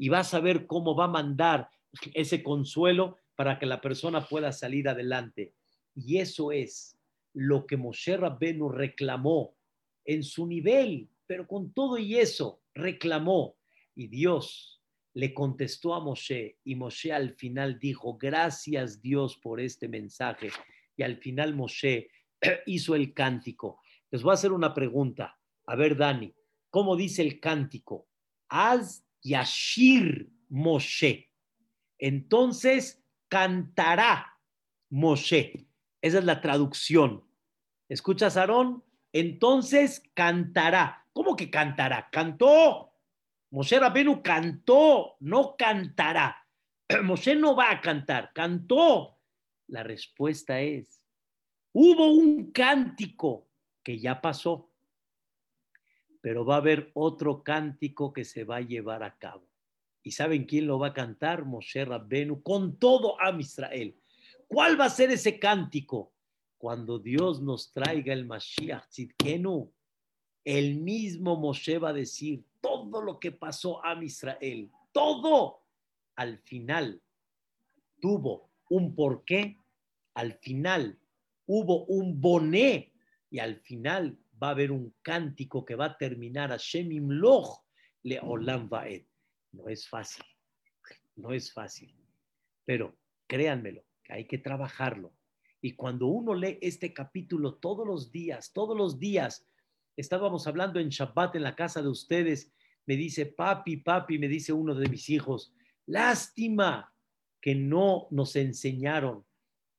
y 0.04 0.10
vas 0.10 0.34
a 0.34 0.40
ver 0.40 0.66
cómo 0.66 0.94
va 0.94 1.06
a 1.06 1.08
mandar 1.08 1.70
ese 2.12 2.42
consuelo 2.42 3.16
para 3.36 3.58
que 3.58 3.64
la 3.64 3.80
persona 3.80 4.20
pueda 4.20 4.52
salir 4.52 4.86
adelante. 4.86 5.54
Y 5.94 6.18
eso 6.18 6.52
es 6.52 6.98
lo 7.32 7.66
que 7.66 7.78
Moshe 7.78 8.14
Rabbenu 8.14 8.68
reclamó 8.68 9.56
en 10.04 10.22
su 10.22 10.46
nivel, 10.46 11.08
pero 11.26 11.46
con 11.46 11.72
todo 11.72 11.96
y 11.96 12.16
eso 12.16 12.60
reclamó 12.74 13.56
y 13.94 14.08
Dios 14.08 14.82
le 15.14 15.32
contestó 15.32 15.94
a 15.94 16.00
Moshe 16.00 16.58
y 16.64 16.74
Moshe 16.74 17.10
al 17.10 17.32
final 17.32 17.78
dijo, 17.78 18.18
gracias 18.18 19.00
Dios 19.00 19.38
por 19.38 19.58
este 19.58 19.88
mensaje. 19.88 20.50
Y 20.98 21.02
al 21.02 21.16
final 21.16 21.54
Moshe 21.54 22.10
hizo 22.66 22.94
el 22.94 23.14
cántico. 23.14 23.80
Les 24.10 24.22
voy 24.22 24.32
a 24.32 24.34
hacer 24.34 24.52
una 24.52 24.74
pregunta. 24.74 25.38
A 25.64 25.76
ver, 25.76 25.96
Dani, 25.96 26.34
¿cómo 26.68 26.94
dice 26.94 27.22
el 27.22 27.40
cántico? 27.40 28.06
Az 28.50 29.03
Yashir 29.24 30.30
Moshe. 30.48 31.30
Entonces 31.98 33.02
cantará 33.28 34.38
Moshe. 34.90 35.66
Esa 36.00 36.18
es 36.18 36.24
la 36.24 36.40
traducción. 36.40 37.24
¿Escuchas, 37.88 38.36
Aarón? 38.36 38.84
Entonces 39.12 40.02
cantará. 40.14 41.06
¿Cómo 41.12 41.34
que 41.34 41.50
cantará? 41.50 42.08
Cantó. 42.12 42.94
Moshe 43.54 43.78
Rabenu 43.78 44.20
cantó, 44.20 45.16
no 45.20 45.54
cantará. 45.56 46.44
Moshe 47.04 47.36
no 47.36 47.54
va 47.54 47.70
a 47.70 47.80
cantar, 47.80 48.32
cantó. 48.34 49.20
La 49.68 49.84
respuesta 49.84 50.60
es, 50.60 51.00
hubo 51.72 52.12
un 52.12 52.50
cántico 52.50 53.48
que 53.84 54.00
ya 54.00 54.20
pasó, 54.20 54.73
pero 56.24 56.42
va 56.42 56.54
a 56.54 56.58
haber 56.58 56.90
otro 56.94 57.42
cántico 57.42 58.14
que 58.14 58.24
se 58.24 58.44
va 58.44 58.56
a 58.56 58.60
llevar 58.62 59.02
a 59.02 59.18
cabo. 59.18 59.46
¿Y 60.02 60.12
saben 60.12 60.46
quién 60.46 60.66
lo 60.66 60.78
va 60.78 60.86
a 60.86 60.94
cantar? 60.94 61.44
Moshe 61.44 61.84
Rabbenu, 61.84 62.42
con 62.42 62.78
todo 62.78 63.20
a. 63.20 63.30
¿Cuál 64.48 64.80
va 64.80 64.86
a 64.86 64.88
ser 64.88 65.10
ese 65.10 65.38
cántico? 65.38 66.14
Cuando 66.56 66.98
Dios 66.98 67.42
nos 67.42 67.72
traiga 67.72 68.14
el 68.14 68.24
Mashiach 68.24 68.88
Tzidkenu, 68.88 69.70
el 70.46 70.76
mismo 70.76 71.36
Moshe 71.36 71.76
va 71.76 71.90
a 71.90 71.92
decir, 71.92 72.42
todo 72.62 73.02
lo 73.02 73.20
que 73.20 73.30
pasó 73.30 73.84
a 73.84 74.02
Israel, 74.02 74.70
todo, 74.92 75.60
al 76.16 76.38
final 76.38 77.02
tuvo 78.00 78.48
un 78.70 78.94
porqué, 78.94 79.58
al 80.14 80.32
final 80.38 80.98
hubo 81.44 81.84
un 81.84 82.18
boné 82.18 82.94
y 83.28 83.40
al 83.40 83.56
final 83.56 84.18
va 84.42 84.48
a 84.48 84.50
haber 84.50 84.72
un 84.72 84.94
cántico 85.02 85.64
que 85.64 85.74
va 85.74 85.86
a 85.86 85.96
terminar 85.96 86.52
a 86.52 86.56
Shemim 86.56 87.08
Loch 87.10 87.64
le 88.02 88.20
Olam 88.20 88.68
Vaed. 88.68 89.04
No 89.52 89.68
es 89.68 89.88
fácil, 89.88 90.24
no 91.16 91.32
es 91.32 91.52
fácil, 91.52 91.94
pero 92.64 92.96
créanmelo, 93.26 93.84
hay 94.08 94.26
que 94.26 94.38
trabajarlo. 94.38 95.14
Y 95.60 95.74
cuando 95.74 96.08
uno 96.08 96.34
lee 96.34 96.58
este 96.60 96.92
capítulo 96.92 97.54
todos 97.54 97.86
los 97.86 98.10
días, 98.10 98.52
todos 98.52 98.76
los 98.76 98.98
días, 98.98 99.46
estábamos 99.96 100.46
hablando 100.46 100.80
en 100.80 100.88
Shabbat 100.88 101.36
en 101.36 101.42
la 101.42 101.54
casa 101.54 101.80
de 101.80 101.88
ustedes, 101.88 102.52
me 102.86 102.96
dice, 102.96 103.26
papi, 103.26 103.78
papi, 103.78 104.18
me 104.18 104.28
dice 104.28 104.52
uno 104.52 104.74
de 104.74 104.88
mis 104.88 105.08
hijos, 105.08 105.54
lástima 105.86 106.92
que 107.40 107.54
no 107.54 108.08
nos 108.10 108.36
enseñaron 108.36 109.24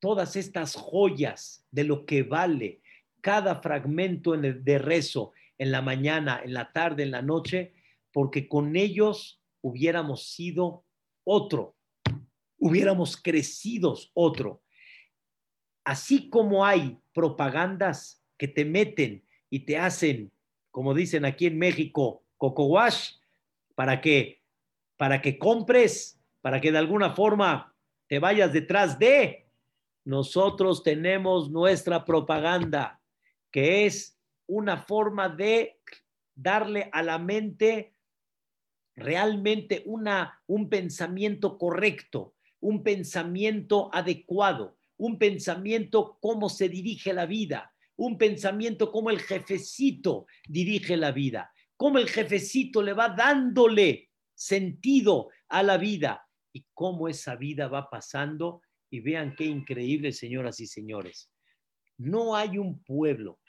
todas 0.00 0.36
estas 0.36 0.74
joyas 0.74 1.66
de 1.70 1.84
lo 1.84 2.06
que 2.06 2.22
vale 2.22 2.82
cada 3.26 3.56
fragmento 3.56 4.36
de 4.36 4.78
rezo 4.78 5.32
en 5.58 5.72
la 5.72 5.82
mañana, 5.82 6.40
en 6.44 6.54
la 6.54 6.70
tarde, 6.70 7.02
en 7.02 7.10
la 7.10 7.22
noche, 7.22 7.72
porque 8.12 8.46
con 8.46 8.76
ellos 8.76 9.42
hubiéramos 9.62 10.28
sido 10.28 10.84
otro, 11.24 11.74
hubiéramos 12.56 13.16
crecido 13.16 13.96
otro. 14.14 14.62
Así 15.82 16.30
como 16.30 16.64
hay 16.64 17.00
propagandas 17.12 18.22
que 18.38 18.46
te 18.46 18.64
meten 18.64 19.24
y 19.50 19.58
te 19.58 19.76
hacen, 19.76 20.30
como 20.70 20.94
dicen 20.94 21.24
aquí 21.24 21.46
en 21.46 21.58
México, 21.58 22.22
Coco 22.36 22.66
Wash, 22.66 23.14
para 23.74 24.00
que, 24.00 24.40
para 24.96 25.20
que 25.20 25.36
compres, 25.36 26.22
para 26.42 26.60
que 26.60 26.70
de 26.70 26.78
alguna 26.78 27.10
forma 27.10 27.74
te 28.06 28.20
vayas 28.20 28.52
detrás 28.52 29.00
de. 29.00 29.48
Nosotros 30.04 30.84
tenemos 30.84 31.50
nuestra 31.50 32.04
propaganda, 32.04 33.00
que 33.56 33.86
es 33.86 34.20
una 34.48 34.82
forma 34.82 35.30
de 35.30 35.80
darle 36.34 36.90
a 36.92 37.02
la 37.02 37.18
mente 37.18 37.94
realmente 38.94 39.82
una, 39.86 40.42
un 40.46 40.68
pensamiento 40.68 41.56
correcto, 41.56 42.34
un 42.60 42.82
pensamiento 42.82 43.88
adecuado, 43.94 44.76
un 44.98 45.18
pensamiento 45.18 46.18
cómo 46.20 46.50
se 46.50 46.68
dirige 46.68 47.14
la 47.14 47.24
vida, 47.24 47.72
un 47.96 48.18
pensamiento 48.18 48.92
como 48.92 49.08
el 49.08 49.20
jefecito 49.20 50.26
dirige 50.46 50.98
la 50.98 51.12
vida, 51.12 51.50
cómo 51.78 51.96
el 51.96 52.10
jefecito 52.10 52.82
le 52.82 52.92
va 52.92 53.08
dándole 53.08 54.10
sentido 54.34 55.30
a 55.48 55.62
la 55.62 55.78
vida 55.78 56.28
y 56.52 56.66
cómo 56.74 57.08
esa 57.08 57.36
vida 57.36 57.68
va 57.68 57.88
pasando. 57.88 58.60
Y 58.90 59.00
vean 59.00 59.34
qué 59.34 59.46
increíble, 59.46 60.12
señoras 60.12 60.60
y 60.60 60.66
señores. 60.66 61.30
No 61.96 62.36
hay 62.36 62.58
un 62.58 62.82
pueblo 62.84 63.40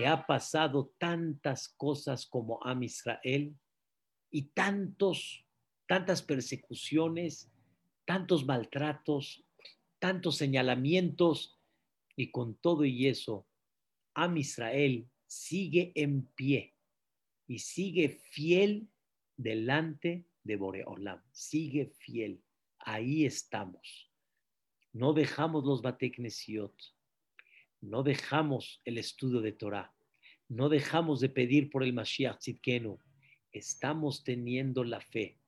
que 0.00 0.06
ha 0.06 0.26
pasado 0.26 0.94
tantas 0.96 1.68
cosas 1.68 2.24
como 2.24 2.58
Am 2.64 2.82
Israel 2.84 3.54
y 4.30 4.44
tantos, 4.44 5.44
tantas 5.86 6.22
persecuciones, 6.22 7.52
tantos 8.06 8.46
maltratos, 8.46 9.44
tantos 9.98 10.36
señalamientos, 10.36 11.60
y 12.16 12.30
con 12.30 12.54
todo 12.54 12.86
y 12.86 13.08
eso, 13.08 13.46
Am 14.14 14.38
Israel 14.38 15.06
sigue 15.26 15.92
en 15.94 16.24
pie 16.28 16.74
y 17.46 17.58
sigue 17.58 18.08
fiel 18.08 18.88
delante 19.36 20.24
de 20.44 20.56
Boreolam, 20.56 21.22
sigue 21.30 21.84
fiel. 21.84 22.42
Ahí 22.78 23.26
estamos. 23.26 24.10
No 24.94 25.12
dejamos 25.12 25.64
los 25.64 25.82
Bateknesiot, 25.82 26.74
no 27.80 28.02
dejamos 28.02 28.80
el 28.84 28.98
estudio 28.98 29.40
de 29.40 29.52
Torah, 29.52 29.92
no 30.48 30.68
dejamos 30.68 31.20
de 31.20 31.28
pedir 31.28 31.70
por 31.70 31.84
el 31.84 31.92
Mashiach 31.92 32.38
Tzidkenu. 32.38 32.98
Estamos 33.52 34.24
teniendo 34.24 34.82
la 34.82 35.00
fe. 35.00 35.38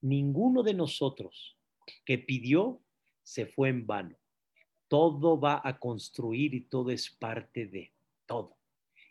Ninguno 0.00 0.62
de 0.62 0.74
nosotros 0.74 1.56
que 2.04 2.18
pidió 2.18 2.80
se 3.22 3.46
fue 3.46 3.70
en 3.70 3.86
vano. 3.86 4.16
Todo 4.88 5.40
va 5.40 5.60
a 5.64 5.78
construir 5.78 6.54
y 6.54 6.60
todo 6.60 6.90
es 6.90 7.10
parte 7.10 7.66
de 7.66 7.92
todo. 8.26 8.56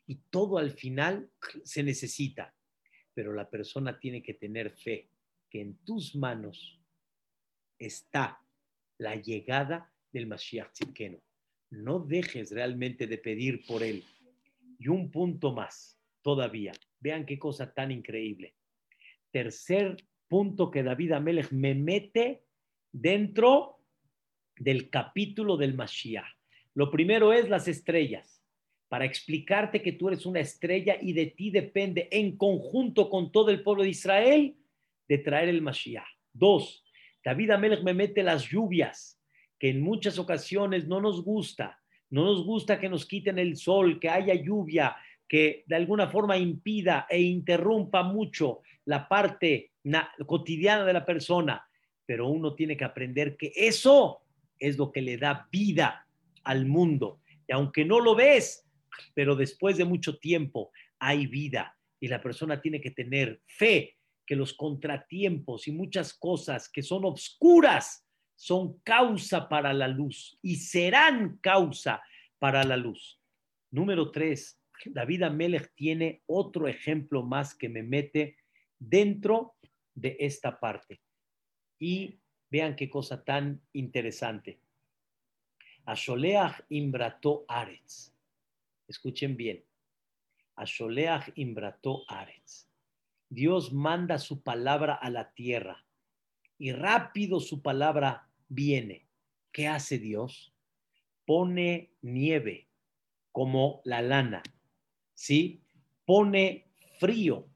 Y 0.07 0.15
todo 0.29 0.57
al 0.57 0.71
final 0.71 1.29
se 1.63 1.83
necesita, 1.83 2.55
pero 3.13 3.33
la 3.33 3.49
persona 3.49 3.99
tiene 3.99 4.23
que 4.23 4.33
tener 4.33 4.71
fe 4.71 5.09
que 5.49 5.61
en 5.61 5.75
tus 5.79 6.15
manos 6.15 6.79
está 7.77 8.41
la 8.97 9.15
llegada 9.15 9.91
del 10.11 10.27
Mashiach 10.27 10.71
Tzidkenu. 10.71 11.19
No 11.73 11.97
dejes 11.97 12.51
realmente 12.51 13.07
de 13.07 13.17
pedir 13.17 13.65
por 13.65 13.81
él. 13.81 14.03
Y 14.77 14.89
un 14.89 15.09
punto 15.09 15.53
más, 15.53 15.99
todavía. 16.21 16.71
Vean 16.99 17.25
qué 17.25 17.39
cosa 17.39 17.73
tan 17.73 17.91
increíble. 17.91 18.53
Tercer 19.31 19.97
punto 20.27 20.69
que 20.69 20.83
David 20.83 21.13
Amelech 21.13 21.51
me 21.51 21.73
mete 21.73 22.43
dentro 22.91 23.79
del 24.55 24.91
capítulo 24.91 25.57
del 25.57 25.73
Mashiach. 25.73 26.27
Lo 26.75 26.91
primero 26.91 27.33
es 27.33 27.49
las 27.49 27.67
estrellas, 27.67 28.43
para 28.87 29.05
explicarte 29.05 29.81
que 29.81 29.93
tú 29.93 30.09
eres 30.09 30.27
una 30.27 30.41
estrella 30.41 30.97
y 31.01 31.13
de 31.13 31.25
ti 31.25 31.49
depende 31.49 32.07
en 32.11 32.37
conjunto 32.37 33.09
con 33.09 33.31
todo 33.31 33.49
el 33.49 33.63
pueblo 33.63 33.81
de 33.81 33.89
Israel 33.89 34.55
de 35.07 35.17
traer 35.17 35.49
el 35.49 35.63
Mashiach. 35.63 36.05
Dos, 36.31 36.83
David 37.25 37.49
Amelech 37.49 37.81
me 37.81 37.95
mete 37.95 38.21
las 38.21 38.43
lluvias, 38.43 39.19
que 39.63 39.69
en 39.69 39.81
muchas 39.81 40.19
ocasiones 40.19 40.89
no 40.89 40.99
nos 40.99 41.23
gusta, 41.23 41.81
no 42.09 42.25
nos 42.25 42.43
gusta 42.43 42.81
que 42.81 42.89
nos 42.89 43.05
quiten 43.05 43.39
el 43.39 43.55
sol, 43.55 43.97
que 43.97 44.09
haya 44.09 44.33
lluvia, 44.33 44.93
que 45.25 45.63
de 45.67 45.77
alguna 45.77 46.09
forma 46.09 46.35
impida 46.35 47.07
e 47.09 47.21
interrumpa 47.21 48.03
mucho 48.03 48.59
la 48.83 49.07
parte 49.07 49.71
cotidiana 50.25 50.83
de 50.83 50.91
la 50.91 51.05
persona, 51.05 51.65
pero 52.05 52.27
uno 52.27 52.55
tiene 52.55 52.75
que 52.75 52.83
aprender 52.83 53.37
que 53.37 53.53
eso 53.55 54.23
es 54.59 54.77
lo 54.77 54.91
que 54.91 55.01
le 55.01 55.15
da 55.15 55.47
vida 55.49 56.09
al 56.43 56.65
mundo. 56.65 57.21
Y 57.47 57.53
aunque 57.53 57.85
no 57.85 58.01
lo 58.01 58.15
ves, 58.15 58.67
pero 59.13 59.33
después 59.33 59.77
de 59.77 59.85
mucho 59.85 60.17
tiempo 60.17 60.73
hay 60.99 61.25
vida 61.25 61.73
y 62.01 62.09
la 62.09 62.21
persona 62.21 62.59
tiene 62.59 62.81
que 62.81 62.91
tener 62.91 63.41
fe 63.45 63.95
que 64.25 64.35
los 64.35 64.55
contratiempos 64.55 65.69
y 65.69 65.71
muchas 65.71 66.13
cosas 66.13 66.67
que 66.67 66.83
son 66.83 67.05
obscuras 67.05 68.03
son 68.35 68.79
causa 68.79 69.47
para 69.47 69.73
la 69.73 69.87
luz 69.87 70.37
y 70.41 70.57
serán 70.57 71.37
causa 71.37 72.01
para 72.39 72.63
la 72.63 72.77
luz. 72.77 73.19
Número 73.71 74.11
tres, 74.11 74.59
David 74.85 75.23
Amelech 75.23 75.73
tiene 75.75 76.21
otro 76.25 76.67
ejemplo 76.67 77.23
más 77.23 77.55
que 77.55 77.69
me 77.69 77.83
mete 77.83 78.37
dentro 78.79 79.55
de 79.95 80.17
esta 80.19 80.59
parte. 80.59 81.01
Y 81.79 82.19
vean 82.49 82.75
qué 82.75 82.89
cosa 82.89 83.23
tan 83.23 83.61
interesante. 83.73 84.59
Asholeach 85.85 86.65
imbrató 86.69 87.45
Aretz. 87.47 88.13
Escuchen 88.87 89.35
bien. 89.35 89.63
Asholeach 90.55 91.31
imbrató 91.35 92.03
Aretz. 92.07 92.67
Dios 93.29 93.73
manda 93.73 94.19
su 94.19 94.43
palabra 94.43 94.93
a 94.93 95.09
la 95.09 95.33
tierra 95.33 95.83
y 96.57 96.71
rápido 96.71 97.39
su 97.39 97.61
palabra 97.61 98.29
viene. 98.47 99.07
¿Qué 99.51 99.67
hace 99.67 99.99
Dios? 99.99 100.53
Pone 101.25 101.91
nieve 102.01 102.69
como 103.31 103.81
la 103.85 104.01
lana, 104.01 104.43
¿sí? 105.13 105.61
Pone 106.05 106.67
frío 106.99 107.47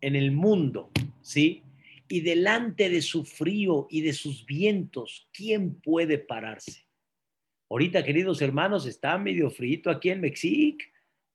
en 0.00 0.16
el 0.16 0.32
mundo, 0.32 0.90
¿sí? 1.20 1.62
Y 2.08 2.20
delante 2.20 2.88
de 2.90 3.02
su 3.02 3.24
frío 3.24 3.86
y 3.90 4.02
de 4.02 4.12
sus 4.12 4.44
vientos, 4.44 5.28
¿quién 5.32 5.80
puede 5.80 6.18
pararse? 6.18 6.86
Ahorita, 7.70 8.04
queridos 8.04 8.42
hermanos, 8.42 8.86
está 8.86 9.16
medio 9.16 9.50
frío 9.50 9.90
aquí 9.90 10.10
en 10.10 10.20
México. 10.20 10.84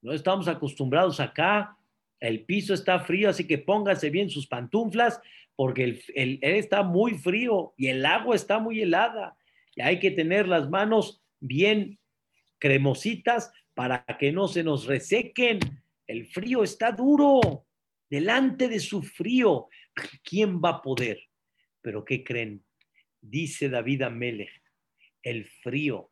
No 0.02 0.14
estamos 0.14 0.48
acostumbrados 0.48 1.20
acá. 1.20 1.77
El 2.20 2.46
piso 2.46 2.74
está 2.74 3.00
frío, 3.00 3.30
así 3.30 3.46
que 3.46 3.58
póngase 3.58 4.10
bien 4.10 4.30
sus 4.30 4.48
pantuflas 4.48 5.22
porque 5.56 6.02
el, 6.16 6.40
está 6.42 6.84
muy 6.84 7.16
frío 7.16 7.74
y 7.78 7.88
el 7.88 8.06
agua 8.06 8.36
está 8.36 8.60
muy 8.60 8.80
helada. 8.80 9.36
Y 9.76 9.82
hay 9.82 10.00
que 10.00 10.12
tener 10.12 10.48
las 10.48 10.70
manos 10.70 11.24
bien 11.40 12.00
cremositas 12.60 13.52
para 13.74 14.06
que 14.20 14.32
no 14.32 14.48
se 14.48 14.64
nos 14.64 14.86
resequen. 14.86 15.60
El 16.06 16.28
frío 16.28 16.64
está 16.64 16.92
duro. 16.92 17.66
Delante 18.10 18.70
de 18.70 18.80
su 18.80 19.02
frío, 19.02 19.68
¿quién 20.24 20.62
va 20.62 20.70
a 20.70 20.82
poder? 20.82 21.20
Pero 21.82 22.06
¿qué 22.06 22.24
creen? 22.24 22.64
Dice 23.20 23.68
David 23.68 24.04
Amelech, 24.04 24.62
el 25.24 25.46
frío, 25.46 26.12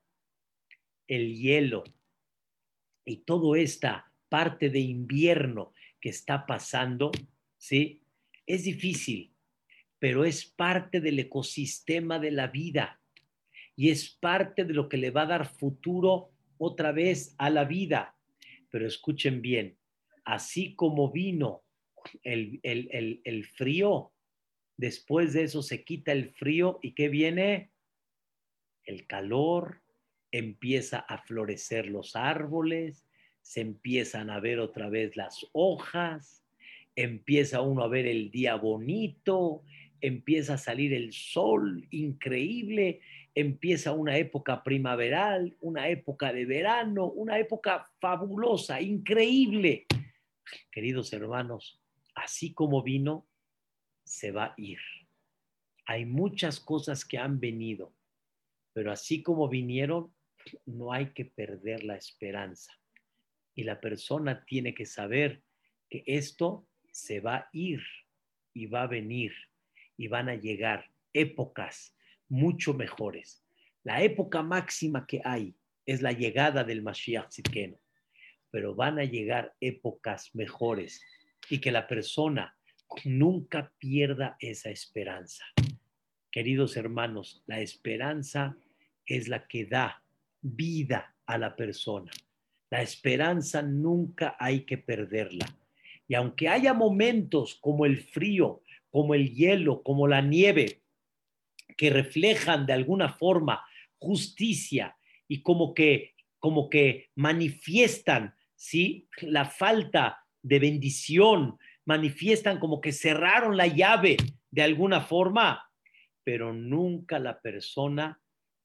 el 1.07 1.35
hielo 1.35 1.83
y 3.05 3.17
toda 3.17 3.59
esta 3.59 4.11
parte 4.27 4.71
de 4.71 4.79
invierno 4.79 5.74
que 6.05 6.09
está 6.09 6.45
pasando, 6.45 7.09
¿sí? 7.57 8.03
Es 8.45 8.65
difícil, 8.65 9.33
pero 9.97 10.23
es 10.23 10.45
parte 10.45 11.01
del 11.01 11.17
ecosistema 11.17 12.19
de 12.19 12.29
la 12.29 12.45
vida 12.45 13.01
y 13.75 13.89
es 13.89 14.11
parte 14.11 14.65
de 14.65 14.75
lo 14.75 14.87
que 14.87 14.97
le 14.97 15.09
va 15.09 15.23
a 15.23 15.25
dar 15.25 15.47
futuro 15.47 16.29
otra 16.59 16.91
vez 16.91 17.33
a 17.39 17.49
la 17.49 17.63
vida. 17.63 18.15
Pero 18.69 18.85
escuchen 18.85 19.41
bien, 19.41 19.79
así 20.25 20.75
como 20.75 21.11
vino 21.11 21.63
el, 22.21 22.59
el, 22.61 23.21
el, 23.23 23.45
frío, 23.47 24.13
después 24.77 25.33
de 25.33 25.45
eso 25.45 25.63
se 25.63 25.83
quita 25.83 26.11
el 26.11 26.29
frío 26.29 26.77
y 26.83 26.93
¿qué 26.93 27.09
viene? 27.09 27.71
El 28.83 29.07
calor, 29.07 29.81
empieza 30.29 30.99
a 30.99 31.17
florecer 31.23 31.87
los 31.87 32.15
árboles, 32.15 33.04
se 33.45 33.61
empiezan 33.61 34.31
a 34.31 34.39
ver 34.39 34.59
otra 34.59 34.89
vez 34.89 35.15
las 35.15 35.45
hojas, 35.53 36.43
empieza 36.95 37.61
uno 37.61 37.83
a 37.83 37.87
ver 37.87 38.07
el 38.07 38.31
día 38.31 38.55
bonito, 38.55 39.61
empieza 40.01 40.55
a 40.55 40.57
salir 40.57 40.95
el 40.95 41.13
sol 41.13 41.87
increíble, 41.91 43.01
empieza 43.35 43.91
una 43.91 44.17
época 44.17 44.63
primaveral, 44.63 45.55
una 45.61 45.89
época 45.89 46.33
de 46.33 46.47
verano, 46.47 47.05
una 47.05 47.37
época 47.37 47.87
fabulosa, 47.99 48.81
increíble. 48.81 49.85
Queridos 50.71 51.13
hermanos, 51.13 51.79
así 52.15 52.51
como 52.51 52.81
vino, 52.81 53.27
se 54.03 54.31
va 54.31 54.45
a 54.45 54.53
ir. 54.57 54.79
Hay 55.85 56.05
muchas 56.05 56.59
cosas 56.59 57.05
que 57.05 57.19
han 57.19 57.39
venido, 57.39 57.93
pero 58.73 58.91
así 58.91 59.21
como 59.21 59.47
vinieron, 59.47 60.11
no 60.65 60.91
hay 60.91 61.13
que 61.13 61.25
perder 61.25 61.83
la 61.83 61.95
esperanza. 61.95 62.73
Y 63.55 63.63
la 63.63 63.79
persona 63.79 64.45
tiene 64.45 64.75
que 64.75 64.85
saber 64.85 65.41
que 65.89 66.03
esto 66.05 66.67
se 66.91 67.19
va 67.19 67.35
a 67.37 67.49
ir 67.53 67.81
y 68.53 68.67
va 68.67 68.83
a 68.83 68.87
venir 68.87 69.33
y 69.97 70.07
van 70.07 70.29
a 70.29 70.35
llegar 70.35 70.91
épocas 71.13 71.95
mucho 72.27 72.73
mejores. 72.73 73.43
La 73.83 74.01
época 74.01 74.43
máxima 74.43 75.05
que 75.05 75.21
hay 75.23 75.55
es 75.85 76.01
la 76.01 76.11
llegada 76.11 76.63
del 76.63 76.81
Mashiach 76.81 77.29
Tzidkenu, 77.29 77.77
pero 78.51 78.75
van 78.75 78.99
a 78.99 79.03
llegar 79.03 79.53
épocas 79.59 80.33
mejores 80.33 81.01
y 81.49 81.59
que 81.59 81.71
la 81.71 81.87
persona 81.87 82.57
nunca 83.03 83.71
pierda 83.77 84.35
esa 84.39 84.69
esperanza. 84.69 85.45
Queridos 86.31 86.75
hermanos, 86.75 87.43
la 87.45 87.59
esperanza 87.61 88.57
es 89.05 89.27
la 89.27 89.47
que 89.47 89.65
da 89.65 90.03
vida 90.41 91.15
a 91.25 91.37
la 91.37 91.55
persona. 91.55 92.11
La 92.75 92.81
esperanza 92.81 93.61
nunca 93.61 94.35
hay 94.37 94.65
que 94.65 94.77
perderla. 94.77 95.45
Y 96.09 96.13
aunque 96.13 96.49
haya 96.49 96.73
momentos 96.73 97.55
como 97.61 97.85
el 97.85 98.01
frío, 98.01 98.63
como 98.89 99.15
el 99.15 99.33
hielo, 99.33 99.81
como 99.81 100.09
la 100.09 100.21
nieve, 100.21 100.81
que 101.77 101.89
reflejan 101.89 102.65
de 102.65 102.73
alguna 102.73 103.13
forma 103.13 103.63
justicia 103.97 104.97
y 105.25 105.41
como 105.41 105.73
que, 105.73 106.15
como 106.37 106.69
que 106.69 107.11
manifiestan 107.15 108.35
¿sí? 108.57 109.07
la 109.21 109.45
falta 109.45 110.25
de 110.41 110.59
bendición, 110.59 111.57
manifiestan 111.85 112.59
como 112.59 112.81
que 112.81 112.91
cerraron 112.91 113.55
la 113.55 113.67
llave 113.67 114.17
de 114.51 114.63
alguna 114.63 114.99
forma, 114.99 115.63
pero 116.25 116.51
nunca 116.51 117.19
la 117.19 117.39
persona 117.39 118.19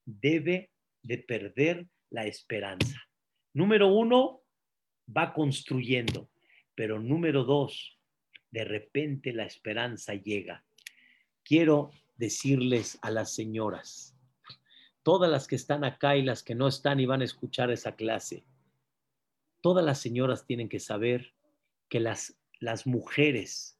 debe 0.05 0.73
de 1.01 1.19
perder 1.19 1.87
la 2.11 2.27
esperanza. 2.27 3.01
Número 3.53 3.89
uno, 3.89 4.43
va 5.17 5.33
construyendo, 5.33 6.29
pero 6.75 7.01
número 7.01 7.45
dos, 7.45 7.99
de 8.51 8.65
repente 8.65 9.33
la 9.33 9.45
esperanza 9.45 10.15
llega. 10.15 10.65
Quiero 11.43 11.91
decirles 12.17 12.99
a 13.03 13.11
las 13.11 13.35
señoras, 13.35 14.17
todas 15.03 15.31
las 15.31 15.47
que 15.47 15.57
están 15.57 15.85
acá 15.85 16.17
y 16.17 16.23
las 16.23 16.43
que 16.43 16.55
no 16.55 16.69
están 16.69 17.01
y 17.01 17.07
van 17.07 17.23
a 17.23 17.25
escuchar 17.25 17.71
esa 17.71 17.97
clase, 17.97 18.45
todas 19.61 19.85
las 19.85 20.01
señoras 20.01 20.47
tienen 20.47 20.69
que 20.69 20.81
saber 20.81 21.35
que 21.89 22.01
las, 22.01 22.39
las 22.61 22.87
mujeres 22.87 23.79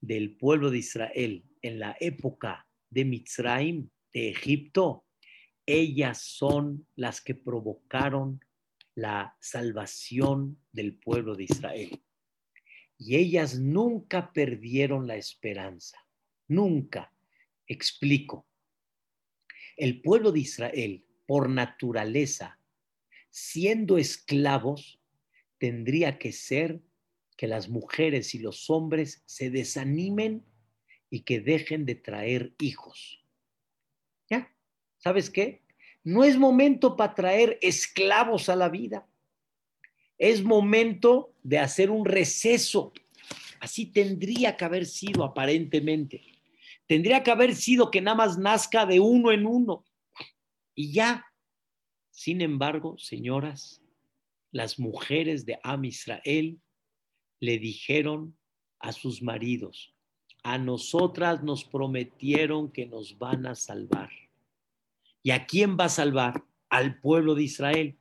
del 0.00 0.36
pueblo 0.36 0.70
de 0.70 0.78
Israel 0.78 1.44
en 1.62 1.78
la 1.78 1.96
época 2.00 2.66
de 2.88 3.04
Mitzrayim, 3.04 3.90
de 4.12 4.30
Egipto, 4.30 5.04
ellas 5.66 6.22
son 6.22 6.86
las 6.96 7.20
que 7.20 7.34
provocaron 7.34 8.40
la 9.00 9.34
salvación 9.40 10.60
del 10.72 10.94
pueblo 10.94 11.34
de 11.34 11.44
Israel. 11.44 12.02
Y 12.98 13.16
ellas 13.16 13.58
nunca 13.58 14.30
perdieron 14.32 15.06
la 15.06 15.16
esperanza, 15.16 15.98
nunca. 16.48 17.10
Explico. 17.66 18.46
El 19.76 20.02
pueblo 20.02 20.32
de 20.32 20.40
Israel, 20.40 21.06
por 21.26 21.48
naturaleza, 21.48 22.60
siendo 23.30 23.96
esclavos, 23.96 25.00
tendría 25.56 26.18
que 26.18 26.32
ser 26.32 26.82
que 27.38 27.46
las 27.46 27.70
mujeres 27.70 28.34
y 28.34 28.38
los 28.40 28.68
hombres 28.68 29.22
se 29.24 29.48
desanimen 29.48 30.44
y 31.08 31.20
que 31.20 31.40
dejen 31.40 31.86
de 31.86 31.94
traer 31.94 32.54
hijos. 32.60 33.24
¿Ya? 34.28 34.54
¿Sabes 34.98 35.30
qué? 35.30 35.62
No 36.02 36.24
es 36.24 36.38
momento 36.38 36.96
para 36.96 37.14
traer 37.14 37.58
esclavos 37.60 38.48
a 38.48 38.56
la 38.56 38.68
vida. 38.68 39.06
Es 40.16 40.42
momento 40.42 41.34
de 41.42 41.58
hacer 41.58 41.90
un 41.90 42.04
receso. 42.04 42.92
Así 43.60 43.86
tendría 43.86 44.56
que 44.56 44.64
haber 44.64 44.86
sido 44.86 45.24
aparentemente. 45.24 46.22
Tendría 46.86 47.22
que 47.22 47.30
haber 47.30 47.54
sido 47.54 47.90
que 47.90 48.00
nada 48.00 48.16
más 48.16 48.38
nazca 48.38 48.86
de 48.86 49.00
uno 49.00 49.30
en 49.30 49.46
uno. 49.46 49.84
Y 50.74 50.92
ya. 50.92 51.26
Sin 52.10 52.40
embargo, 52.40 52.98
señoras, 52.98 53.80
las 54.50 54.78
mujeres 54.78 55.46
de 55.46 55.58
Am 55.62 55.84
Israel 55.84 56.60
le 57.38 57.58
dijeron 57.58 58.36
a 58.78 58.92
sus 58.92 59.22
maridos, 59.22 59.94
a 60.42 60.58
nosotras 60.58 61.42
nos 61.42 61.64
prometieron 61.64 62.70
que 62.72 62.86
nos 62.86 63.18
van 63.18 63.46
a 63.46 63.54
salvar. 63.54 64.10
¿Y 65.22 65.30
a 65.32 65.46
quién 65.46 65.76
va 65.78 65.84
a 65.84 65.90
salvar? 65.90 66.44
Al 66.68 67.00
pueblo 67.00 67.34
de 67.34 67.42
Israel. 67.44 67.96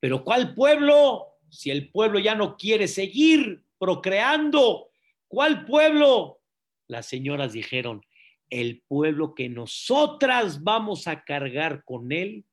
Pero 0.00 0.24
¿cuál 0.24 0.54
pueblo? 0.54 1.26
Si 1.50 1.70
el 1.70 1.90
pueblo 1.90 2.18
ya 2.18 2.34
no 2.34 2.56
quiere 2.56 2.88
seguir 2.88 3.62
procreando, 3.78 4.90
¿cuál 5.28 5.64
pueblo? 5.64 6.40
Las 6.88 7.06
señoras 7.06 7.52
dijeron, 7.52 8.04
el 8.50 8.82
pueblo 8.86 9.34
que 9.34 9.48
nosotras 9.48 10.62
vamos 10.62 11.06
a 11.06 11.24
cargar 11.24 11.84
con 11.84 12.12
él, 12.12 12.44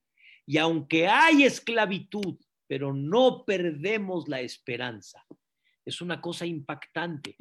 y 0.45 0.57
aunque 0.57 1.07
hay 1.07 1.43
esclavitud, 1.43 2.37
pero 2.67 2.93
no 2.93 3.43
perdemos 3.45 4.27
la 4.27 4.41
esperanza. 4.41 5.25
Es 5.83 6.01
una 6.01 6.21
cosa 6.21 6.45
impactante. 6.45 7.37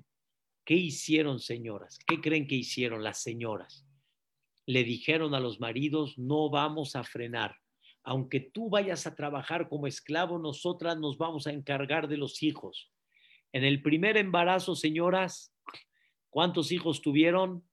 ¿Qué 0.65 0.75
hicieron, 0.75 1.41
señoras? 1.41 1.99
¿Qué 2.07 2.21
creen 2.21 2.47
que 2.47 2.55
hicieron 2.55 3.03
las 3.03 3.23
señoras? 3.23 3.84
Le 4.67 4.85
dijeron 4.85 5.35
a 5.35 5.41
los 5.41 5.61
maridos, 5.61 6.19
no 6.19 6.51
vamos 6.51 6.97
a 6.97 7.05
frenar. 7.05 7.57
Aunque 8.03 8.41
tú 8.41 8.69
vayas 8.69 9.07
a 9.07 9.15
trabajar 9.15 9.69
como 9.69 9.87
esclavo, 9.87 10.39
nosotras 10.39 10.99
nos 10.99 11.19
vamos 11.19 11.47
a 11.47 11.53
encargar 11.53 12.09
de 12.09 12.17
los 12.17 12.43
hijos. 12.43 12.91
En 13.53 13.65
el 13.65 13.83
primer 13.83 14.17
embarazo, 14.17 14.75
señoras, 14.75 15.55
¿cuántos 16.29 16.73
hijos 16.73 17.01
tuvieron? 17.01 17.67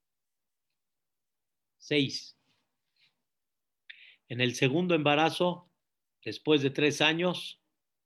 Seis. 1.78 2.38
En 4.28 4.40
el 4.40 4.54
segundo 4.54 4.94
embarazo, 4.94 5.70
después 6.24 6.62
de 6.62 6.70
tres 6.70 7.00
años, 7.00 7.60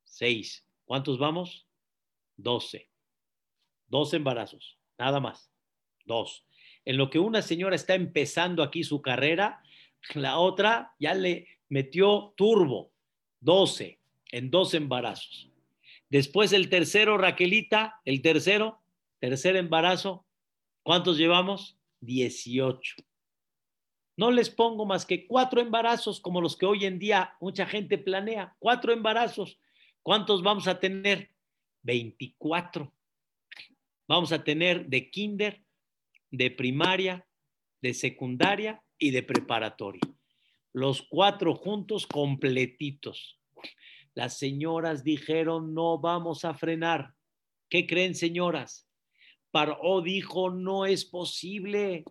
seis. 0.05 0.67
¿Cuántos 0.85 1.19
vamos? 1.19 1.69
Doce. 2.37 2.91
Dos 3.89 4.15
embarazos, 4.15 4.79
nada 4.99 5.21
más. 5.21 5.53
Dos 6.05 6.47
en 6.87 6.97
lo 6.97 7.11
que 7.11 7.19
una 7.19 7.43
señora 7.43 7.75
está 7.75 7.95
empezando 7.95 8.63
aquí 8.63 8.85
su 8.85 9.03
carrera, 9.03 9.61
la 10.15 10.39
otra 10.39 10.95
ya 10.99 11.15
le 11.15 11.49
metió 11.69 12.33
turbo, 12.37 12.93
12 13.41 13.99
en 14.31 14.51
dos 14.51 14.73
embarazos. 14.73 15.51
Después 16.09 16.53
el 16.53 16.71
tercero, 16.71 17.19
Raquelita, 17.19 18.01
el 18.05 18.23
tercero, 18.23 18.81
tercer 19.19 19.57
embarazo, 19.57 20.25
¿cuántos 20.85 21.19
llevamos? 21.19 21.77
18. 22.01 22.97
No 24.17 24.31
les 24.31 24.49
pongo 24.49 24.87
más 24.87 25.05
que 25.05 25.27
cuatro 25.27 25.61
embarazos 25.61 26.21
como 26.21 26.41
los 26.41 26.57
que 26.57 26.67
hoy 26.67 26.87
en 26.87 27.01
día 27.01 27.37
mucha 27.41 27.67
gente 27.67 27.99
planea, 27.99 28.55
cuatro 28.61 28.93
embarazos. 28.93 29.59
¿Cuántos 30.03 30.43
vamos 30.43 30.69
a 30.69 30.79
tener? 30.79 31.33
24. 31.83 32.93
Vamos 34.07 34.31
a 34.31 34.45
tener 34.45 34.87
de 34.87 35.11
kinder 35.11 35.66
de 36.37 36.51
primaria, 36.51 37.27
de 37.81 37.95
secundaria 37.95 38.83
y 38.99 39.11
de 39.11 39.23
preparatoria. 39.23 40.03
Los 40.73 41.03
cuatro 41.03 41.55
juntos 41.55 42.07
completitos. 42.07 43.41
Las 44.15 44.39
señoras 44.39 45.03
dijeron, 45.03 45.75
no 45.75 45.99
vamos 45.99 46.45
a 46.45 46.55
frenar. 46.55 47.15
¿Qué 47.69 47.87
creen, 47.87 48.15
señoras? 48.15 48.89
Paró 49.51 50.03
dijo, 50.03 50.51
no 50.51 50.85
es 50.85 51.05
posible, 51.05 52.05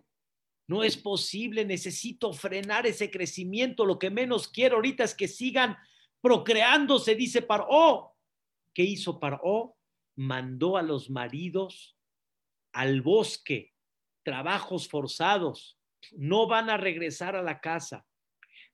no 0.66 0.82
es 0.82 0.96
posible, 0.96 1.64
necesito 1.64 2.32
frenar 2.32 2.86
ese 2.86 3.10
crecimiento. 3.10 3.84
Lo 3.84 3.98
que 3.98 4.10
menos 4.10 4.48
quiero 4.48 4.76
ahorita 4.76 5.04
es 5.04 5.14
que 5.14 5.28
sigan 5.28 5.76
procreándose, 6.20 7.14
dice 7.14 7.42
Paró. 7.42 8.14
¿Qué 8.74 8.82
hizo 8.82 9.20
Paró? 9.20 9.76
Mandó 10.16 10.76
a 10.76 10.82
los 10.82 11.08
maridos 11.10 11.96
al 12.72 13.00
bosque 13.00 13.75
trabajos 14.26 14.88
forzados, 14.88 15.78
no 16.16 16.48
van 16.48 16.68
a 16.68 16.76
regresar 16.76 17.36
a 17.36 17.42
la 17.42 17.60
casa. 17.60 18.04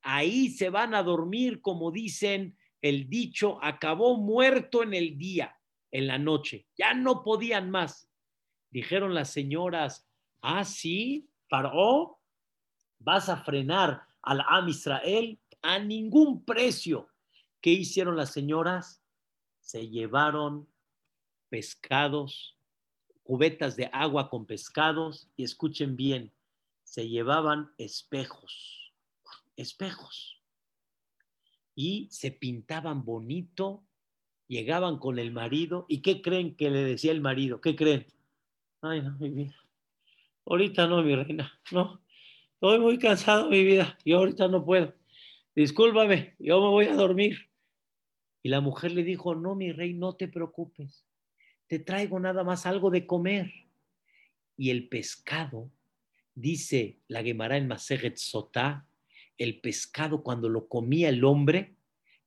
Ahí 0.00 0.48
se 0.48 0.70
van 0.70 0.94
a 0.94 1.02
dormir, 1.02 1.60
como 1.60 1.90
dicen 1.90 2.56
el 2.80 3.10
dicho, 3.10 3.62
acabó 3.62 4.16
muerto 4.16 4.82
en 4.82 4.94
el 4.94 5.18
día, 5.18 5.54
en 5.90 6.06
la 6.06 6.16
noche. 6.16 6.66
Ya 6.74 6.94
no 6.94 7.22
podían 7.22 7.70
más. 7.70 8.08
Dijeron 8.70 9.12
las 9.12 9.28
señoras, 9.28 10.08
ah, 10.40 10.64
sí, 10.64 11.28
paró, 11.50 12.18
vas 12.98 13.28
a 13.28 13.36
frenar 13.36 14.04
al 14.22 14.40
Am 14.48 14.70
Israel 14.70 15.38
a 15.60 15.78
ningún 15.78 16.46
precio. 16.46 17.10
¿Qué 17.60 17.72
hicieron 17.72 18.16
las 18.16 18.32
señoras? 18.32 19.04
Se 19.60 19.86
llevaron 19.86 20.66
pescados, 21.50 22.58
cubetas 23.22 23.76
de 23.76 23.88
agua 23.92 24.28
con 24.28 24.46
pescados 24.46 25.28
y 25.36 25.44
escuchen 25.44 25.96
bien, 25.96 26.32
se 26.84 27.08
llevaban 27.08 27.70
espejos, 27.78 28.92
espejos. 29.56 30.40
Y 31.74 32.08
se 32.10 32.30
pintaban 32.30 33.04
bonito, 33.04 33.82
llegaban 34.46 34.98
con 34.98 35.18
el 35.18 35.32
marido 35.32 35.86
y 35.88 36.02
¿qué 36.02 36.20
creen 36.20 36.54
que 36.54 36.70
le 36.70 36.84
decía 36.84 37.12
el 37.12 37.22
marido? 37.22 37.60
¿Qué 37.60 37.74
creen? 37.74 38.06
Ay, 38.82 39.00
no, 39.00 39.16
mi 39.18 39.30
vida. 39.30 39.56
Ahorita 40.44 40.86
no, 40.86 41.02
mi 41.02 41.14
reina. 41.14 41.52
No. 41.70 42.02
Estoy 42.54 42.78
muy 42.78 42.98
cansado, 42.98 43.48
mi 43.48 43.64
vida. 43.64 43.98
Yo 44.04 44.18
ahorita 44.18 44.48
no 44.48 44.64
puedo. 44.64 44.92
Discúlpame, 45.54 46.34
yo 46.38 46.60
me 46.60 46.68
voy 46.68 46.86
a 46.86 46.94
dormir. 46.94 47.48
Y 48.42 48.48
la 48.48 48.60
mujer 48.60 48.92
le 48.92 49.04
dijo, 49.04 49.34
no, 49.34 49.54
mi 49.54 49.72
rey, 49.72 49.94
no 49.94 50.14
te 50.14 50.28
preocupes. 50.28 51.04
Te 51.72 51.78
traigo 51.78 52.20
nada 52.20 52.44
más 52.44 52.66
algo 52.66 52.90
de 52.90 53.06
comer. 53.06 53.50
Y 54.58 54.68
el 54.68 54.90
pescado, 54.90 55.70
dice 56.34 56.98
la 57.08 57.22
Gemara 57.22 57.56
en 57.56 57.66
Maseret 57.66 58.18
Sotá, 58.18 58.86
el 59.38 59.58
pescado 59.62 60.22
cuando 60.22 60.50
lo 60.50 60.68
comía 60.68 61.08
el 61.08 61.24
hombre, 61.24 61.72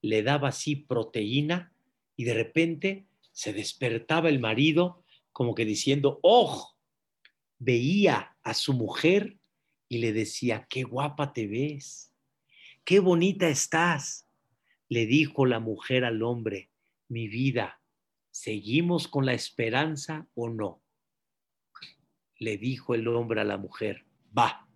le 0.02 0.24
daba 0.24 0.48
así 0.48 0.76
proteína 0.76 1.72
y 2.18 2.24
de 2.24 2.34
repente 2.34 3.06
se 3.34 3.54
despertaba 3.54 4.30
el 4.30 4.40
marido 4.40 5.04
como 5.32 5.54
que 5.54 5.64
diciendo, 5.64 6.20
oh, 6.24 6.74
veía 7.60 8.36
a 8.42 8.56
su 8.56 8.74
mujer 8.74 9.38
y 9.88 10.00
le 10.00 10.12
decía, 10.12 10.66
qué 10.68 10.82
guapa 10.82 11.34
te 11.34 11.46
ves, 11.46 12.12
qué 12.84 13.00
bonita 13.00 13.48
estás. 13.48 14.26
Le 14.90 15.06
dijo 15.06 15.46
la 15.46 15.60
mujer 15.60 16.04
al 16.04 16.24
hombre, 16.24 16.72
mi 17.10 17.28
vida, 17.28 17.80
¿seguimos 18.36 19.08
con 19.08 19.26
la 19.26 19.32
esperanza 19.32 20.28
o 20.36 20.50
no? 20.50 20.84
Le 22.38 22.58
dijo 22.58 22.94
el 22.94 23.08
hombre 23.08 23.40
a 23.40 23.46
la 23.46 23.58
mujer, 23.58 24.04
va. 24.38 24.68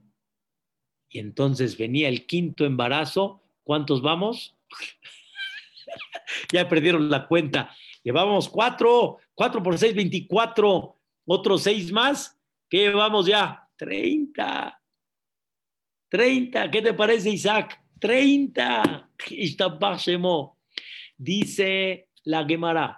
Y 1.10 1.20
entonces 1.20 1.78
venía 1.78 2.08
el 2.08 2.26
quinto 2.26 2.66
embarazo. 2.66 3.44
¿Cuántos 3.64 4.02
vamos? 4.02 4.56
ya 6.54 6.70
perdieron 6.70 7.10
la 7.10 7.28
cuenta. 7.28 7.76
Llevábamos 8.02 8.48
cuatro, 8.48 9.18
cuatro 9.34 9.62
por 9.62 9.78
seis, 9.78 9.94
veinticuatro, 9.94 10.96
otros 11.26 11.64
seis 11.64 11.92
más. 11.92 12.40
¿Qué 12.70 12.78
llevamos 12.78 13.26
ya? 13.26 13.68
Treinta. 13.76 14.82
Treinta. 16.08 16.72
¿Qué 16.72 16.82
te 16.82 16.94
parece, 16.94 17.30
Isaac? 17.30 17.84
Treinta. 18.00 19.10
Dice 21.18 22.08
la 22.24 22.46
Gemara, 22.46 22.96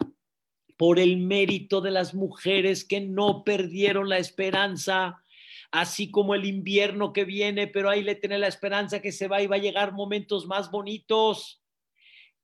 por 0.82 0.98
el 0.98 1.18
mérito 1.18 1.80
de 1.80 1.92
las 1.92 2.16
mujeres 2.16 2.84
que 2.84 3.02
no 3.02 3.44
perdieron 3.44 4.10
la 4.10 4.18
esperanza, 4.18 5.24
así 5.70 6.10
como 6.10 6.34
el 6.34 6.44
invierno 6.44 7.14
que 7.14 7.24
viene, 7.24 7.68
pero 7.68 7.88
ahí 7.88 8.02
le 8.02 8.16
tiene 8.16 8.40
la 8.40 8.48
esperanza 8.48 9.00
que 9.00 9.12
se 9.12 9.28
va 9.28 9.44
y 9.44 9.46
va 9.46 9.58
a 9.58 9.60
llegar 9.60 9.94
momentos 9.94 10.48
más 10.48 10.72
bonitos 10.72 11.62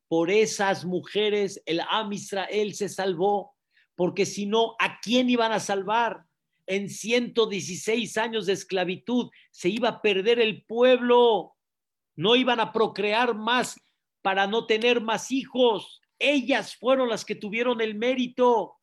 por 0.08 0.30
esas 0.30 0.86
mujeres 0.86 1.64
el 1.66 1.82
Am 1.90 2.14
Israel 2.14 2.76
se 2.76 2.90
salvó, 2.90 3.56
porque 3.96 4.28
si 4.28 4.46
no, 4.46 4.76
¿a 4.78 5.00
quién 5.00 5.32
iban 5.32 5.52
a 5.52 5.60
salvar? 5.60 6.24
En 6.68 6.92
116 6.92 8.20
años 8.20 8.46
de 8.46 8.54
esclavitud 8.54 9.32
se 9.50 9.70
iba 9.70 9.90
a 9.90 10.02
perder 10.04 10.40
el 10.40 10.64
pueblo, 10.64 11.56
no 12.16 12.36
iban 12.36 12.60
a 12.60 12.72
procrear 12.72 13.34
más 13.34 13.82
para 14.22 14.46
no 14.46 14.68
tener 14.68 15.02
más 15.02 15.32
hijos. 15.32 16.02
Ellas 16.20 16.76
fueron 16.76 17.10
las 17.10 17.26
que 17.26 17.36
tuvieron 17.36 17.82
el 17.82 17.96
mérito, 17.96 18.78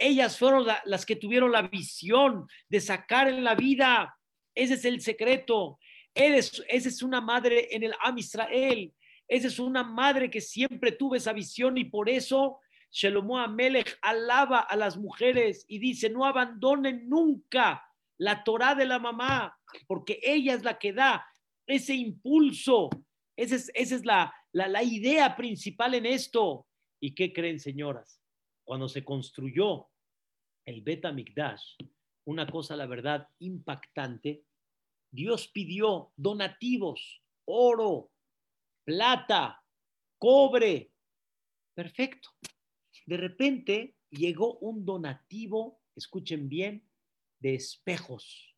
ellas 0.00 0.38
fueron 0.38 0.66
las 0.84 1.04
que 1.04 1.14
tuvieron 1.14 1.52
la 1.52 1.62
visión 1.62 2.48
de 2.68 2.80
sacar 2.80 3.28
en 3.28 3.44
la 3.44 3.54
vida. 3.54 4.16
Ese 4.54 4.74
es 4.74 4.84
el 4.86 5.02
secreto. 5.02 5.78
Esa 6.14 6.62
es 6.68 7.02
una 7.02 7.20
madre 7.20 7.68
en 7.70 7.82
el 7.82 7.92
Am 8.00 8.16
Israel. 8.16 8.92
Esa 9.28 9.46
es 9.46 9.58
una 9.58 9.84
madre 9.84 10.30
que 10.30 10.40
siempre 10.40 10.92
tuvo 10.92 11.14
esa 11.14 11.34
visión 11.34 11.76
y 11.76 11.84
por 11.84 12.08
eso 12.08 12.60
Shelomo 12.90 13.38
Amelech 13.38 13.98
alaba 14.00 14.60
a 14.60 14.74
las 14.74 14.96
mujeres 14.96 15.66
y 15.68 15.78
dice, 15.78 16.08
no 16.08 16.24
abandonen 16.24 17.08
nunca 17.08 17.86
la 18.16 18.42
Torah 18.42 18.74
de 18.74 18.86
la 18.86 18.98
mamá, 18.98 19.56
porque 19.86 20.18
ella 20.22 20.54
es 20.54 20.64
la 20.64 20.78
que 20.78 20.92
da 20.92 21.26
ese 21.66 21.94
impulso. 21.94 22.88
Esa 23.36 23.54
es, 23.54 23.70
esa 23.74 23.94
es 23.94 24.04
la 24.04 24.82
idea 24.82 25.36
principal 25.36 25.94
en 25.94 26.06
esto. 26.06 26.66
¿Y 27.00 27.14
qué 27.14 27.32
creen, 27.32 27.58
señoras? 27.58 28.20
Cuando 28.64 28.88
se 28.88 29.04
construyó 29.04 29.88
el 30.66 30.82
Bet 30.82 31.10
Mikdash, 31.12 31.76
una 32.24 32.46
cosa, 32.46 32.76
la 32.76 32.86
verdad, 32.86 33.26
impactante, 33.38 34.44
Dios 35.10 35.48
pidió 35.48 36.12
donativos, 36.16 37.22
oro, 37.46 38.10
plata, 38.84 39.64
cobre. 40.18 40.92
Perfecto. 41.74 42.28
De 43.06 43.16
repente 43.16 43.96
llegó 44.10 44.58
un 44.58 44.84
donativo, 44.84 45.80
escuchen 45.96 46.48
bien, 46.48 46.86
de 47.40 47.54
espejos. 47.54 48.54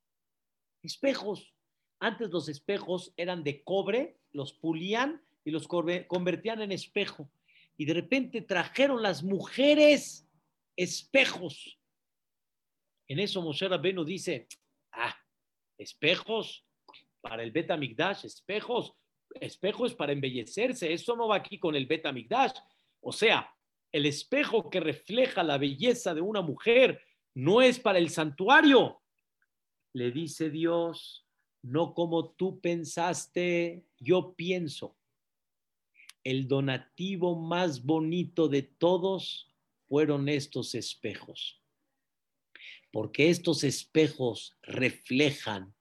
Espejos. 0.82 1.54
Antes 2.00 2.30
los 2.30 2.48
espejos 2.48 3.14
eran 3.16 3.44
de 3.44 3.62
cobre, 3.62 4.18
los 4.32 4.52
pulían 4.52 5.22
y 5.44 5.52
los 5.52 5.68
convertían 5.68 6.60
en 6.60 6.72
espejo. 6.72 7.30
Y 7.76 7.84
de 7.84 7.94
repente 7.94 8.42
trajeron 8.42 9.02
las 9.02 9.22
mujeres 9.22 10.28
espejos. 10.76 11.78
En 13.08 13.18
eso 13.18 13.42
Moshe 13.42 13.68
Rabbeinu 13.68 14.04
dice, 14.04 14.48
ah, 14.92 15.14
espejos 15.78 16.64
para 17.20 17.42
el 17.42 17.50
Betamigdash, 17.50 18.24
espejos 18.24 18.94
espejo 19.40 19.86
es 19.86 19.94
para 19.94 20.12
embellecerse, 20.12 20.92
eso 20.92 21.16
no 21.16 21.28
va 21.28 21.36
aquí 21.36 21.58
con 21.58 21.74
el 21.74 21.86
beta 21.86 22.12
migdash. 22.12 22.52
O 23.00 23.12
sea, 23.12 23.52
el 23.90 24.06
espejo 24.06 24.70
que 24.70 24.80
refleja 24.80 25.42
la 25.42 25.58
belleza 25.58 26.14
de 26.14 26.20
una 26.20 26.42
mujer 26.42 27.02
no 27.34 27.62
es 27.62 27.78
para 27.78 27.98
el 27.98 28.10
santuario. 28.10 29.02
Le 29.94 30.10
dice 30.10 30.50
Dios, 30.50 31.26
no 31.62 31.94
como 31.94 32.30
tú 32.30 32.60
pensaste, 32.60 33.84
yo 33.98 34.34
pienso. 34.34 34.96
El 36.24 36.46
donativo 36.48 37.36
más 37.36 37.84
bonito 37.84 38.48
de 38.48 38.62
todos 38.62 39.48
fueron 39.88 40.28
estos 40.28 40.74
espejos. 40.74 41.60
Porque 42.90 43.30
estos 43.30 43.64
espejos 43.64 44.56
reflejan 44.62 45.74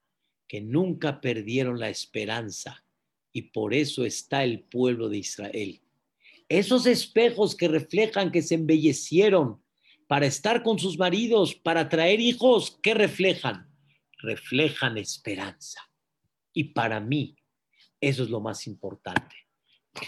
que 0.48 0.60
nunca 0.60 1.20
perdieron 1.20 1.78
la 1.78 1.88
esperanza 1.88 2.84
y 3.32 3.42
por 3.42 3.72
eso 3.72 4.04
está 4.04 4.44
el 4.44 4.60
pueblo 4.60 5.08
de 5.08 5.18
Israel. 5.18 5.80
Esos 6.48 6.86
espejos 6.86 7.56
que 7.56 7.68
reflejan 7.68 8.30
que 8.30 8.42
se 8.42 8.56
embellecieron 8.56 9.62
para 10.06 10.26
estar 10.26 10.62
con 10.62 10.78
sus 10.78 10.98
maridos, 10.98 11.54
para 11.54 11.88
traer 11.88 12.20
hijos, 12.20 12.78
¿qué 12.82 12.92
reflejan? 12.92 13.70
Reflejan 14.18 14.98
esperanza. 14.98 15.80
Y 16.52 16.64
para 16.64 17.00
mí, 17.00 17.36
eso 17.98 18.22
es 18.22 18.28
lo 18.28 18.40
más 18.40 18.66
importante. 18.66 19.41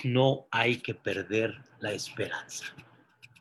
No 0.02 0.46
hay 0.50 0.78
que 0.78 0.94
perder 0.94 1.54
la 1.80 1.92
esperanza. 1.92 2.64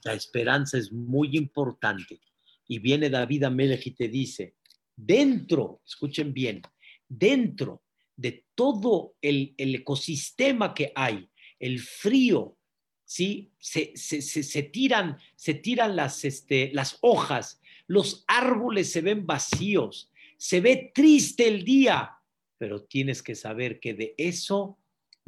La 0.04 0.14
esperanza 0.14 0.78
es 0.78 0.92
muy 0.92 1.38
importante. 1.38 2.20
Y 2.68 2.80
viene 2.80 3.10
David 3.10 3.44
Amelech 3.44 3.88
y 3.88 3.92
te 3.92 4.08
dice, 4.08 4.56
dentro, 4.96 5.82
escuchen 5.86 6.34
bien, 6.34 6.62
dentro 7.08 7.84
de 8.16 8.46
todo 8.56 9.16
el, 9.22 9.56
ecosistema 9.58 10.74
que 10.74 10.92
hay, 10.96 11.30
el 11.60 11.80
frío, 11.80 12.58
¿sí? 13.06 13.52
Se, 13.60 13.96
se, 13.96 14.64
tiran, 14.64 15.18
se 15.36 15.56
tiran 15.56 15.96
las, 15.96 16.26
este, 16.26 16.72
las 16.74 16.98
hojas, 17.02 17.62
los 17.88 18.24
árboles 18.28 18.92
se 18.92 19.02
ven 19.02 19.26
vacíos, 19.26 20.12
se 20.38 20.62
ve 20.62 20.92
triste 20.94 21.48
el 21.48 21.64
día, 21.64 22.12
pero 22.58 22.84
tienes 22.84 23.22
que 23.24 23.36
saber 23.36 23.80
que 23.80 23.94
de 23.94 24.14
eso 24.18 24.78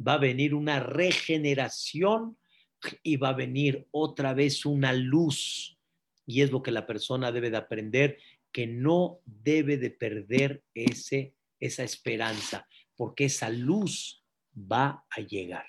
va 0.04 0.14
a 0.14 0.18
venir 0.18 0.54
una 0.54 0.80
regeneración 0.80 2.36
y 3.02 3.16
va 3.16 3.30
a 3.30 3.34
venir 3.34 3.86
otra 3.90 4.34
vez 4.34 4.66
una 4.66 4.92
luz. 4.92 5.78
Y 6.26 6.42
es 6.42 6.50
lo 6.50 6.62
que 6.62 6.70
la 6.70 6.86
persona 6.86 7.32
debe 7.32 7.50
de 7.50 7.56
aprender, 7.56 8.18
que 8.52 8.66
no 8.66 9.20
debe 9.24 9.76
de 9.76 9.90
perder 9.90 10.62
ese, 10.74 11.34
esa 11.60 11.84
esperanza 11.84 12.66
porque 12.96 13.26
esa 13.26 13.50
luz 13.50 14.24
va 14.56 15.04
a 15.10 15.20
llegar, 15.20 15.66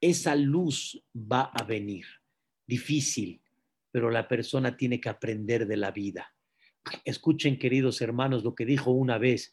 esa 0.00 0.34
luz 0.34 1.02
va 1.14 1.42
a 1.42 1.62
venir. 1.64 2.06
Difícil, 2.66 3.40
pero 3.92 4.10
la 4.10 4.26
persona 4.26 4.76
tiene 4.76 5.00
que 5.00 5.08
aprender 5.08 5.66
de 5.66 5.76
la 5.76 5.92
vida. 5.92 6.34
Escuchen, 7.04 7.58
queridos 7.58 8.00
hermanos, 8.00 8.42
lo 8.42 8.54
que 8.54 8.64
dijo 8.64 8.90
una 8.90 9.18
vez 9.18 9.52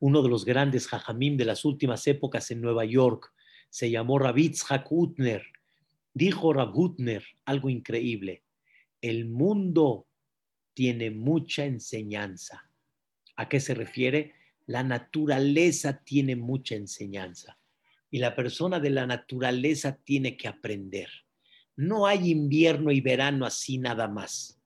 uno 0.00 0.22
de 0.22 0.28
los 0.28 0.44
grandes 0.44 0.88
jajamim 0.88 1.36
de 1.36 1.44
las 1.44 1.64
últimas 1.64 2.06
épocas 2.06 2.50
en 2.50 2.60
Nueva 2.60 2.84
York. 2.84 3.32
Se 3.68 3.90
llamó 3.90 4.18
Rabitz 4.18 4.64
Utner. 4.90 5.44
Dijo 6.12 6.52
Rabutner 6.52 7.24
algo 7.44 7.70
increíble. 7.70 8.42
El 9.00 9.26
mundo 9.26 10.08
tiene 10.74 11.10
mucha 11.10 11.64
enseñanza. 11.64 12.70
¿A 13.36 13.48
qué 13.48 13.60
se 13.60 13.74
refiere? 13.74 14.34
La 14.66 14.82
naturaleza 14.82 16.02
tiene 16.02 16.36
mucha 16.36 16.74
enseñanza 16.74 17.58
y 18.10 18.18
la 18.18 18.34
persona 18.34 18.80
de 18.80 18.90
la 18.90 19.06
naturaleza 19.06 19.96
tiene 20.02 20.36
que 20.36 20.48
aprender. 20.48 21.08
No 21.76 22.06
hay 22.06 22.30
invierno 22.30 22.90
y 22.90 23.00
verano 23.00 23.46
así 23.46 23.78
nada 23.78 24.08
más. 24.08 24.56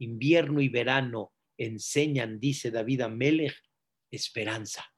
invierno 0.00 0.60
y 0.60 0.68
verano 0.68 1.32
enseñan, 1.56 2.38
dice 2.38 2.70
David 2.70 3.00
Amelech, 3.00 3.56
esperanza, 4.10 4.92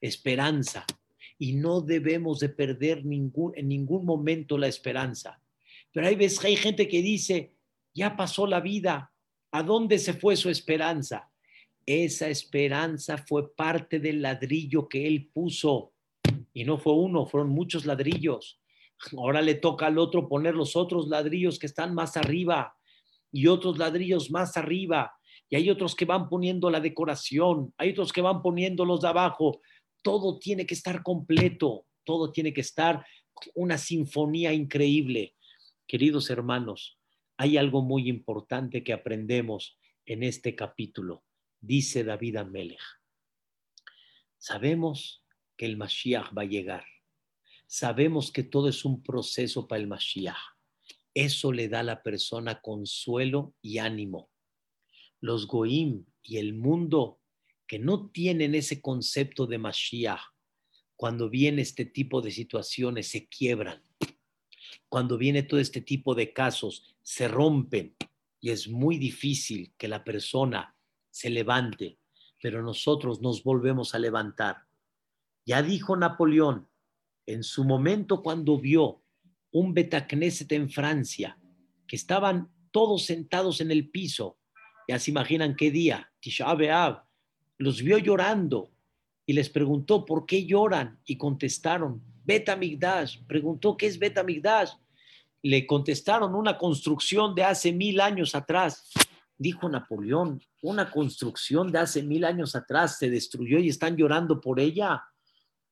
esperanza. 0.00 0.84
Y 1.38 1.54
no 1.54 1.80
debemos 1.80 2.38
de 2.40 2.48
perder 2.48 2.98
en 2.98 3.68
ningún 3.68 4.04
momento 4.04 4.56
la 4.56 4.68
esperanza. 4.68 5.40
Pero 5.92 6.06
hay 6.06 6.14
veces 6.14 6.44
hay 6.44 6.56
gente 6.56 6.88
que 6.88 7.02
dice, 7.02 7.52
ya 7.94 8.16
pasó 8.16 8.46
la 8.46 8.60
vida, 8.60 9.12
¿a 9.50 9.62
dónde 9.62 9.98
se 9.98 10.14
fue 10.14 10.36
su 10.36 10.48
esperanza? 10.48 11.30
Esa 11.84 12.28
esperanza 12.28 13.18
fue 13.18 13.54
parte 13.54 13.98
del 13.98 14.22
ladrillo 14.22 14.88
que 14.88 15.06
él 15.06 15.30
puso. 15.32 15.92
Y 16.54 16.64
no 16.64 16.78
fue 16.78 16.94
uno, 16.94 17.26
fueron 17.26 17.50
muchos 17.50 17.86
ladrillos. 17.86 18.60
Ahora 19.16 19.42
le 19.42 19.54
toca 19.54 19.86
al 19.86 19.98
otro 19.98 20.28
poner 20.28 20.54
los 20.54 20.76
otros 20.76 21.08
ladrillos 21.08 21.58
que 21.58 21.66
están 21.66 21.94
más 21.94 22.16
arriba 22.16 22.76
y 23.32 23.48
otros 23.48 23.78
ladrillos 23.78 24.30
más 24.30 24.56
arriba. 24.56 25.12
Y 25.52 25.56
hay 25.56 25.68
otros 25.68 25.94
que 25.94 26.06
van 26.06 26.30
poniendo 26.30 26.70
la 26.70 26.80
decoración, 26.80 27.74
hay 27.76 27.90
otros 27.90 28.10
que 28.10 28.22
van 28.22 28.40
poniendo 28.40 28.86
los 28.86 29.02
de 29.02 29.08
abajo. 29.08 29.60
Todo 30.00 30.38
tiene 30.38 30.64
que 30.64 30.72
estar 30.72 31.02
completo, 31.02 31.84
todo 32.04 32.32
tiene 32.32 32.54
que 32.54 32.62
estar 32.62 33.04
una 33.54 33.76
sinfonía 33.76 34.54
increíble. 34.54 35.36
Queridos 35.86 36.30
hermanos, 36.30 36.98
hay 37.36 37.58
algo 37.58 37.82
muy 37.82 38.08
importante 38.08 38.82
que 38.82 38.94
aprendemos 38.94 39.78
en 40.06 40.22
este 40.22 40.56
capítulo. 40.56 41.22
Dice 41.60 42.02
David 42.02 42.36
Amelech. 42.36 42.80
Sabemos 44.38 45.22
que 45.54 45.66
el 45.66 45.76
Mashiach 45.76 46.32
va 46.32 46.42
a 46.42 46.46
llegar. 46.46 46.86
Sabemos 47.66 48.32
que 48.32 48.42
todo 48.42 48.70
es 48.70 48.86
un 48.86 49.02
proceso 49.02 49.68
para 49.68 49.82
el 49.82 49.86
Mashiach. 49.86 50.56
Eso 51.12 51.52
le 51.52 51.68
da 51.68 51.80
a 51.80 51.82
la 51.82 52.02
persona 52.02 52.62
consuelo 52.62 53.54
y 53.60 53.76
ánimo. 53.76 54.31
Los 55.22 55.46
Goim 55.46 56.04
y 56.20 56.38
el 56.38 56.52
mundo 56.52 57.20
que 57.68 57.78
no 57.78 58.10
tienen 58.10 58.56
ese 58.56 58.82
concepto 58.82 59.46
de 59.46 59.56
Mashiach, 59.56 60.20
cuando 60.96 61.30
viene 61.30 61.62
este 61.62 61.84
tipo 61.84 62.20
de 62.20 62.32
situaciones, 62.32 63.06
se 63.06 63.28
quiebran. 63.28 63.82
Cuando 64.88 65.16
viene 65.16 65.44
todo 65.44 65.60
este 65.60 65.80
tipo 65.80 66.16
de 66.16 66.32
casos, 66.32 66.96
se 67.02 67.28
rompen 67.28 67.96
y 68.40 68.50
es 68.50 68.68
muy 68.68 68.98
difícil 68.98 69.72
que 69.78 69.86
la 69.86 70.02
persona 70.02 70.76
se 71.10 71.30
levante, 71.30 71.98
pero 72.42 72.60
nosotros 72.60 73.20
nos 73.20 73.44
volvemos 73.44 73.94
a 73.94 74.00
levantar. 74.00 74.66
Ya 75.46 75.62
dijo 75.62 75.96
Napoleón, 75.96 76.68
en 77.26 77.44
su 77.44 77.62
momento 77.62 78.24
cuando 78.24 78.58
vio 78.58 79.04
un 79.52 79.72
Betacneset 79.72 80.50
en 80.50 80.68
Francia, 80.68 81.38
que 81.86 81.94
estaban 81.94 82.52
todos 82.72 83.04
sentados 83.04 83.60
en 83.60 83.70
el 83.70 83.88
piso, 83.88 84.40
ya 84.88 84.98
se 84.98 85.10
imaginan 85.10 85.56
qué 85.56 85.70
día, 85.70 86.10
Tisha 86.20 86.46
los 87.58 87.82
vio 87.82 87.98
llorando 87.98 88.72
y 89.24 89.32
les 89.34 89.48
preguntó 89.48 90.04
por 90.04 90.26
qué 90.26 90.44
lloran 90.44 90.98
y 91.04 91.16
contestaron, 91.16 92.02
Betamigdash, 92.24 93.24
preguntó 93.26 93.76
qué 93.76 93.86
es 93.86 93.98
Betamigdash. 93.98 94.72
Le 95.42 95.66
contestaron 95.66 96.34
una 96.34 96.56
construcción 96.56 97.34
de 97.34 97.44
hace 97.44 97.72
mil 97.72 98.00
años 98.00 98.34
atrás. 98.34 98.90
Dijo 99.36 99.68
Napoleón, 99.68 100.40
una 100.62 100.90
construcción 100.90 101.72
de 101.72 101.78
hace 101.78 102.02
mil 102.02 102.24
años 102.24 102.54
atrás 102.54 102.98
se 102.98 103.10
destruyó 103.10 103.58
y 103.58 103.68
están 103.68 103.96
llorando 103.96 104.40
por 104.40 104.60
ella. 104.60 105.02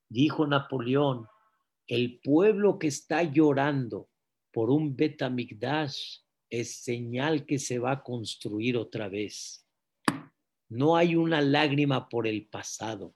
Dijo 0.09 0.47
Napoleón, 0.47 1.27
el 1.87 2.21
pueblo 2.21 2.79
que 2.79 2.89
está 2.89 3.23
llorando 3.23 4.09
por 4.53 4.71
un 4.71 4.97
Betamigdash 4.97 6.19
es 6.51 6.75
señal 6.83 7.47
que 7.47 7.59
se 7.59 7.79
va 7.79 7.93
a 7.93 8.03
construir 8.03 8.77
otra 8.77 9.09
vez. 9.09 9.65
No 10.69 10.97
hay 10.97 11.17
una 11.17 11.41
lágrima 11.41 12.09
por 12.09 12.27
el 12.27 12.47
pasado, 12.47 13.15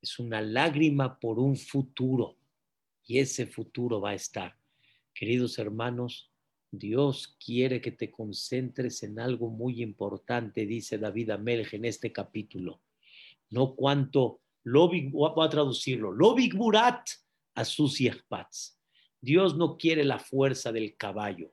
es 0.00 0.18
una 0.18 0.40
lágrima 0.40 1.18
por 1.18 1.38
un 1.38 1.56
futuro 1.56 2.36
y 3.04 3.18
ese 3.18 3.46
futuro 3.46 4.00
va 4.00 4.10
a 4.10 4.14
estar. 4.14 4.56
Queridos 5.12 5.58
hermanos, 5.58 6.30
Dios 6.70 7.36
quiere 7.44 7.80
que 7.80 7.90
te 7.90 8.10
concentres 8.10 9.02
en 9.02 9.18
algo 9.18 9.50
muy 9.50 9.82
importante, 9.82 10.66
dice 10.66 10.98
David 10.98 11.30
Amelch 11.30 11.74
en 11.74 11.84
este 11.84 12.12
capítulo. 12.12 12.80
No 13.50 13.74
cuánto, 13.74 14.40
voy 14.64 15.44
a 15.44 15.48
traducirlo, 15.48 16.12
Lobig 16.12 16.54
Burat 16.54 17.08
a 17.54 17.64
sus 17.64 18.00
Dios 19.20 19.56
no 19.56 19.76
quiere 19.76 20.04
la 20.04 20.18
fuerza 20.18 20.70
del 20.72 20.96
caballo. 20.96 21.52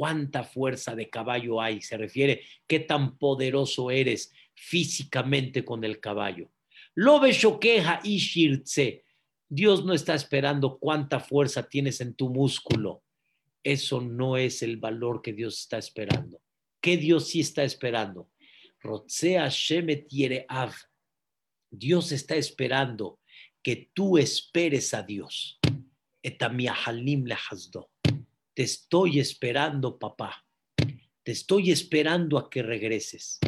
¿Cuánta 0.00 0.44
fuerza 0.44 0.96
de 0.96 1.10
caballo 1.10 1.60
hay? 1.60 1.82
Se 1.82 1.98
refiere 1.98 2.40
qué 2.66 2.80
tan 2.80 3.18
poderoso 3.18 3.90
eres 3.90 4.32
físicamente 4.54 5.62
con 5.62 5.84
el 5.84 6.00
caballo. 6.00 6.50
Lo 6.94 7.20
queja 7.60 8.00
y 8.02 8.16
shirtse. 8.16 9.04
Dios 9.46 9.84
no 9.84 9.92
está 9.92 10.14
esperando 10.14 10.78
cuánta 10.78 11.20
fuerza 11.20 11.68
tienes 11.68 12.00
en 12.00 12.14
tu 12.14 12.30
músculo. 12.30 13.02
Eso 13.62 14.00
no 14.00 14.38
es 14.38 14.62
el 14.62 14.78
valor 14.78 15.20
que 15.20 15.34
Dios 15.34 15.58
está 15.58 15.76
esperando. 15.76 16.40
¿Qué 16.80 16.96
Dios 16.96 17.28
sí 17.28 17.40
está 17.40 17.62
esperando? 17.62 18.30
Av. 20.48 20.72
Dios 21.70 22.10
está 22.12 22.36
esperando 22.36 23.18
que 23.62 23.90
tú 23.92 24.16
esperes 24.16 24.94
a 24.94 25.02
Dios. 25.02 25.60
Te 28.60 28.64
estoy 28.64 29.20
esperando, 29.20 29.98
papá. 29.98 30.44
Te 31.22 31.32
estoy 31.32 31.70
esperando 31.70 32.36
a 32.36 32.50
que 32.50 32.62
regreses. 32.62 33.38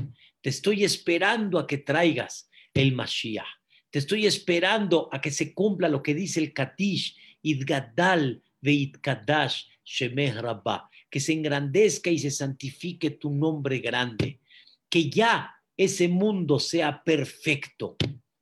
Te 0.41 0.49
estoy 0.49 0.85
esperando 0.85 1.59
a 1.59 1.67
que 1.67 1.77
traigas 1.77 2.49
el 2.73 2.95
Mashiach. 2.95 3.45
Te 3.91 3.99
estoy 3.99 4.25
esperando 4.25 5.11
a 5.13 5.21
que 5.21 5.31
se 5.31 5.53
cumpla 5.53 5.91
lo 5.91 6.03
que 6.03 6.15
dice 6.15 6.41
el 6.41 6.55
Katish, 6.55 7.15
Idgadal 7.43 8.43
Veitkadash 8.63 9.65
Shemeh 9.85 10.33
Rabbah, 10.33 10.89
que 11.11 11.21
se 11.21 11.35
engrandezca 11.35 12.09
y 12.09 12.19
se 12.19 12.31
santifique 12.31 13.11
tu 13.11 13.29
nombre 13.29 13.81
grande, 13.81 14.41
que 14.89 15.11
ya 15.11 15.55
ese 15.77 16.09
mundo 16.09 16.59
sea 16.59 17.05
perfecto. 17.05 17.97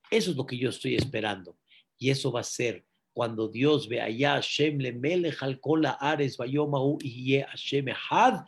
Eso 0.09 0.31
es 0.31 0.37
lo 0.37 0.47
que 0.47 0.57
yo 0.57 0.71
estoy 0.71 0.95
esperando. 0.95 1.59
Y 1.99 2.11
eso 2.11 2.31
va 2.31 2.43
a 2.43 2.45
ser 2.45 2.87
cuando 3.21 3.49
Dios 3.49 3.87
ve 3.87 4.01
allá 4.01 4.37
Hashem 4.37 4.79
le 4.79 4.95
melech 4.95 5.43
al 5.43 5.61
ares 6.01 6.39
vayomahu 6.39 6.97
y 7.03 7.39
Hashem 7.39 7.89
had 8.11 8.47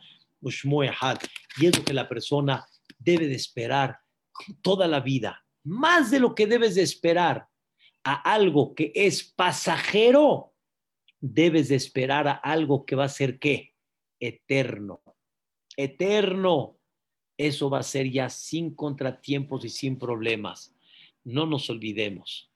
had. 0.99 1.19
Y 1.57 1.67
es 1.67 1.77
lo 1.77 1.85
que 1.85 1.93
la 1.93 2.09
persona 2.09 2.65
debe 2.97 3.27
de 3.27 3.35
esperar 3.35 3.99
toda 4.63 4.87
la 4.87 4.99
vida. 4.99 5.45
Más 5.63 6.09
de 6.09 6.19
lo 6.19 6.33
que 6.33 6.47
debes 6.47 6.73
de 6.73 6.81
esperar 6.81 7.47
a 8.03 8.15
algo 8.33 8.73
que 8.73 8.91
es 8.95 9.23
pasajero, 9.23 10.55
debes 11.21 11.69
de 11.69 11.75
esperar 11.75 12.27
a 12.27 12.31
algo 12.31 12.83
que 12.83 12.95
va 12.95 13.03
a 13.03 13.09
ser 13.09 13.37
qué? 13.37 13.75
Eterno. 14.19 15.03
Eterno. 15.77 16.79
Eso 17.37 17.69
va 17.69 17.77
a 17.77 17.83
ser 17.83 18.09
ya 18.09 18.27
sin 18.27 18.73
contratiempos 18.73 19.65
y 19.65 19.69
sin 19.69 19.99
problemas. 19.99 20.73
No 21.23 21.45
nos 21.45 21.69
olvidemos 21.69 22.51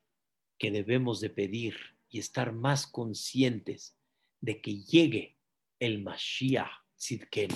que 0.57 0.71
debemos 0.71 1.21
de 1.21 1.29
pedir 1.29 1.96
y 2.09 2.19
estar 2.19 2.53
más 2.53 2.87
conscientes 2.87 3.97
de 4.41 4.61
que 4.61 4.81
llegue 4.83 5.37
el 5.79 6.01
Mashiach 6.01 6.69
Tzidkenu 6.97 7.55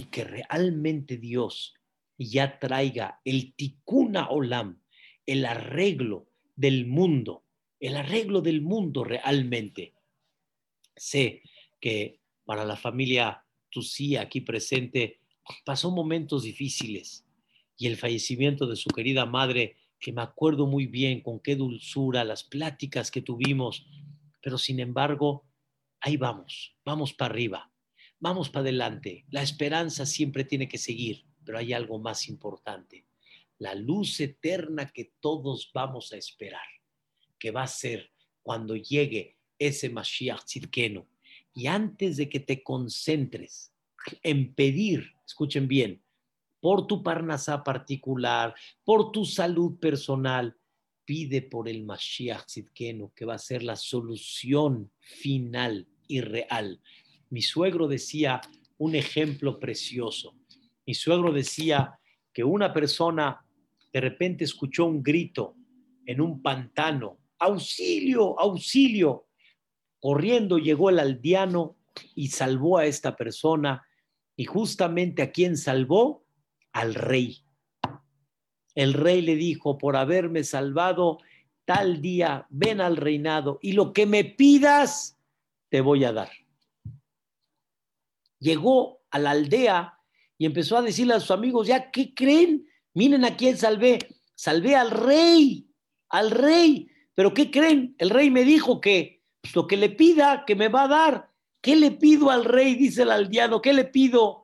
y 0.00 0.04
que 0.06 0.24
realmente 0.24 1.16
Dios 1.16 1.74
ya 2.18 2.58
traiga 2.58 3.20
el 3.24 3.54
Tikuna 3.54 4.28
Olam, 4.28 4.82
el 5.26 5.46
arreglo 5.46 6.28
del 6.56 6.86
mundo, 6.86 7.44
el 7.78 7.96
arreglo 7.96 8.42
del 8.42 8.60
mundo 8.60 9.04
realmente. 9.04 9.94
Sé 10.96 11.42
que 11.80 12.20
para 12.44 12.64
la 12.64 12.76
familia 12.76 13.44
Tusí 13.70 14.16
aquí 14.16 14.40
presente 14.40 15.20
pasó 15.64 15.90
momentos 15.90 16.42
difíciles 16.42 17.24
y 17.76 17.86
el 17.86 17.96
fallecimiento 17.96 18.66
de 18.66 18.76
su 18.76 18.90
querida 18.90 19.24
madre 19.24 19.76
que 20.00 20.12
me 20.12 20.22
acuerdo 20.22 20.66
muy 20.66 20.86
bien 20.86 21.20
con 21.20 21.38
qué 21.40 21.54
dulzura, 21.54 22.24
las 22.24 22.42
pláticas 22.42 23.10
que 23.10 23.22
tuvimos, 23.22 23.86
pero 24.42 24.56
sin 24.56 24.80
embargo, 24.80 25.46
ahí 26.00 26.16
vamos, 26.16 26.76
vamos 26.84 27.12
para 27.12 27.32
arriba, 27.32 27.70
vamos 28.18 28.48
para 28.48 28.62
adelante. 28.62 29.26
La 29.30 29.42
esperanza 29.42 30.06
siempre 30.06 30.44
tiene 30.44 30.68
que 30.68 30.78
seguir, 30.78 31.26
pero 31.44 31.58
hay 31.58 31.72
algo 31.74 31.98
más 31.98 32.28
importante, 32.28 33.06
la 33.58 33.74
luz 33.74 34.18
eterna 34.20 34.90
que 34.90 35.12
todos 35.20 35.70
vamos 35.74 36.12
a 36.12 36.16
esperar, 36.16 36.66
que 37.38 37.50
va 37.50 37.64
a 37.64 37.68
ser 37.68 38.10
cuando 38.42 38.74
llegue 38.74 39.36
ese 39.58 39.90
Mashiach 39.90 40.44
Tzidkenu. 40.44 41.06
Y 41.52 41.66
antes 41.66 42.16
de 42.16 42.28
que 42.28 42.40
te 42.40 42.62
concentres 42.62 43.74
en 44.22 44.54
pedir, 44.54 45.12
escuchen 45.26 45.68
bien, 45.68 46.02
por 46.60 46.86
tu 46.86 47.02
parnasá 47.02 47.64
particular, 47.64 48.54
por 48.84 49.10
tu 49.12 49.24
salud 49.24 49.78
personal. 49.78 50.56
Pide 51.04 51.42
por 51.42 51.68
el 51.68 51.82
Mashiach 51.84 52.44
Tzidkenu, 52.46 53.12
que 53.14 53.24
va 53.24 53.34
a 53.34 53.38
ser 53.38 53.62
la 53.62 53.74
solución 53.74 54.92
final 55.00 55.88
y 56.06 56.20
real. 56.20 56.80
Mi 57.30 57.42
suegro 57.42 57.88
decía 57.88 58.40
un 58.78 58.94
ejemplo 58.94 59.58
precioso. 59.58 60.36
Mi 60.86 60.94
suegro 60.94 61.32
decía 61.32 61.98
que 62.32 62.44
una 62.44 62.72
persona 62.72 63.44
de 63.92 64.00
repente 64.00 64.44
escuchó 64.44 64.86
un 64.86 65.02
grito 65.02 65.56
en 66.06 66.20
un 66.20 66.42
pantano, 66.42 67.18
auxilio, 67.38 68.38
auxilio. 68.38 69.26
Corriendo 69.98 70.58
llegó 70.58 70.90
el 70.90 70.98
aldeano 70.98 71.76
y 72.14 72.28
salvó 72.28 72.78
a 72.78 72.86
esta 72.86 73.16
persona. 73.16 73.86
Y 74.36 74.44
justamente 74.44 75.22
a 75.22 75.32
quien 75.32 75.56
salvó, 75.56 76.19
al 76.72 76.94
rey. 76.94 77.44
El 78.74 78.94
rey 78.94 79.22
le 79.22 79.36
dijo, 79.36 79.78
por 79.78 79.96
haberme 79.96 80.44
salvado 80.44 81.18
tal 81.64 82.00
día, 82.00 82.46
ven 82.50 82.80
al 82.80 82.96
reinado 82.96 83.58
y 83.62 83.72
lo 83.72 83.92
que 83.92 84.06
me 84.06 84.24
pidas, 84.24 85.18
te 85.68 85.80
voy 85.80 86.04
a 86.04 86.12
dar. 86.12 86.30
Llegó 88.38 89.02
a 89.10 89.18
la 89.18 89.32
aldea 89.32 89.98
y 90.38 90.46
empezó 90.46 90.78
a 90.78 90.82
decirle 90.82 91.14
a 91.14 91.20
sus 91.20 91.30
amigos, 91.30 91.66
ya, 91.66 91.90
¿qué 91.90 92.14
creen? 92.14 92.66
Miren 92.94 93.24
a 93.24 93.36
quién 93.36 93.56
salvé. 93.56 93.98
Salvé 94.34 94.74
al 94.74 94.90
rey, 94.90 95.68
al 96.08 96.30
rey. 96.30 96.90
Pero 97.14 97.34
¿qué 97.34 97.50
creen? 97.50 97.94
El 97.98 98.10
rey 98.10 98.30
me 98.30 98.44
dijo 98.44 98.80
que 98.80 99.22
pues, 99.42 99.54
lo 99.54 99.66
que 99.66 99.76
le 99.76 99.90
pida, 99.90 100.44
que 100.46 100.56
me 100.56 100.68
va 100.68 100.84
a 100.84 100.88
dar. 100.88 101.30
¿Qué 101.60 101.76
le 101.76 101.90
pido 101.90 102.30
al 102.30 102.46
rey? 102.46 102.74
Dice 102.74 103.02
el 103.02 103.10
aldeano. 103.10 103.60
¿Qué 103.60 103.74
le 103.74 103.84
pido? 103.84 104.39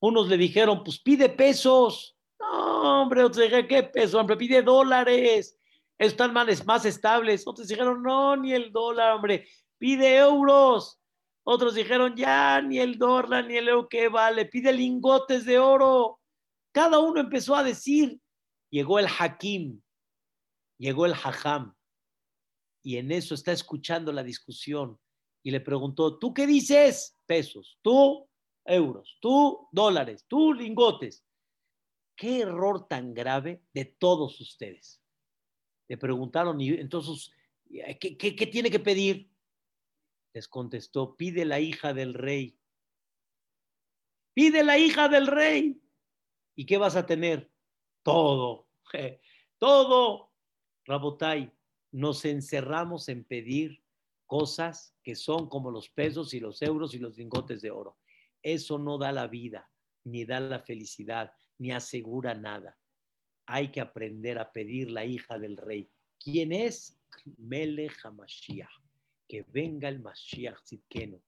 Unos 0.00 0.28
le 0.28 0.36
dijeron, 0.36 0.82
pues 0.84 1.00
pide 1.00 1.28
pesos. 1.28 2.16
No, 2.38 3.02
hombre, 3.02 3.24
otros 3.24 3.44
dijeron, 3.44 3.66
¿qué 3.66 3.82
peso? 3.82 4.18
Hombre, 4.18 4.36
pide 4.36 4.62
dólares. 4.62 5.58
Están 5.98 6.32
más, 6.32 6.64
más 6.66 6.84
estables. 6.84 7.46
Otros 7.46 7.68
dijeron, 7.68 8.02
no, 8.02 8.36
ni 8.36 8.52
el 8.52 8.72
dólar, 8.72 9.16
hombre. 9.16 9.48
Pide 9.78 10.18
euros. 10.18 11.00
Otros 11.44 11.74
dijeron, 11.74 12.16
ya, 12.16 12.60
ni 12.60 12.78
el 12.78 12.98
dólar, 12.98 13.46
ni 13.46 13.56
el 13.56 13.68
euro, 13.68 13.88
¿qué 13.88 14.08
vale? 14.08 14.46
Pide 14.46 14.72
lingotes 14.72 15.44
de 15.44 15.58
oro. 15.58 16.20
Cada 16.72 16.98
uno 16.98 17.20
empezó 17.20 17.54
a 17.54 17.62
decir, 17.62 18.20
llegó 18.68 18.98
el 18.98 19.06
Hakim, 19.06 19.80
llegó 20.76 21.06
el 21.06 21.14
Hajam, 21.14 21.74
y 22.82 22.98
en 22.98 23.10
eso 23.10 23.34
está 23.34 23.50
escuchando 23.52 24.12
la 24.12 24.22
discusión 24.22 24.98
y 25.42 25.50
le 25.50 25.60
preguntó, 25.60 26.18
¿tú 26.18 26.34
qué 26.34 26.46
dices? 26.46 27.16
Pesos, 27.26 27.78
tú 27.82 28.28
euros, 28.66 29.18
tú 29.20 29.68
dólares, 29.72 30.24
tú 30.28 30.52
lingotes. 30.52 31.24
¿Qué 32.16 32.40
error 32.40 32.88
tan 32.88 33.12
grave 33.12 33.62
de 33.74 33.84
todos 33.84 34.40
ustedes? 34.40 35.02
Le 35.88 35.98
preguntaron, 35.98 36.60
y 36.60 36.70
entonces, 36.70 37.30
¿qué, 38.00 38.16
qué 38.16 38.46
tiene 38.46 38.70
que 38.70 38.80
pedir? 38.80 39.30
Les 40.32 40.48
contestó, 40.48 41.16
pide 41.16 41.44
la 41.44 41.60
hija 41.60 41.92
del 41.92 42.14
rey. 42.14 42.58
Pide 44.34 44.64
la 44.64 44.78
hija 44.78 45.08
del 45.08 45.26
rey. 45.26 45.80
¿Y 46.54 46.66
qué 46.66 46.78
vas 46.78 46.96
a 46.96 47.06
tener? 47.06 47.50
Todo, 48.02 48.68
todo. 49.58 50.32
Rabotai, 50.84 51.52
nos 51.92 52.24
encerramos 52.24 53.08
en 53.08 53.24
pedir 53.24 53.82
cosas 54.26 54.94
que 55.02 55.14
son 55.14 55.48
como 55.48 55.70
los 55.70 55.88
pesos 55.88 56.34
y 56.34 56.40
los 56.40 56.62
euros 56.62 56.94
y 56.94 56.98
los 56.98 57.16
lingotes 57.16 57.62
de 57.62 57.70
oro. 57.70 57.96
Eso 58.42 58.78
no 58.78 58.98
da 58.98 59.12
la 59.12 59.26
vida, 59.26 59.70
ni 60.04 60.24
da 60.24 60.40
la 60.40 60.60
felicidad, 60.60 61.32
ni 61.58 61.72
asegura 61.72 62.34
nada. 62.34 62.76
Hay 63.46 63.70
que 63.70 63.80
aprender 63.80 64.38
a 64.38 64.52
pedir 64.52 64.90
la 64.90 65.04
hija 65.04 65.38
del 65.38 65.56
rey. 65.56 65.90
¿Quién 66.18 66.52
es? 66.52 66.98
Melech 67.38 68.04
HaMashiach. 68.04 68.70
Que 69.28 69.44
venga 69.48 69.88
el 69.88 70.00
Mashiach 70.00 70.58
Zitkeno. 70.64 71.20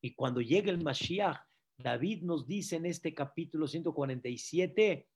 Y 0.00 0.14
cuando 0.14 0.40
llegue 0.40 0.70
el 0.70 0.82
Mashiach, 0.82 1.38
David 1.76 2.22
nos 2.22 2.46
dice 2.46 2.76
en 2.76 2.86
este 2.86 3.14
capítulo 3.14 3.66
147, 3.66 5.08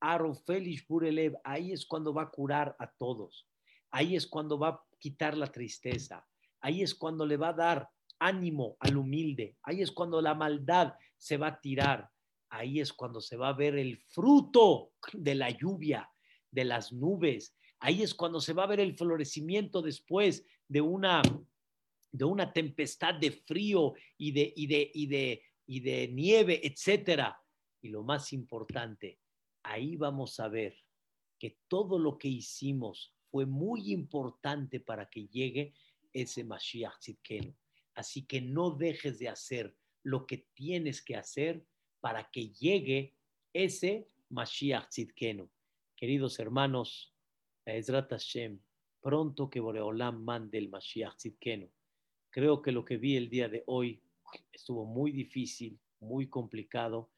Arofelish 0.00 0.86
Burelev, 0.86 1.36
ahí 1.44 1.72
es 1.72 1.84
cuando 1.86 2.12
va 2.12 2.22
a 2.22 2.30
curar 2.30 2.76
a 2.78 2.90
todos, 2.90 3.48
ahí 3.90 4.16
es 4.16 4.26
cuando 4.26 4.58
va 4.58 4.68
a 4.68 4.84
quitar 4.98 5.36
la 5.36 5.50
tristeza, 5.50 6.26
ahí 6.60 6.82
es 6.82 6.94
cuando 6.94 7.26
le 7.26 7.36
va 7.36 7.48
a 7.48 7.52
dar 7.54 7.90
ánimo 8.18 8.76
al 8.80 8.96
humilde, 8.96 9.56
ahí 9.62 9.82
es 9.82 9.90
cuando 9.90 10.20
la 10.20 10.34
maldad 10.34 10.94
se 11.16 11.36
va 11.36 11.48
a 11.48 11.60
tirar, 11.60 12.10
ahí 12.50 12.80
es 12.80 12.92
cuando 12.92 13.20
se 13.20 13.36
va 13.36 13.48
a 13.48 13.54
ver 13.54 13.76
el 13.76 13.98
fruto 13.98 14.92
de 15.12 15.34
la 15.34 15.50
lluvia, 15.50 16.10
de 16.50 16.64
las 16.64 16.92
nubes, 16.92 17.56
ahí 17.80 18.02
es 18.02 18.14
cuando 18.14 18.40
se 18.40 18.52
va 18.52 18.64
a 18.64 18.68
ver 18.68 18.80
el 18.80 18.96
florecimiento 18.96 19.82
después 19.82 20.44
de 20.68 20.80
una 20.80 21.22
de 22.12 22.24
una 22.24 22.50
tempestad 22.50 23.14
de 23.16 23.30
frío 23.30 23.92
y 24.16 24.32
de, 24.32 24.50
y 24.56 24.66
de, 24.66 24.90
y 24.94 25.06
de 25.06 25.42
y 25.66 25.80
de 25.80 26.08
nieve, 26.08 26.60
etcétera. 26.66 27.40
Y 27.82 27.88
lo 27.88 28.02
más 28.02 28.32
importante, 28.32 29.18
ahí 29.62 29.96
vamos 29.96 30.40
a 30.40 30.48
ver 30.48 30.76
que 31.38 31.58
todo 31.68 31.98
lo 31.98 32.16
que 32.16 32.28
hicimos 32.28 33.14
fue 33.30 33.44
muy 33.44 33.92
importante 33.92 34.80
para 34.80 35.08
que 35.10 35.26
llegue 35.26 35.74
ese 36.12 36.44
Mashiach. 36.44 36.94
Así 37.96 38.26
que 38.26 38.40
no 38.40 38.70
dejes 38.70 39.18
de 39.18 39.28
hacer 39.28 39.74
lo 40.04 40.26
que 40.26 40.46
tienes 40.54 41.02
que 41.02 41.16
hacer 41.16 41.66
para 42.00 42.30
que 42.30 42.50
llegue 42.50 43.16
ese 43.52 44.08
Mashiach 44.28 44.88
Tzidkenu. 44.88 45.48
Queridos 45.96 46.38
hermanos, 46.38 47.14
Ezrat 47.64 48.10
Hashem, 48.10 48.60
pronto 49.00 49.48
que 49.48 49.60
Boreolam 49.60 50.22
mande 50.22 50.58
el 50.58 50.68
Mashiach 50.68 51.16
Tzidkenu. 51.16 51.68
Creo 52.30 52.60
que 52.60 52.70
lo 52.70 52.84
que 52.84 52.98
vi 52.98 53.16
el 53.16 53.30
día 53.30 53.48
de 53.48 53.64
hoy 53.66 54.02
estuvo 54.52 54.84
muy 54.84 55.10
difícil, 55.10 55.80
muy 56.00 56.28
complicado. 56.28 57.10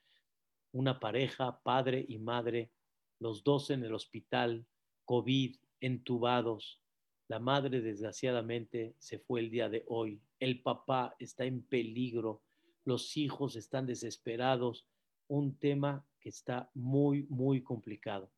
Una 0.73 1.01
pareja, 1.01 1.61
padre 1.63 2.07
y 2.09 2.19
madre, 2.19 2.71
los 3.19 3.43
dos 3.43 3.71
en 3.71 3.83
el 3.83 3.95
hospital, 3.95 4.65
COVID, 5.07 5.57
entubados. 5.81 6.81
La 7.29 7.39
madre 7.39 7.81
desgraciadamente 7.81 8.95
se 8.99 9.19
fue 9.19 9.41
el 9.41 9.51
día 9.51 9.69
de 9.69 9.85
hoy. 9.89 10.21
El 10.41 10.63
papá 10.63 11.15
está 11.19 11.45
en 11.45 11.63
peligro. 11.63 12.43
Los 12.85 13.17
hijos 13.17 13.57
están 13.57 13.87
desesperados. 13.87 14.87
Un 15.29 15.59
tema 15.59 16.07
que 16.21 16.31
está 16.31 16.71
muy, 16.75 17.27
muy 17.29 17.63
complicado. 17.63 18.33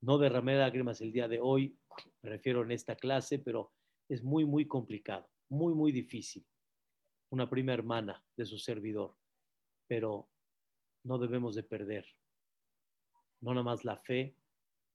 No 0.00 0.18
derramé 0.18 0.56
lágrimas 0.56 1.00
el 1.00 1.12
día 1.12 1.28
de 1.28 1.40
hoy, 1.40 1.78
me 2.22 2.30
refiero 2.30 2.62
en 2.62 2.70
esta 2.70 2.96
clase, 2.96 3.38
pero 3.38 3.72
es 4.08 4.22
muy, 4.22 4.44
muy 4.44 4.66
complicado, 4.66 5.28
muy, 5.48 5.74
muy 5.74 5.90
difícil 5.90 6.44
una 7.30 7.48
prima 7.48 7.72
hermana 7.72 8.24
de 8.36 8.46
su 8.46 8.58
servidor, 8.58 9.16
pero 9.86 10.28
no 11.04 11.18
debemos 11.18 11.54
de 11.54 11.62
perder, 11.62 12.06
no 13.40 13.52
nada 13.52 13.64
más 13.64 13.84
la 13.84 13.96
fe, 13.96 14.36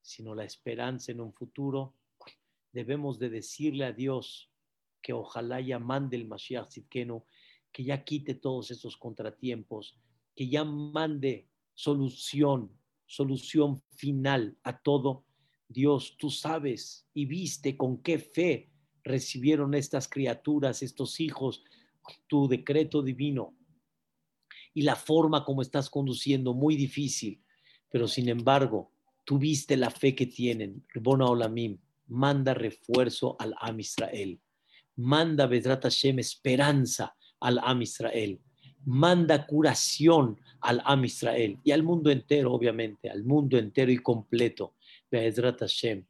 sino 0.01 0.33
la 0.33 0.43
esperanza 0.43 1.11
en 1.11 1.21
un 1.21 1.33
futuro. 1.33 1.95
Debemos 2.73 3.19
de 3.19 3.29
decirle 3.29 3.85
a 3.85 3.91
Dios 3.91 4.51
que 5.01 5.13
ojalá 5.13 5.59
ya 5.61 5.79
mande 5.79 6.17
el 6.17 6.27
Mashiach 6.27 6.69
Zitkenu, 6.71 7.25
que 7.71 7.83
ya 7.83 8.03
quite 8.03 8.35
todos 8.35 8.71
estos 8.71 8.97
contratiempos, 8.97 9.97
que 10.35 10.47
ya 10.47 10.63
mande 10.63 11.49
solución, 11.73 12.71
solución 13.05 13.81
final 13.89 14.57
a 14.63 14.81
todo. 14.81 15.25
Dios, 15.67 16.17
tú 16.17 16.29
sabes 16.29 17.07
y 17.13 17.25
viste 17.25 17.77
con 17.77 18.01
qué 18.01 18.19
fe 18.19 18.69
recibieron 19.03 19.73
estas 19.73 20.07
criaturas, 20.07 20.83
estos 20.83 21.19
hijos, 21.19 21.63
tu 22.27 22.47
decreto 22.47 23.01
divino 23.01 23.55
y 24.73 24.83
la 24.83 24.95
forma 24.95 25.43
como 25.43 25.61
estás 25.61 25.89
conduciendo, 25.89 26.53
muy 26.53 26.75
difícil, 26.75 27.43
pero 27.89 28.07
sin 28.07 28.29
embargo, 28.29 28.91
tuviste 29.23 29.77
la 29.77 29.89
fe 29.89 30.15
que 30.15 30.25
tienen. 30.25 30.85
Ribona 30.89 31.25
Olamim, 31.25 31.77
manda 32.11 32.53
refuerzo 32.53 33.35
al 33.39 33.55
Am 33.59 33.79
Israel. 33.79 34.39
Manda 34.97 35.47
Vedrat 35.47 35.83
Hashem 35.83 36.19
esperanza 36.19 37.15
al 37.39 37.59
Am 37.63 37.81
Israel. 37.81 38.39
Manda 38.85 39.45
curación 39.47 40.39
al 40.59 40.81
Am 40.85 41.05
Israel 41.05 41.57
y 41.63 41.71
al 41.71 41.83
mundo 41.83 42.11
entero, 42.11 42.53
obviamente, 42.53 43.09
al 43.09 43.23
mundo 43.23 43.57
entero 43.57 43.91
y 43.91 43.97
completo. 43.97 44.75
Vedrat 45.09 45.61
Hashem. 45.61 46.05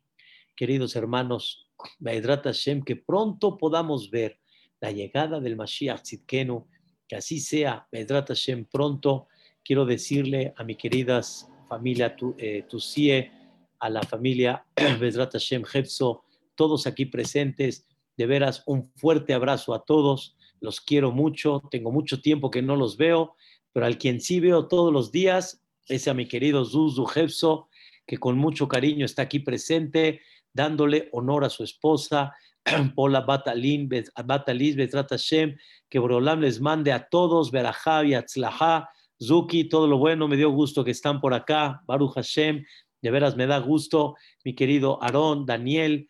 Queridos 0.55 0.95
hermanos, 0.95 1.67
Vedrat 1.99 2.45
Hashem, 2.45 2.81
que 2.83 2.95
pronto 2.95 3.57
podamos 3.57 4.09
ver 4.09 4.39
la 4.79 4.91
llegada 4.91 5.39
del 5.39 5.55
Mashiach 5.55 6.01
Tzidkenu, 6.01 6.67
que 7.07 7.15
así 7.15 7.39
sea, 7.39 7.87
Bedrat 7.91 8.29
Hashem 8.29 8.65
pronto. 8.65 9.27
Quiero 9.63 9.85
decirle 9.85 10.53
a 10.57 10.63
mi 10.63 10.75
queridas 10.75 11.47
familia 11.69 12.15
eh, 12.39 12.63
Tusie, 12.67 13.40
a 13.81 13.89
la 13.89 14.03
familia 14.03 14.65
Bedrat 14.99 15.33
Hashem 15.33 15.63
Hefzo, 15.71 16.23
todos 16.55 16.87
aquí 16.87 17.05
presentes, 17.05 17.85
de 18.15 18.25
veras 18.27 18.63
un 18.67 18.91
fuerte 18.95 19.33
abrazo 19.33 19.73
a 19.73 19.83
todos, 19.83 20.37
los 20.59 20.79
quiero 20.79 21.11
mucho, 21.11 21.63
tengo 21.71 21.91
mucho 21.91 22.21
tiempo 22.21 22.51
que 22.51 22.61
no 22.61 22.75
los 22.75 22.95
veo, 22.95 23.35
pero 23.73 23.85
al 23.85 23.97
quien 23.97 24.21
sí 24.21 24.39
veo 24.39 24.67
todos 24.67 24.93
los 24.93 25.11
días 25.11 25.61
es 25.87 26.07
a 26.07 26.13
mi 26.13 26.27
querido 26.27 26.63
Zuzu 26.63 27.07
Hefzo, 27.13 27.67
que 28.05 28.17
con 28.17 28.37
mucho 28.37 28.67
cariño 28.67 29.05
está 29.05 29.23
aquí 29.23 29.39
presente, 29.39 30.21
dándole 30.53 31.09
honor 31.11 31.43
a 31.43 31.49
su 31.49 31.63
esposa, 31.63 32.33
Pola 32.95 33.21
Batalin, 33.21 33.89
Batalis, 34.23 34.75
Betrat 34.75 35.09
Hashem, 35.09 35.57
que 35.89 35.99
Borolam 35.99 36.41
les 36.41 36.61
mande 36.61 36.91
a 36.91 37.07
todos, 37.09 37.51
Berajá 37.51 38.05
y 38.05 38.13
Atzlajá, 38.13 38.89
Zuki, 39.21 39.65
todo 39.65 39.87
lo 39.87 39.97
bueno, 39.97 40.27
me 40.27 40.35
dio 40.35 40.49
gusto 40.49 40.83
que 40.83 40.91
están 40.91 41.21
por 41.21 41.33
acá. 41.33 41.83
Baruch 41.85 42.15
Hashem, 42.15 42.65
de 43.01 43.11
veras 43.11 43.35
me 43.35 43.47
da 43.47 43.59
gusto. 43.59 44.15
Mi 44.43 44.55
querido 44.55 45.01
Aarón, 45.01 45.45
Daniel, 45.45 46.07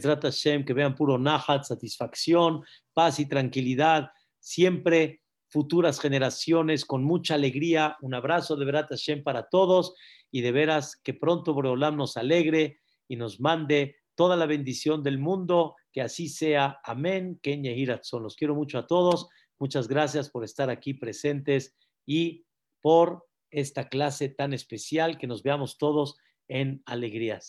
trata 0.00 0.28
Hashem, 0.28 0.64
que 0.64 0.74
vean 0.74 0.94
puro 0.94 1.18
nahat, 1.18 1.64
satisfacción, 1.64 2.64
paz 2.92 3.20
y 3.20 3.26
tranquilidad. 3.26 4.10
Siempre 4.38 5.20
futuras 5.48 6.00
generaciones 6.00 6.84
con 6.84 7.04
mucha 7.04 7.34
alegría. 7.34 7.96
Un 8.00 8.14
abrazo 8.14 8.56
de 8.56 8.64
Berat 8.64 8.88
Hashem 8.88 9.22
para 9.22 9.48
todos 9.48 9.94
y 10.30 10.40
de 10.40 10.52
veras 10.52 10.96
que 11.02 11.14
pronto 11.14 11.52
Boreolam 11.54 11.96
nos 11.96 12.16
alegre 12.16 12.80
y 13.08 13.16
nos 13.16 13.40
mande 13.40 13.96
toda 14.14 14.36
la 14.36 14.46
bendición 14.46 15.02
del 15.02 15.18
mundo. 15.18 15.76
Que 15.92 16.02
así 16.02 16.28
sea. 16.28 16.78
Amén. 16.84 17.38
Kenya 17.42 17.72
Hiratson. 17.72 18.22
Los 18.22 18.36
quiero 18.36 18.54
mucho 18.54 18.78
a 18.78 18.86
todos. 18.86 19.28
Muchas 19.58 19.88
gracias 19.88 20.30
por 20.30 20.44
estar 20.44 20.70
aquí 20.70 20.94
presentes 20.94 21.76
y 22.06 22.46
por 22.80 23.26
esta 23.50 23.88
clase 23.88 24.28
tan 24.28 24.52
especial. 24.52 25.18
Que 25.18 25.26
nos 25.26 25.42
veamos 25.42 25.78
todos 25.78 26.16
en 26.50 26.82
alegrías. 26.84 27.48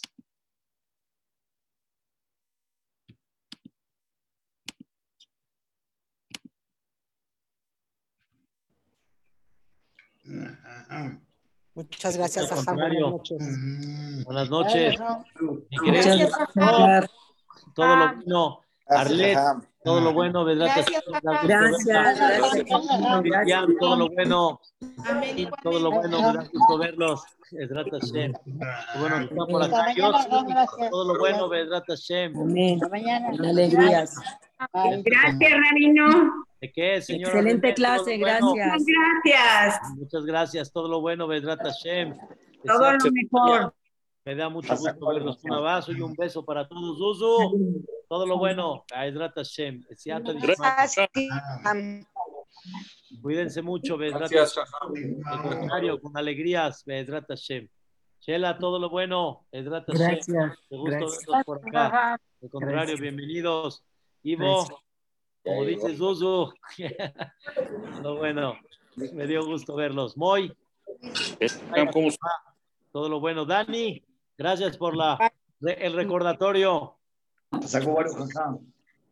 Muchas 11.73 12.15
gracias, 12.15 12.65
Buenas 12.65 12.99
noches. 12.99 14.23
Buenas 14.23 14.49
noches. 14.49 14.99
Muchas 15.81 16.31
todo 17.73 17.95
lo 17.95 18.15
bueno. 18.15 18.61
Arlet, 18.87 19.37
todo 19.83 19.99
lo 19.99 20.13
bueno, 20.13 20.45
Gracias. 20.45 20.87
Gracias. 21.43 22.27
Todo 23.79 23.95
lo 23.95 24.09
bueno. 24.09 24.59
Todo 25.63 25.79
lo 25.79 25.91
bueno, 25.91 26.17
da 26.19 26.47
gusto 26.51 26.77
verlos. 26.77 27.23
Bueno, 28.99 29.17
está 29.17 29.45
por 29.45 29.63
acá. 29.63 29.93
Todo 30.89 31.13
lo 31.13 31.19
bueno, 31.19 31.49
Vedrat 31.49 31.83
Hashem. 31.87 32.37
Amén. 32.39 32.79
Alegrías. 33.39 34.15
Gracias, 34.73 35.51
Rabino. 35.69 36.45
¿De 36.61 36.71
qué, 36.71 37.01
señor? 37.01 37.29
Excelente 37.29 37.73
clase, 37.73 38.17
gracias. 38.17 38.43
Muchas 38.43 38.85
gracias. 38.85 39.81
Muchas 39.97 40.25
gracias. 40.25 40.71
Todo 40.71 40.87
lo 40.87 41.01
bueno, 41.01 41.27
Vedrat 41.27 41.59
Hashem. 41.59 42.15
Todo 42.65 42.91
lo 42.91 43.11
mejor. 43.11 43.73
Me 44.23 44.35
da 44.35 44.49
mucho 44.49 44.75
gusto 44.75 45.07
verlos. 45.07 45.43
Un 45.43 45.53
abrazo 45.53 45.91
y 45.91 46.01
un 46.01 46.13
beso 46.13 46.45
para 46.45 46.67
todos. 46.67 46.99
Uzu, 46.99 47.83
todo 48.07 48.25
lo 48.25 48.37
bueno. 48.37 48.85
Cuídense 53.21 53.61
mucho, 53.61 53.97
contrario, 55.41 55.99
con 55.99 56.15
alegrías. 56.15 56.83
Shela, 58.19 58.57
todo 58.59 58.77
lo 58.77 58.89
bueno. 58.89 59.47
Gracias. 59.51 60.27
Me 60.69 60.77
gusto 60.77 60.91
verlos 60.91 61.43
por 61.45 61.67
acá. 61.67 62.19
Al 62.41 62.49
contrario, 62.49 62.95
bienvenidos. 62.97 63.83
Ivo, 64.23 64.67
como 65.43 65.65
dice 65.65 65.97
Zuzu, 65.97 66.53
lo 68.03 68.17
bueno, 68.17 68.55
me 68.95 69.25
dio 69.25 69.43
gusto 69.43 69.75
verlos. 69.75 70.15
Moy, 70.15 70.55
todo 72.91 73.09
lo 73.09 73.19
bueno. 73.19 73.45
Dani, 73.45 74.03
gracias 74.41 74.77
por 74.77 74.95
la, 74.95 75.31
el 75.61 75.93
recordatorio. 75.93 76.95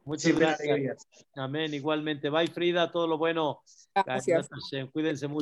Muchas 0.06 0.36
gracias. 0.36 1.08
Amén, 1.36 1.74
igualmente. 1.74 2.30
Bye, 2.30 2.48
Frida, 2.48 2.92
todo 2.92 3.06
lo 3.08 3.18
bueno. 3.18 3.62
Gracias. 3.94 4.50
Cuídense 4.92 5.28
mucho. 5.28 5.38